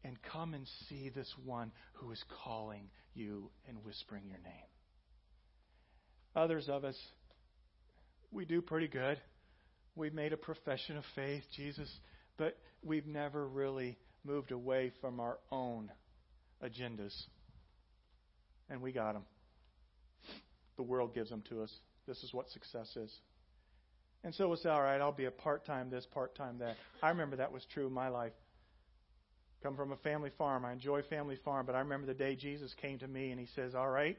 And 0.03 0.17
come 0.31 0.53
and 0.53 0.65
see 0.87 1.09
this 1.09 1.33
one 1.43 1.71
who 1.93 2.11
is 2.11 2.23
calling 2.45 2.89
you 3.13 3.49
and 3.67 3.83
whispering 3.83 4.23
your 4.27 4.39
name. 4.39 4.69
Others 6.35 6.69
of 6.69 6.85
us, 6.85 6.95
we 8.31 8.45
do 8.45 8.61
pretty 8.61 8.87
good. 8.87 9.19
We've 9.95 10.13
made 10.13 10.31
a 10.31 10.37
profession 10.37 10.95
of 10.95 11.03
faith, 11.15 11.43
Jesus, 11.55 11.89
but 12.37 12.55
we've 12.83 13.07
never 13.07 13.45
really 13.47 13.97
moved 14.23 14.51
away 14.51 14.91
from 15.01 15.19
our 15.19 15.39
own 15.51 15.91
agendas 16.63 17.13
and 18.69 18.81
we 18.81 18.91
got 18.91 19.13
them. 19.13 19.23
The 20.77 20.83
world 20.83 21.13
gives 21.13 21.29
them 21.29 21.43
to 21.49 21.63
us. 21.63 21.73
This 22.07 22.23
is 22.23 22.33
what 22.33 22.49
success 22.49 22.95
is. 22.95 23.13
And 24.23 24.33
so 24.35 24.51
it's 24.51 24.65
all 24.65 24.81
right, 24.81 24.99
I'll 24.99 25.11
be 25.11 25.25
a 25.25 25.31
part 25.31 25.65
time 25.65 25.89
this, 25.89 26.05
part 26.05 26.35
time 26.35 26.57
that. 26.59 26.75
I 27.01 27.09
remember 27.09 27.37
that 27.37 27.51
was 27.51 27.65
true 27.73 27.87
in 27.87 27.93
my 27.93 28.09
life. 28.09 28.33
Come 29.63 29.75
from 29.75 29.91
a 29.91 29.97
family 29.97 30.31
farm. 30.37 30.65
I 30.65 30.71
enjoy 30.71 31.01
family 31.03 31.37
farm, 31.43 31.65
but 31.65 31.75
I 31.75 31.79
remember 31.79 32.07
the 32.07 32.13
day 32.13 32.35
Jesus 32.35 32.73
came 32.81 32.99
to 32.99 33.07
me 33.07 33.31
and 33.31 33.39
he 33.39 33.47
says, 33.55 33.75
All 33.75 33.89
right, 33.89 34.17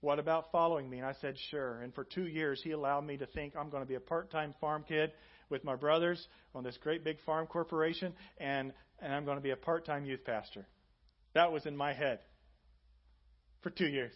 What 0.00 0.18
about 0.18 0.52
following 0.52 0.88
me? 0.88 0.98
And 0.98 1.06
I 1.06 1.14
said, 1.20 1.36
Sure. 1.50 1.80
And 1.82 1.94
for 1.94 2.04
two 2.04 2.26
years, 2.26 2.60
he 2.62 2.70
allowed 2.72 3.04
me 3.04 3.16
to 3.16 3.26
think 3.26 3.54
I'm 3.56 3.70
going 3.70 3.82
to 3.82 3.88
be 3.88 3.96
a 3.96 4.00
part 4.00 4.30
time 4.30 4.54
farm 4.60 4.84
kid 4.86 5.12
with 5.50 5.64
my 5.64 5.76
brothers 5.76 6.24
on 6.54 6.62
this 6.62 6.76
great 6.82 7.04
big 7.04 7.18
farm 7.24 7.46
corporation, 7.46 8.12
and, 8.38 8.72
and 9.00 9.12
I'm 9.12 9.24
going 9.24 9.38
to 9.38 9.42
be 9.42 9.50
a 9.50 9.56
part 9.56 9.84
time 9.84 10.04
youth 10.04 10.24
pastor. 10.24 10.66
That 11.34 11.52
was 11.52 11.66
in 11.66 11.76
my 11.76 11.92
head 11.92 12.20
for 13.62 13.70
two 13.70 13.86
years. 13.86 14.12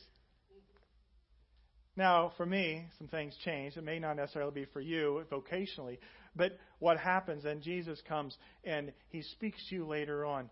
Now, 1.97 2.33
for 2.37 2.47
me, 2.47 2.87
some 2.99 3.09
things 3.09 3.37
change. 3.45 3.77
It 3.77 3.85
may 3.85 3.99
not 3.99 4.17
necessarily 4.17 4.53
be 4.53 4.65
for 4.73 4.81
you 4.81 5.25
vocationally, 5.31 5.99
but 6.35 6.59
what 6.79 6.97
happens, 6.97 7.45
and 7.45 7.61
Jesus 7.61 8.01
comes 8.09 8.37
and 8.65 8.93
he 9.11 9.23
speaks 9.23 9.59
to 9.69 9.75
you 9.75 9.87
later 9.87 10.25
on, 10.25 10.49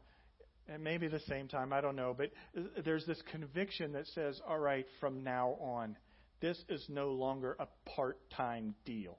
and 0.68 0.84
maybe 0.84 1.08
the 1.08 1.20
same 1.20 1.48
time, 1.48 1.72
I 1.72 1.80
don't 1.80 1.96
know, 1.96 2.14
but 2.16 2.30
there's 2.84 3.06
this 3.06 3.22
conviction 3.32 3.92
that 3.92 4.06
says, 4.08 4.40
all 4.46 4.58
right, 4.58 4.86
from 5.00 5.24
now 5.24 5.56
on, 5.60 5.96
this 6.40 6.62
is 6.68 6.84
no 6.88 7.08
longer 7.08 7.56
a 7.58 7.66
part 7.90 8.18
time 8.30 8.74
deal. 8.84 9.16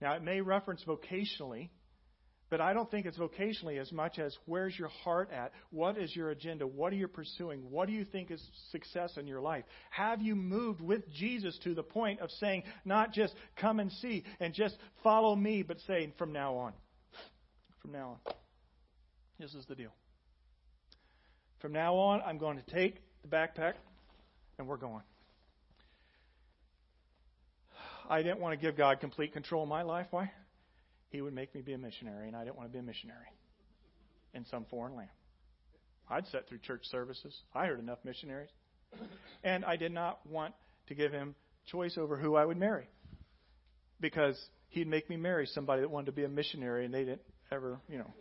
Now, 0.00 0.14
it 0.14 0.22
may 0.22 0.40
reference 0.40 0.84
vocationally, 0.84 1.68
but 2.50 2.60
I 2.60 2.72
don't 2.72 2.90
think 2.90 3.06
it's 3.06 3.16
vocationally 3.16 3.80
as 3.80 3.92
much 3.92 4.18
as 4.18 4.36
where's 4.44 4.76
your 4.76 4.88
heart 4.88 5.30
at? 5.30 5.52
What 5.70 5.96
is 5.96 6.14
your 6.14 6.30
agenda? 6.30 6.66
What 6.66 6.92
are 6.92 6.96
you 6.96 7.06
pursuing? 7.06 7.70
What 7.70 7.86
do 7.86 7.92
you 7.92 8.04
think 8.04 8.32
is 8.32 8.42
success 8.72 9.16
in 9.16 9.28
your 9.28 9.40
life? 9.40 9.64
Have 9.90 10.20
you 10.20 10.34
moved 10.34 10.80
with 10.80 11.08
Jesus 11.12 11.56
to 11.62 11.74
the 11.74 11.84
point 11.84 12.18
of 12.20 12.30
saying, 12.32 12.64
not 12.84 13.12
just 13.12 13.34
come 13.60 13.78
and 13.78 13.90
see 13.92 14.24
and 14.40 14.52
just 14.52 14.76
follow 15.04 15.36
me, 15.36 15.62
but 15.62 15.78
saying, 15.86 16.12
from 16.18 16.32
now 16.32 16.56
on? 16.56 16.72
From 17.80 17.92
now 17.92 18.18
on. 18.26 18.34
This 19.38 19.54
is 19.54 19.64
the 19.66 19.76
deal. 19.76 19.92
From 21.60 21.72
now 21.72 21.94
on, 21.94 22.20
I'm 22.26 22.38
going 22.38 22.56
to 22.56 22.74
take 22.74 22.96
the 23.22 23.28
backpack 23.28 23.74
and 24.58 24.66
we're 24.66 24.76
going. 24.76 25.02
I 28.08 28.22
didn't 28.22 28.40
want 28.40 28.58
to 28.58 28.66
give 28.66 28.76
God 28.76 28.98
complete 28.98 29.32
control 29.32 29.62
of 29.62 29.68
my 29.68 29.82
life. 29.82 30.08
Why? 30.10 30.32
He 31.10 31.20
would 31.20 31.34
make 31.34 31.54
me 31.54 31.60
be 31.60 31.74
a 31.74 31.78
missionary, 31.78 32.28
and 32.28 32.36
I 32.36 32.44
didn't 32.44 32.56
want 32.56 32.68
to 32.68 32.72
be 32.72 32.78
a 32.78 32.82
missionary 32.82 33.26
in 34.32 34.46
some 34.46 34.64
foreign 34.70 34.96
land. 34.96 35.10
I'd 36.08 36.26
sat 36.28 36.48
through 36.48 36.58
church 36.58 36.82
services. 36.90 37.34
I 37.54 37.66
heard 37.66 37.78
enough 37.78 37.98
missionaries. 38.04 38.50
And 39.44 39.64
I 39.64 39.76
did 39.76 39.92
not 39.92 40.18
want 40.26 40.54
to 40.88 40.94
give 40.94 41.12
him 41.12 41.34
choice 41.66 41.96
over 41.96 42.16
who 42.16 42.34
I 42.34 42.44
would 42.44 42.56
marry 42.56 42.88
because 44.00 44.36
he'd 44.70 44.88
make 44.88 45.08
me 45.08 45.16
marry 45.16 45.46
somebody 45.46 45.82
that 45.82 45.90
wanted 45.90 46.06
to 46.06 46.12
be 46.12 46.24
a 46.24 46.28
missionary, 46.28 46.84
and 46.84 46.94
they 46.94 47.04
didn't 47.04 47.22
ever, 47.52 47.78
you 47.88 47.98
know, 47.98 48.12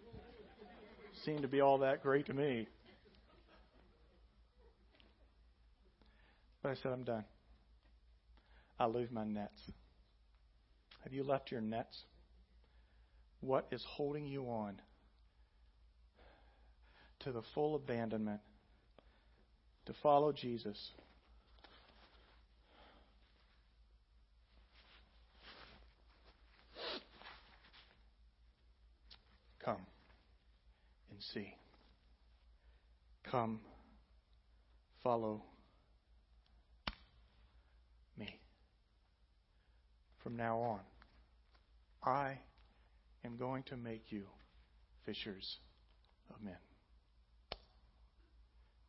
seem 1.26 1.42
to 1.42 1.48
be 1.48 1.62
all 1.62 1.80
that 1.80 2.04
great 2.04 2.28
to 2.28 2.34
me. 2.34 2.68
But 6.62 6.70
I 6.70 6.76
said, 6.76 6.92
I'm 6.92 7.04
done. 7.04 7.24
I 8.80 8.86
leave 8.88 9.12
my 9.12 9.26
nets. 9.26 9.60
Have 11.04 11.14
you 11.14 11.24
left 11.24 11.52
your 11.52 11.62
nets? 11.62 11.98
What 13.42 13.68
is 13.72 13.84
holding 13.88 14.26
you 14.26 14.44
on 14.46 14.82
to 17.22 17.32
the 17.32 17.42
full 17.54 17.76
abandonment 17.76 18.40
to 19.86 19.94
follow 20.02 20.32
Jesus. 20.32 20.92
Come 29.64 29.86
and 31.12 31.22
see. 31.34 31.54
Come, 33.30 33.60
follow 35.04 35.44
me. 38.18 38.40
From 40.24 40.36
now 40.36 40.60
on, 40.60 40.80
I 42.04 42.40
am 43.26 43.38
going 43.38 43.64
to 43.64 43.78
make 43.78 44.12
you 44.12 44.24
fishers 45.06 45.58
of 46.30 46.42
men. 46.44 46.58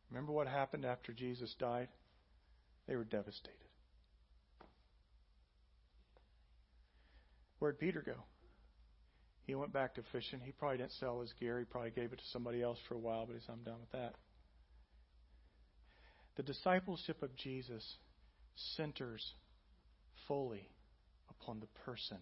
Remember 0.09 0.31
what 0.31 0.47
happened 0.47 0.85
after 0.85 1.13
Jesus 1.13 1.55
died? 1.59 1.87
They 2.87 2.95
were 2.95 3.05
devastated. 3.05 3.57
Where'd 7.59 7.79
Peter 7.79 8.01
go? 8.05 8.15
He 9.45 9.55
went 9.55 9.73
back 9.73 9.95
to 9.95 10.01
fishing. 10.11 10.39
He 10.43 10.51
probably 10.51 10.77
didn't 10.77 10.93
sell 10.93 11.21
his 11.21 11.33
gear. 11.39 11.59
He 11.59 11.65
probably 11.65 11.91
gave 11.91 12.11
it 12.11 12.17
to 12.19 12.25
somebody 12.31 12.61
else 12.61 12.79
for 12.87 12.95
a 12.95 12.99
while, 12.99 13.25
but 13.25 13.33
he 13.35 13.41
said, 13.41 13.53
I'm 13.53 13.63
done 13.63 13.79
with 13.79 13.91
that. 13.91 14.15
The 16.37 16.43
discipleship 16.43 17.21
of 17.21 17.35
Jesus 17.35 17.97
centers 18.75 19.33
fully 20.27 20.69
upon 21.29 21.59
the 21.59 21.67
person 21.85 22.17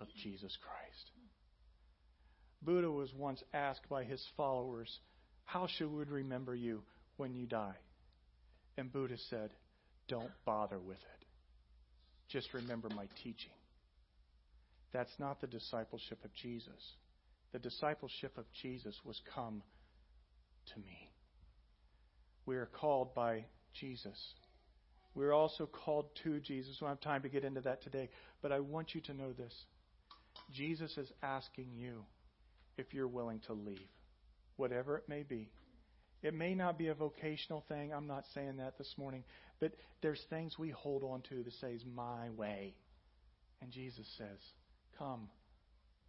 of 0.00 0.08
Jesus 0.22 0.56
Christ. 0.62 1.10
Buddha 2.62 2.90
was 2.90 3.12
once 3.14 3.42
asked 3.54 3.88
by 3.88 4.04
his 4.04 4.24
followers, 4.36 4.98
How 5.44 5.66
should 5.66 5.92
we 5.92 6.04
remember 6.04 6.54
you 6.54 6.82
when 7.16 7.34
you 7.34 7.46
die? 7.46 7.76
And 8.76 8.92
Buddha 8.92 9.16
said, 9.30 9.50
Don't 10.08 10.30
bother 10.44 10.78
with 10.78 10.98
it. 10.98 11.26
Just 12.28 12.52
remember 12.52 12.88
my 12.94 13.06
teaching. 13.22 13.52
That's 14.92 15.12
not 15.18 15.40
the 15.40 15.46
discipleship 15.46 16.24
of 16.24 16.34
Jesus. 16.34 16.94
The 17.52 17.58
discipleship 17.58 18.36
of 18.36 18.44
Jesus 18.62 18.94
was 19.04 19.20
come 19.34 19.62
to 20.74 20.80
me. 20.80 21.10
We 22.46 22.56
are 22.56 22.66
called 22.66 23.14
by 23.14 23.44
Jesus. 23.74 24.18
We're 25.14 25.32
also 25.32 25.66
called 25.66 26.06
to 26.24 26.40
Jesus. 26.40 26.76
We 26.80 26.86
don't 26.86 26.90
have 26.90 27.00
time 27.00 27.22
to 27.22 27.28
get 27.28 27.44
into 27.44 27.60
that 27.62 27.82
today, 27.82 28.08
but 28.42 28.52
I 28.52 28.60
want 28.60 28.94
you 28.94 29.00
to 29.02 29.14
know 29.14 29.32
this. 29.32 29.54
Jesus 30.52 30.96
is 30.96 31.10
asking 31.22 31.68
you 31.74 32.04
if 32.78 32.94
you're 32.94 33.08
willing 33.08 33.40
to 33.46 33.52
leave, 33.52 33.88
whatever 34.56 34.96
it 34.96 35.08
may 35.08 35.22
be. 35.22 35.50
It 36.22 36.34
may 36.34 36.54
not 36.54 36.78
be 36.78 36.88
a 36.88 36.94
vocational 36.94 37.64
thing. 37.68 37.92
I'm 37.92 38.06
not 38.06 38.24
saying 38.34 38.56
that 38.56 38.76
this 38.78 38.92
morning. 38.96 39.22
But 39.60 39.72
there's 40.02 40.22
things 40.30 40.58
we 40.58 40.70
hold 40.70 41.04
on 41.04 41.22
to 41.28 41.42
that 41.42 41.52
says, 41.54 41.82
my 41.84 42.30
way. 42.30 42.74
And 43.60 43.70
Jesus 43.70 44.06
says, 44.16 44.38
come 44.98 45.28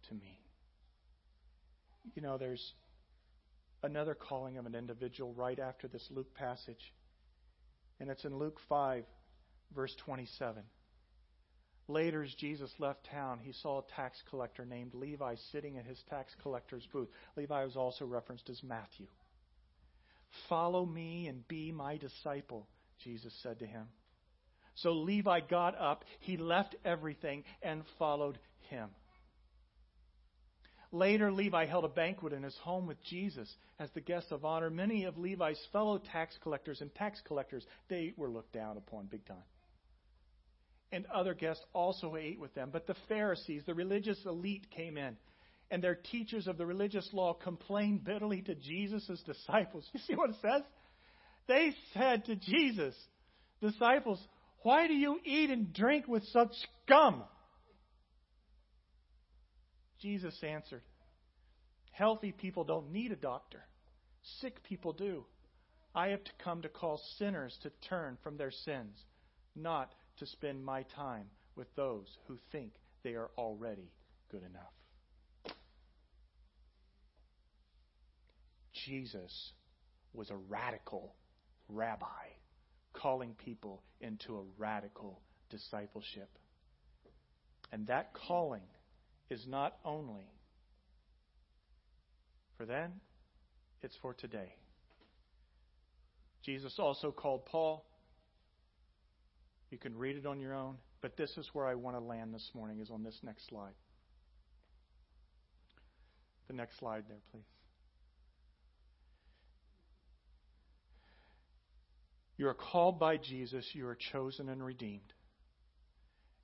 to 0.08 0.14
me. 0.14 0.40
You 2.14 2.22
know, 2.22 2.38
there's 2.38 2.72
another 3.82 4.14
calling 4.14 4.58
of 4.58 4.66
an 4.66 4.74
individual 4.74 5.32
right 5.34 5.58
after 5.58 5.86
this 5.88 6.06
Luke 6.10 6.34
passage. 6.34 6.92
And 8.00 8.10
it's 8.10 8.24
in 8.24 8.36
Luke 8.36 8.58
5, 8.68 9.04
verse 9.74 9.94
27. 10.04 10.62
Later, 11.90 12.22
as 12.22 12.32
Jesus 12.34 12.70
left 12.78 13.08
town, 13.10 13.40
he 13.42 13.52
saw 13.52 13.80
a 13.80 13.94
tax 13.96 14.16
collector 14.30 14.64
named 14.64 14.94
Levi 14.94 15.34
sitting 15.50 15.76
at 15.76 15.84
his 15.84 16.00
tax 16.08 16.32
collector's 16.40 16.86
booth. 16.92 17.08
Levi 17.36 17.64
was 17.64 17.74
also 17.74 18.06
referenced 18.06 18.48
as 18.48 18.62
Matthew. 18.62 19.08
Follow 20.48 20.86
me 20.86 21.26
and 21.26 21.46
be 21.48 21.72
my 21.72 21.96
disciple, 21.96 22.68
Jesus 23.02 23.32
said 23.42 23.58
to 23.58 23.66
him. 23.66 23.88
So 24.76 24.92
Levi 24.92 25.40
got 25.40 25.76
up, 25.76 26.04
he 26.20 26.36
left 26.36 26.76
everything, 26.84 27.42
and 27.60 27.82
followed 27.98 28.38
him. 28.68 28.90
Later, 30.92 31.32
Levi 31.32 31.66
held 31.66 31.84
a 31.84 31.88
banquet 31.88 32.32
in 32.32 32.44
his 32.44 32.56
home 32.58 32.86
with 32.86 33.02
Jesus 33.02 33.52
as 33.80 33.90
the 33.94 34.00
guest 34.00 34.30
of 34.30 34.44
honor. 34.44 34.70
Many 34.70 35.04
of 35.04 35.18
Levi's 35.18 35.60
fellow 35.72 35.98
tax 35.98 36.38
collectors 36.40 36.80
and 36.80 36.94
tax 36.94 37.20
collectors, 37.26 37.66
they 37.88 38.14
were 38.16 38.30
looked 38.30 38.52
down 38.52 38.76
upon 38.76 39.06
big 39.06 39.26
time 39.26 39.42
and 40.92 41.06
other 41.06 41.34
guests 41.34 41.64
also 41.72 42.16
ate 42.16 42.40
with 42.40 42.54
them. 42.54 42.70
But 42.72 42.86
the 42.86 42.96
Pharisees, 43.08 43.62
the 43.66 43.74
religious 43.74 44.18
elite, 44.26 44.70
came 44.70 44.96
in, 44.96 45.16
and 45.70 45.82
their 45.82 45.94
teachers 45.94 46.46
of 46.46 46.58
the 46.58 46.66
religious 46.66 47.08
law 47.12 47.32
complained 47.32 48.04
bitterly 48.04 48.42
to 48.42 48.54
Jesus' 48.54 49.22
disciples. 49.24 49.88
You 49.94 50.00
see 50.06 50.14
what 50.14 50.30
it 50.30 50.36
says? 50.42 50.62
They 51.46 51.72
said 51.94 52.24
to 52.26 52.36
Jesus, 52.36 52.94
disciples, 53.60 54.20
why 54.62 54.86
do 54.86 54.94
you 54.94 55.18
eat 55.24 55.50
and 55.50 55.72
drink 55.72 56.06
with 56.06 56.24
such 56.26 56.52
scum? 56.84 57.22
Jesus 60.00 60.34
answered, 60.42 60.82
Healthy 61.92 62.32
people 62.32 62.64
don't 62.64 62.92
need 62.92 63.12
a 63.12 63.16
doctor. 63.16 63.60
Sick 64.40 64.62
people 64.62 64.92
do. 64.92 65.24
I 65.94 66.08
have 66.08 66.22
to 66.24 66.30
come 66.42 66.62
to 66.62 66.68
call 66.68 67.00
sinners 67.18 67.56
to 67.62 67.70
turn 67.88 68.16
from 68.22 68.36
their 68.36 68.50
sins, 68.50 68.96
not 69.56 69.92
to 70.20 70.26
spend 70.26 70.64
my 70.64 70.84
time 70.94 71.24
with 71.56 71.74
those 71.76 72.06
who 72.28 72.36
think 72.52 72.72
they 73.02 73.14
are 73.14 73.30
already 73.36 73.90
good 74.30 74.42
enough. 74.42 75.54
Jesus 78.86 79.52
was 80.12 80.30
a 80.30 80.36
radical 80.36 81.14
rabbi 81.68 82.06
calling 82.92 83.34
people 83.44 83.82
into 84.00 84.36
a 84.36 84.42
radical 84.58 85.20
discipleship. 85.50 86.28
And 87.72 87.86
that 87.86 88.12
calling 88.26 88.68
is 89.30 89.46
not 89.46 89.76
only 89.84 90.28
for 92.56 92.66
then, 92.66 92.92
it's 93.82 93.96
for 94.02 94.12
today. 94.12 94.54
Jesus 96.44 96.74
also 96.78 97.10
called 97.10 97.46
Paul 97.46 97.84
You 99.70 99.78
can 99.78 99.96
read 99.96 100.16
it 100.16 100.26
on 100.26 100.40
your 100.40 100.54
own, 100.54 100.76
but 101.00 101.16
this 101.16 101.36
is 101.36 101.48
where 101.52 101.66
I 101.66 101.74
want 101.74 101.96
to 101.96 102.00
land 102.00 102.34
this 102.34 102.50
morning 102.54 102.80
is 102.80 102.90
on 102.90 103.04
this 103.04 103.18
next 103.22 103.48
slide. 103.48 103.74
The 106.48 106.54
next 106.54 106.78
slide 106.78 107.04
there, 107.08 107.20
please. 107.30 107.44
You 112.36 112.48
are 112.48 112.54
called 112.54 112.98
by 112.98 113.18
Jesus, 113.18 113.64
you 113.74 113.86
are 113.86 113.98
chosen 114.12 114.48
and 114.48 114.64
redeemed. 114.64 115.12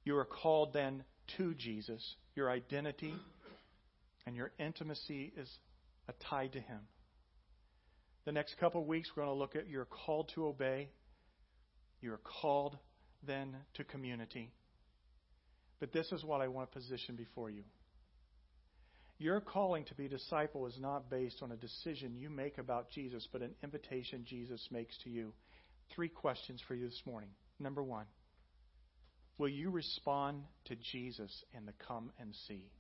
You 0.05 0.17
are 0.19 0.27
called 0.27 0.73
then 0.73 1.03
to 1.37 1.55
Jesus. 1.55 2.17
Your 2.37 2.51
identity 2.51 3.15
and 4.27 4.37
your 4.37 4.53
intimacy 4.59 5.33
is 5.37 5.49
tied 6.31 6.53
to 6.53 6.61
Him. 6.61 6.81
The 8.25 8.33
next 8.33 8.59
couple 8.59 8.83
of 8.83 8.87
weeks, 8.87 9.11
we're 9.17 9.25
going 9.25 9.35
to 9.35 9.39
look 9.39 9.57
at 9.57 9.69
you're 9.69 9.87
called 9.87 10.31
to 10.35 10.47
obey. 10.47 10.91
You're 12.03 12.21
called 12.43 12.77
then 13.27 13.57
to 13.75 13.85
community. 13.85 14.51
But 15.81 15.93
this 15.93 16.11
is 16.13 16.25
what 16.25 16.41
I 16.41 16.49
want 16.49 16.71
to 16.71 16.79
position 16.79 17.17
before 17.17 17.51
you. 17.51 17.65
Your 19.19 19.41
calling 19.41 19.85
to 19.85 19.95
be 19.95 20.07
a 20.07 20.11
disciple 20.11 20.67
is 20.67 20.79
not 20.79 21.11
based 21.11 21.43
on 21.43 21.53
a 21.53 21.57
decision 21.57 22.17
you 22.17 22.29
make 22.29 22.59
about 22.59 22.91
Jesus, 22.91 23.27
but 23.33 23.43
an 23.43 23.55
invitation 23.63 24.25
Jesus 24.27 24.67
makes 24.71 24.97
to 25.05 25.11
you. 25.11 25.33
Three 25.95 26.09
questions 26.09 26.61
for 26.67 26.75
you 26.75 26.87
this 26.87 27.03
morning. 27.07 27.31
Number 27.59 27.83
one, 27.83 28.05
will 29.39 29.49
you 29.49 29.71
respond 29.71 30.43
to 30.67 30.77
Jesus 30.93 31.45
in 31.57 31.65
the 31.65 31.73
come 31.87 32.11
and 32.21 32.35
see? 32.47 32.71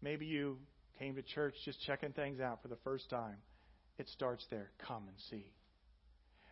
Maybe 0.00 0.26
you 0.26 0.58
came 0.98 1.14
to 1.14 1.22
church 1.22 1.54
just 1.64 1.80
checking 1.82 2.12
things 2.12 2.40
out 2.40 2.62
for 2.62 2.68
the 2.68 2.78
first 2.82 3.08
time. 3.08 3.36
It 3.98 4.08
starts 4.08 4.44
there. 4.50 4.70
Come 4.86 5.04
and 5.06 5.16
see. 5.30 5.46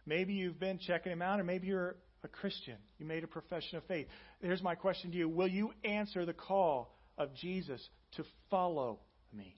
Maybe 0.06 0.34
you've 0.34 0.60
been 0.60 0.78
checking 0.78 1.10
him 1.10 1.22
out, 1.22 1.40
or 1.40 1.44
maybe 1.44 1.66
you're 1.66 1.96
a 2.22 2.28
Christian. 2.28 2.76
You 2.98 3.06
made 3.06 3.24
a 3.24 3.28
profession 3.28 3.78
of 3.78 3.84
faith. 3.84 4.06
Here's 4.40 4.62
my 4.62 4.74
question 4.74 5.10
to 5.12 5.16
you 5.16 5.28
Will 5.28 5.48
you 5.48 5.72
answer 5.84 6.24
the 6.24 6.32
call 6.32 6.94
of 7.18 7.34
Jesus 7.34 7.86
to 8.16 8.24
follow 8.50 9.00
me? 9.32 9.56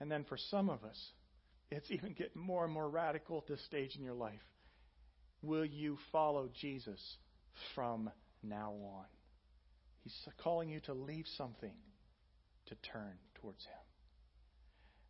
And 0.00 0.10
then 0.10 0.24
for 0.24 0.36
some 0.36 0.68
of 0.68 0.84
us, 0.84 0.98
it's 1.70 1.90
even 1.90 2.12
getting 2.12 2.42
more 2.42 2.64
and 2.64 2.72
more 2.72 2.88
radical 2.88 3.38
at 3.38 3.46
this 3.46 3.64
stage 3.64 3.96
in 3.96 4.02
your 4.02 4.14
life. 4.14 4.34
Will 5.42 5.64
you 5.64 5.98
follow 6.10 6.48
Jesus 6.60 7.00
from 7.74 8.10
now 8.42 8.72
on? 8.72 9.04
He's 10.02 10.14
calling 10.42 10.68
you 10.68 10.80
to 10.80 10.94
leave 10.94 11.26
something 11.36 11.74
to 12.66 12.74
turn 12.92 13.12
towards 13.40 13.64
Him. 13.64 13.72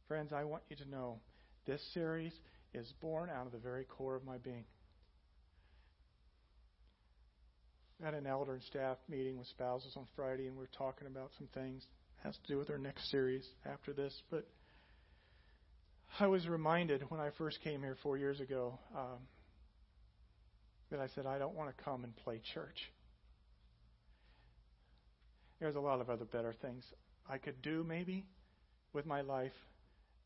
Friends, 0.08 0.32
I 0.32 0.44
want 0.44 0.62
you 0.68 0.76
to 0.76 0.88
know 0.88 1.20
this 1.66 1.80
series 1.94 2.32
is 2.74 2.92
born 3.00 3.30
out 3.30 3.46
of 3.46 3.52
the 3.52 3.58
very 3.58 3.84
core 3.84 4.16
of 4.16 4.24
my 4.24 4.38
being. 4.38 4.64
Had 8.04 8.12
an 8.12 8.26
elder 8.26 8.52
and 8.52 8.62
staff 8.64 8.98
meeting 9.08 9.38
with 9.38 9.46
spouses 9.46 9.94
on 9.96 10.06
Friday, 10.14 10.46
and 10.46 10.58
we 10.58 10.64
are 10.64 10.68
talking 10.76 11.06
about 11.06 11.30
some 11.38 11.48
things. 11.54 11.86
Has 12.22 12.36
to 12.36 12.52
do 12.52 12.58
with 12.58 12.68
our 12.68 12.76
next 12.76 13.10
series 13.10 13.46
after 13.64 13.94
this. 13.94 14.12
But 14.30 14.46
I 16.20 16.26
was 16.26 16.46
reminded 16.46 17.02
when 17.08 17.18
I 17.18 17.30
first 17.38 17.62
came 17.64 17.80
here 17.80 17.96
four 18.02 18.18
years 18.18 18.40
ago 18.40 18.78
um, 18.94 19.20
that 20.90 21.00
I 21.00 21.06
said, 21.14 21.24
I 21.24 21.38
don't 21.38 21.54
want 21.54 21.74
to 21.74 21.82
come 21.82 22.04
and 22.04 22.14
play 22.14 22.42
church. 22.52 22.76
There's 25.58 25.76
a 25.76 25.80
lot 25.80 26.02
of 26.02 26.10
other 26.10 26.26
better 26.26 26.52
things 26.60 26.84
I 27.26 27.38
could 27.38 27.62
do, 27.62 27.86
maybe, 27.88 28.26
with 28.92 29.06
my 29.06 29.22
life 29.22 29.56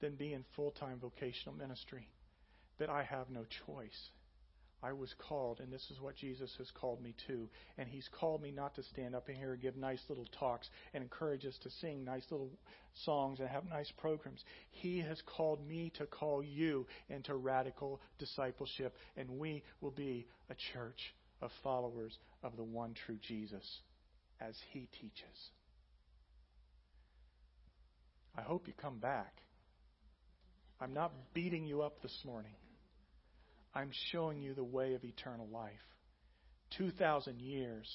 than 0.00 0.16
be 0.16 0.32
in 0.32 0.44
full 0.56 0.72
time 0.72 0.98
vocational 1.00 1.56
ministry. 1.56 2.08
But 2.76 2.90
I 2.90 3.04
have 3.04 3.30
no 3.30 3.44
choice. 3.66 4.10
I 4.82 4.92
was 4.92 5.12
called, 5.28 5.58
and 5.60 5.72
this 5.72 5.84
is 5.90 6.00
what 6.00 6.16
Jesus 6.16 6.54
has 6.58 6.70
called 6.70 7.02
me 7.02 7.14
to. 7.26 7.48
And 7.78 7.88
He's 7.88 8.08
called 8.12 8.42
me 8.42 8.52
not 8.52 8.74
to 8.76 8.82
stand 8.84 9.14
up 9.14 9.28
in 9.28 9.34
here 9.34 9.52
and 9.52 9.62
give 9.62 9.76
nice 9.76 10.02
little 10.08 10.26
talks 10.38 10.68
and 10.94 11.02
encourage 11.02 11.44
us 11.44 11.58
to 11.62 11.70
sing 11.80 12.04
nice 12.04 12.24
little 12.30 12.50
songs 13.04 13.40
and 13.40 13.48
have 13.48 13.64
nice 13.68 13.90
programs. 13.98 14.44
He 14.70 15.00
has 15.00 15.20
called 15.26 15.66
me 15.66 15.92
to 15.98 16.06
call 16.06 16.44
you 16.44 16.86
into 17.08 17.34
radical 17.34 18.00
discipleship, 18.18 18.94
and 19.16 19.28
we 19.30 19.64
will 19.80 19.90
be 19.90 20.26
a 20.48 20.54
church 20.72 21.14
of 21.42 21.50
followers 21.62 22.16
of 22.42 22.56
the 22.56 22.64
one 22.64 22.94
true 23.06 23.18
Jesus 23.26 23.80
as 24.40 24.54
He 24.70 24.88
teaches. 25.00 25.50
I 28.36 28.42
hope 28.42 28.68
you 28.68 28.74
come 28.80 28.98
back. 28.98 29.34
I'm 30.80 30.94
not 30.94 31.12
beating 31.34 31.66
you 31.66 31.82
up 31.82 32.00
this 32.02 32.16
morning. 32.24 32.52
I'm 33.74 33.90
showing 34.10 34.40
you 34.40 34.54
the 34.54 34.64
way 34.64 34.94
of 34.94 35.04
eternal 35.04 35.48
life. 35.48 35.72
2,000 36.76 37.40
years, 37.40 37.86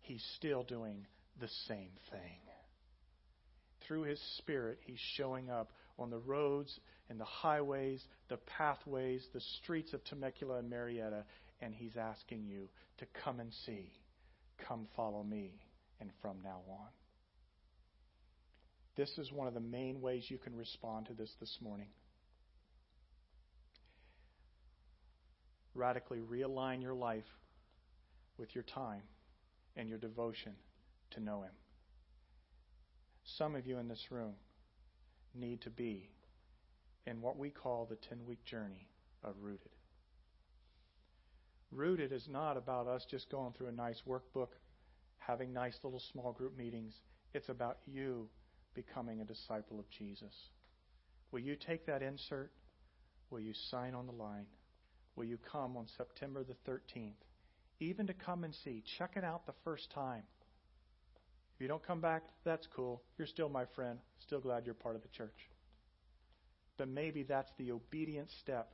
He's 0.00 0.24
still 0.36 0.62
doing 0.62 1.06
the 1.40 1.48
same 1.66 1.90
thing. 2.10 2.40
Through 3.86 4.02
His 4.02 4.20
Spirit, 4.38 4.78
He's 4.84 5.00
showing 5.16 5.50
up 5.50 5.72
on 5.98 6.10
the 6.10 6.18
roads 6.18 6.78
and 7.08 7.20
the 7.20 7.24
highways, 7.24 8.02
the 8.28 8.38
pathways, 8.58 9.24
the 9.32 9.40
streets 9.62 9.92
of 9.92 10.04
Temecula 10.04 10.58
and 10.58 10.70
Murrieta, 10.70 11.24
and 11.60 11.74
He's 11.74 11.96
asking 11.96 12.44
you 12.46 12.68
to 12.98 13.06
come 13.24 13.40
and 13.40 13.52
see. 13.64 13.92
Come 14.68 14.86
follow 14.96 15.22
me, 15.22 15.60
and 16.00 16.10
from 16.22 16.38
now 16.42 16.60
on. 16.68 16.88
This 18.96 19.10
is 19.18 19.30
one 19.30 19.46
of 19.46 19.54
the 19.54 19.60
main 19.60 20.00
ways 20.00 20.24
you 20.28 20.38
can 20.38 20.56
respond 20.56 21.06
to 21.06 21.12
this 21.12 21.30
this 21.38 21.58
morning. 21.60 21.88
Radically 25.76 26.18
realign 26.18 26.82
your 26.82 26.94
life 26.94 27.24
with 28.38 28.54
your 28.54 28.64
time 28.64 29.02
and 29.76 29.88
your 29.88 29.98
devotion 29.98 30.52
to 31.10 31.20
know 31.20 31.42
Him. 31.42 31.52
Some 33.24 33.54
of 33.54 33.66
you 33.66 33.78
in 33.78 33.88
this 33.88 34.06
room 34.10 34.34
need 35.34 35.60
to 35.62 35.70
be 35.70 36.10
in 37.06 37.20
what 37.20 37.38
we 37.38 37.50
call 37.50 37.86
the 37.86 37.96
10 37.96 38.18
week 38.26 38.44
journey 38.44 38.88
of 39.22 39.34
Rooted. 39.40 39.70
Rooted 41.72 42.12
is 42.12 42.28
not 42.28 42.56
about 42.56 42.86
us 42.86 43.04
just 43.10 43.30
going 43.30 43.52
through 43.52 43.68
a 43.68 43.72
nice 43.72 44.02
workbook, 44.08 44.48
having 45.18 45.52
nice 45.52 45.78
little 45.82 46.02
small 46.12 46.32
group 46.32 46.56
meetings. 46.56 46.94
It's 47.34 47.48
about 47.48 47.78
you 47.86 48.28
becoming 48.74 49.20
a 49.20 49.24
disciple 49.24 49.78
of 49.78 49.90
Jesus. 49.90 50.32
Will 51.32 51.40
you 51.40 51.56
take 51.56 51.86
that 51.86 52.02
insert? 52.02 52.52
Will 53.30 53.40
you 53.40 53.52
sign 53.70 53.94
on 53.94 54.06
the 54.06 54.12
line? 54.12 54.46
Will 55.16 55.24
you 55.24 55.38
come 55.50 55.76
on 55.76 55.86
September 55.96 56.44
the 56.44 56.70
13th? 56.70 57.12
Even 57.80 58.06
to 58.06 58.14
come 58.14 58.44
and 58.44 58.54
see. 58.64 58.82
Check 58.98 59.12
it 59.16 59.24
out 59.24 59.46
the 59.46 59.54
first 59.64 59.90
time. 59.90 60.22
If 61.54 61.62
you 61.62 61.68
don't 61.68 61.86
come 61.86 62.00
back, 62.00 62.22
that's 62.44 62.66
cool. 62.74 63.02
You're 63.18 63.26
still 63.26 63.48
my 63.48 63.64
friend. 63.74 63.98
Still 64.20 64.40
glad 64.40 64.66
you're 64.66 64.74
part 64.74 64.96
of 64.96 65.02
the 65.02 65.08
church. 65.08 65.50
But 66.76 66.88
maybe 66.88 67.22
that's 67.22 67.50
the 67.58 67.72
obedient 67.72 68.30
step. 68.40 68.70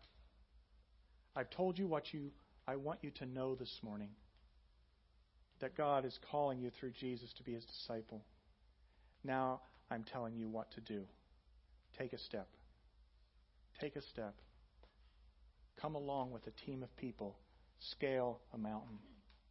I've 1.36 1.50
told 1.50 1.78
you 1.78 1.86
what 1.86 2.12
you 2.12 2.32
I 2.66 2.76
want 2.76 3.00
you 3.02 3.10
to 3.18 3.26
know 3.26 3.54
this 3.54 3.80
morning. 3.82 4.10
That 5.60 5.76
God 5.76 6.04
is 6.04 6.18
calling 6.30 6.60
you 6.60 6.70
through 6.70 6.92
Jesus 6.92 7.32
to 7.34 7.42
be 7.42 7.54
his 7.54 7.64
disciple. 7.64 8.24
Now 9.24 9.60
I'm 9.90 10.04
telling 10.04 10.36
you 10.36 10.48
what 10.48 10.70
to 10.72 10.80
do. 10.80 11.04
Take 11.98 12.12
a 12.12 12.18
step. 12.18 12.48
Take 13.80 13.96
a 13.96 14.02
step. 14.02 14.34
Come 15.82 15.96
along 15.96 16.30
with 16.30 16.46
a 16.46 16.52
team 16.64 16.84
of 16.84 16.96
people, 16.96 17.36
scale 17.80 18.40
a 18.54 18.58
mountain. 18.58 18.98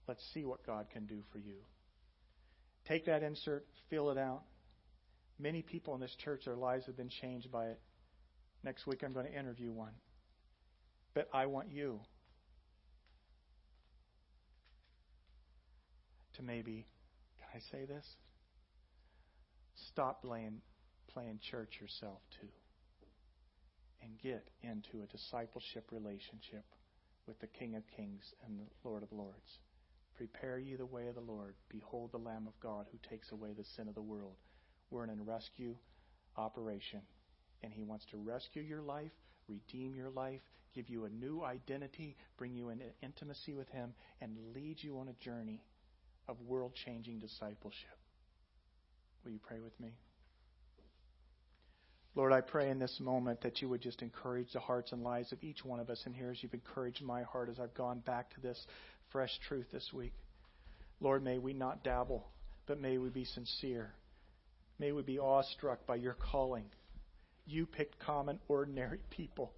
Let's 0.07 0.23
see 0.33 0.45
what 0.45 0.65
God 0.65 0.85
can 0.91 1.05
do 1.05 1.21
for 1.33 1.39
you. 1.39 1.57
Take 2.87 3.05
that 3.07 3.21
insert, 3.21 3.67
fill 3.89 4.11
it 4.11 4.17
out. 4.17 4.43
Many 5.37 5.61
people 5.61 5.93
in 5.93 5.99
this 5.99 6.15
church, 6.23 6.43
their 6.45 6.55
lives 6.55 6.85
have 6.85 6.95
been 6.95 7.09
changed 7.09 7.51
by 7.51 7.67
it. 7.67 7.81
Next 8.63 8.87
week, 8.87 9.03
I'm 9.03 9.11
going 9.11 9.25
to 9.25 9.37
interview 9.37 9.71
one. 9.71 9.93
But 11.13 11.27
I 11.33 11.47
want 11.47 11.69
you 11.69 11.99
to 16.35 16.43
maybe, 16.43 16.87
can 17.39 17.61
I 17.61 17.77
say 17.77 17.85
this? 17.85 18.05
Stop 19.89 20.21
playing, 20.21 20.61
playing 21.11 21.39
church 21.49 21.77
yourself, 21.81 22.19
too 22.39 22.47
and 24.01 24.19
get 24.21 24.49
into 24.61 25.03
a 25.03 25.07
discipleship 25.07 25.89
relationship 25.91 26.65
with 27.27 27.39
the 27.39 27.47
King 27.47 27.75
of 27.75 27.83
Kings 27.95 28.33
and 28.45 28.59
the 28.59 28.89
Lord 28.89 29.03
of 29.03 29.11
Lords. 29.11 29.59
Prepare 30.15 30.59
ye 30.59 30.75
the 30.75 30.85
way 30.85 31.07
of 31.07 31.15
the 31.15 31.21
Lord. 31.21 31.55
Behold 31.69 32.11
the 32.11 32.17
Lamb 32.17 32.47
of 32.47 32.59
God 32.59 32.87
who 32.91 32.97
takes 33.09 33.31
away 33.31 33.53
the 33.57 33.63
sin 33.75 33.87
of 33.87 33.95
the 33.95 34.01
world. 34.01 34.35
We're 34.89 35.03
in 35.03 35.09
a 35.09 35.23
rescue 35.23 35.75
operation, 36.37 37.01
and 37.63 37.71
He 37.73 37.83
wants 37.83 38.05
to 38.11 38.17
rescue 38.17 38.61
your 38.61 38.81
life, 38.81 39.11
redeem 39.47 39.95
your 39.95 40.09
life, 40.09 40.41
give 40.75 40.89
you 40.89 41.05
a 41.05 41.09
new 41.09 41.43
identity, 41.43 42.15
bring 42.37 42.53
you 42.53 42.69
into 42.69 42.85
intimacy 43.01 43.53
with 43.53 43.69
Him, 43.69 43.93
and 44.19 44.37
lead 44.53 44.77
you 44.81 44.99
on 44.99 45.09
a 45.09 45.23
journey 45.23 45.63
of 46.27 46.39
world 46.41 46.73
changing 46.85 47.19
discipleship. 47.19 47.97
Will 49.23 49.31
you 49.31 49.39
pray 49.39 49.59
with 49.59 49.79
me? 49.79 49.93
Lord, 52.15 52.33
I 52.33 52.41
pray 52.41 52.69
in 52.69 52.79
this 52.79 52.99
moment 52.99 53.41
that 53.41 53.61
you 53.61 53.69
would 53.69 53.81
just 53.81 54.01
encourage 54.01 54.51
the 54.51 54.59
hearts 54.59 54.91
and 54.91 55.01
lives 55.01 55.31
of 55.31 55.43
each 55.43 55.63
one 55.63 55.79
of 55.79 55.89
us 55.89 56.03
in 56.05 56.13
here 56.13 56.31
as 56.31 56.43
you've 56.43 56.53
encouraged 56.53 57.01
my 57.01 57.23
heart 57.23 57.49
as 57.49 57.59
I've 57.59 57.73
gone 57.73 57.99
back 57.99 58.33
to 58.35 58.41
this 58.41 58.59
fresh 59.11 59.31
truth 59.47 59.67
this 59.71 59.91
week. 59.93 60.13
Lord, 60.99 61.23
may 61.23 61.37
we 61.37 61.53
not 61.53 61.83
dabble, 61.83 62.27
but 62.67 62.81
may 62.81 62.97
we 62.97 63.09
be 63.09 63.23
sincere. 63.23 63.93
May 64.77 64.91
we 64.91 65.03
be 65.03 65.19
awestruck 65.19 65.85
by 65.87 65.95
your 65.95 66.15
calling. 66.31 66.65
You 67.45 67.65
picked 67.65 67.99
common, 67.99 68.39
ordinary 68.49 68.99
people 69.09 69.53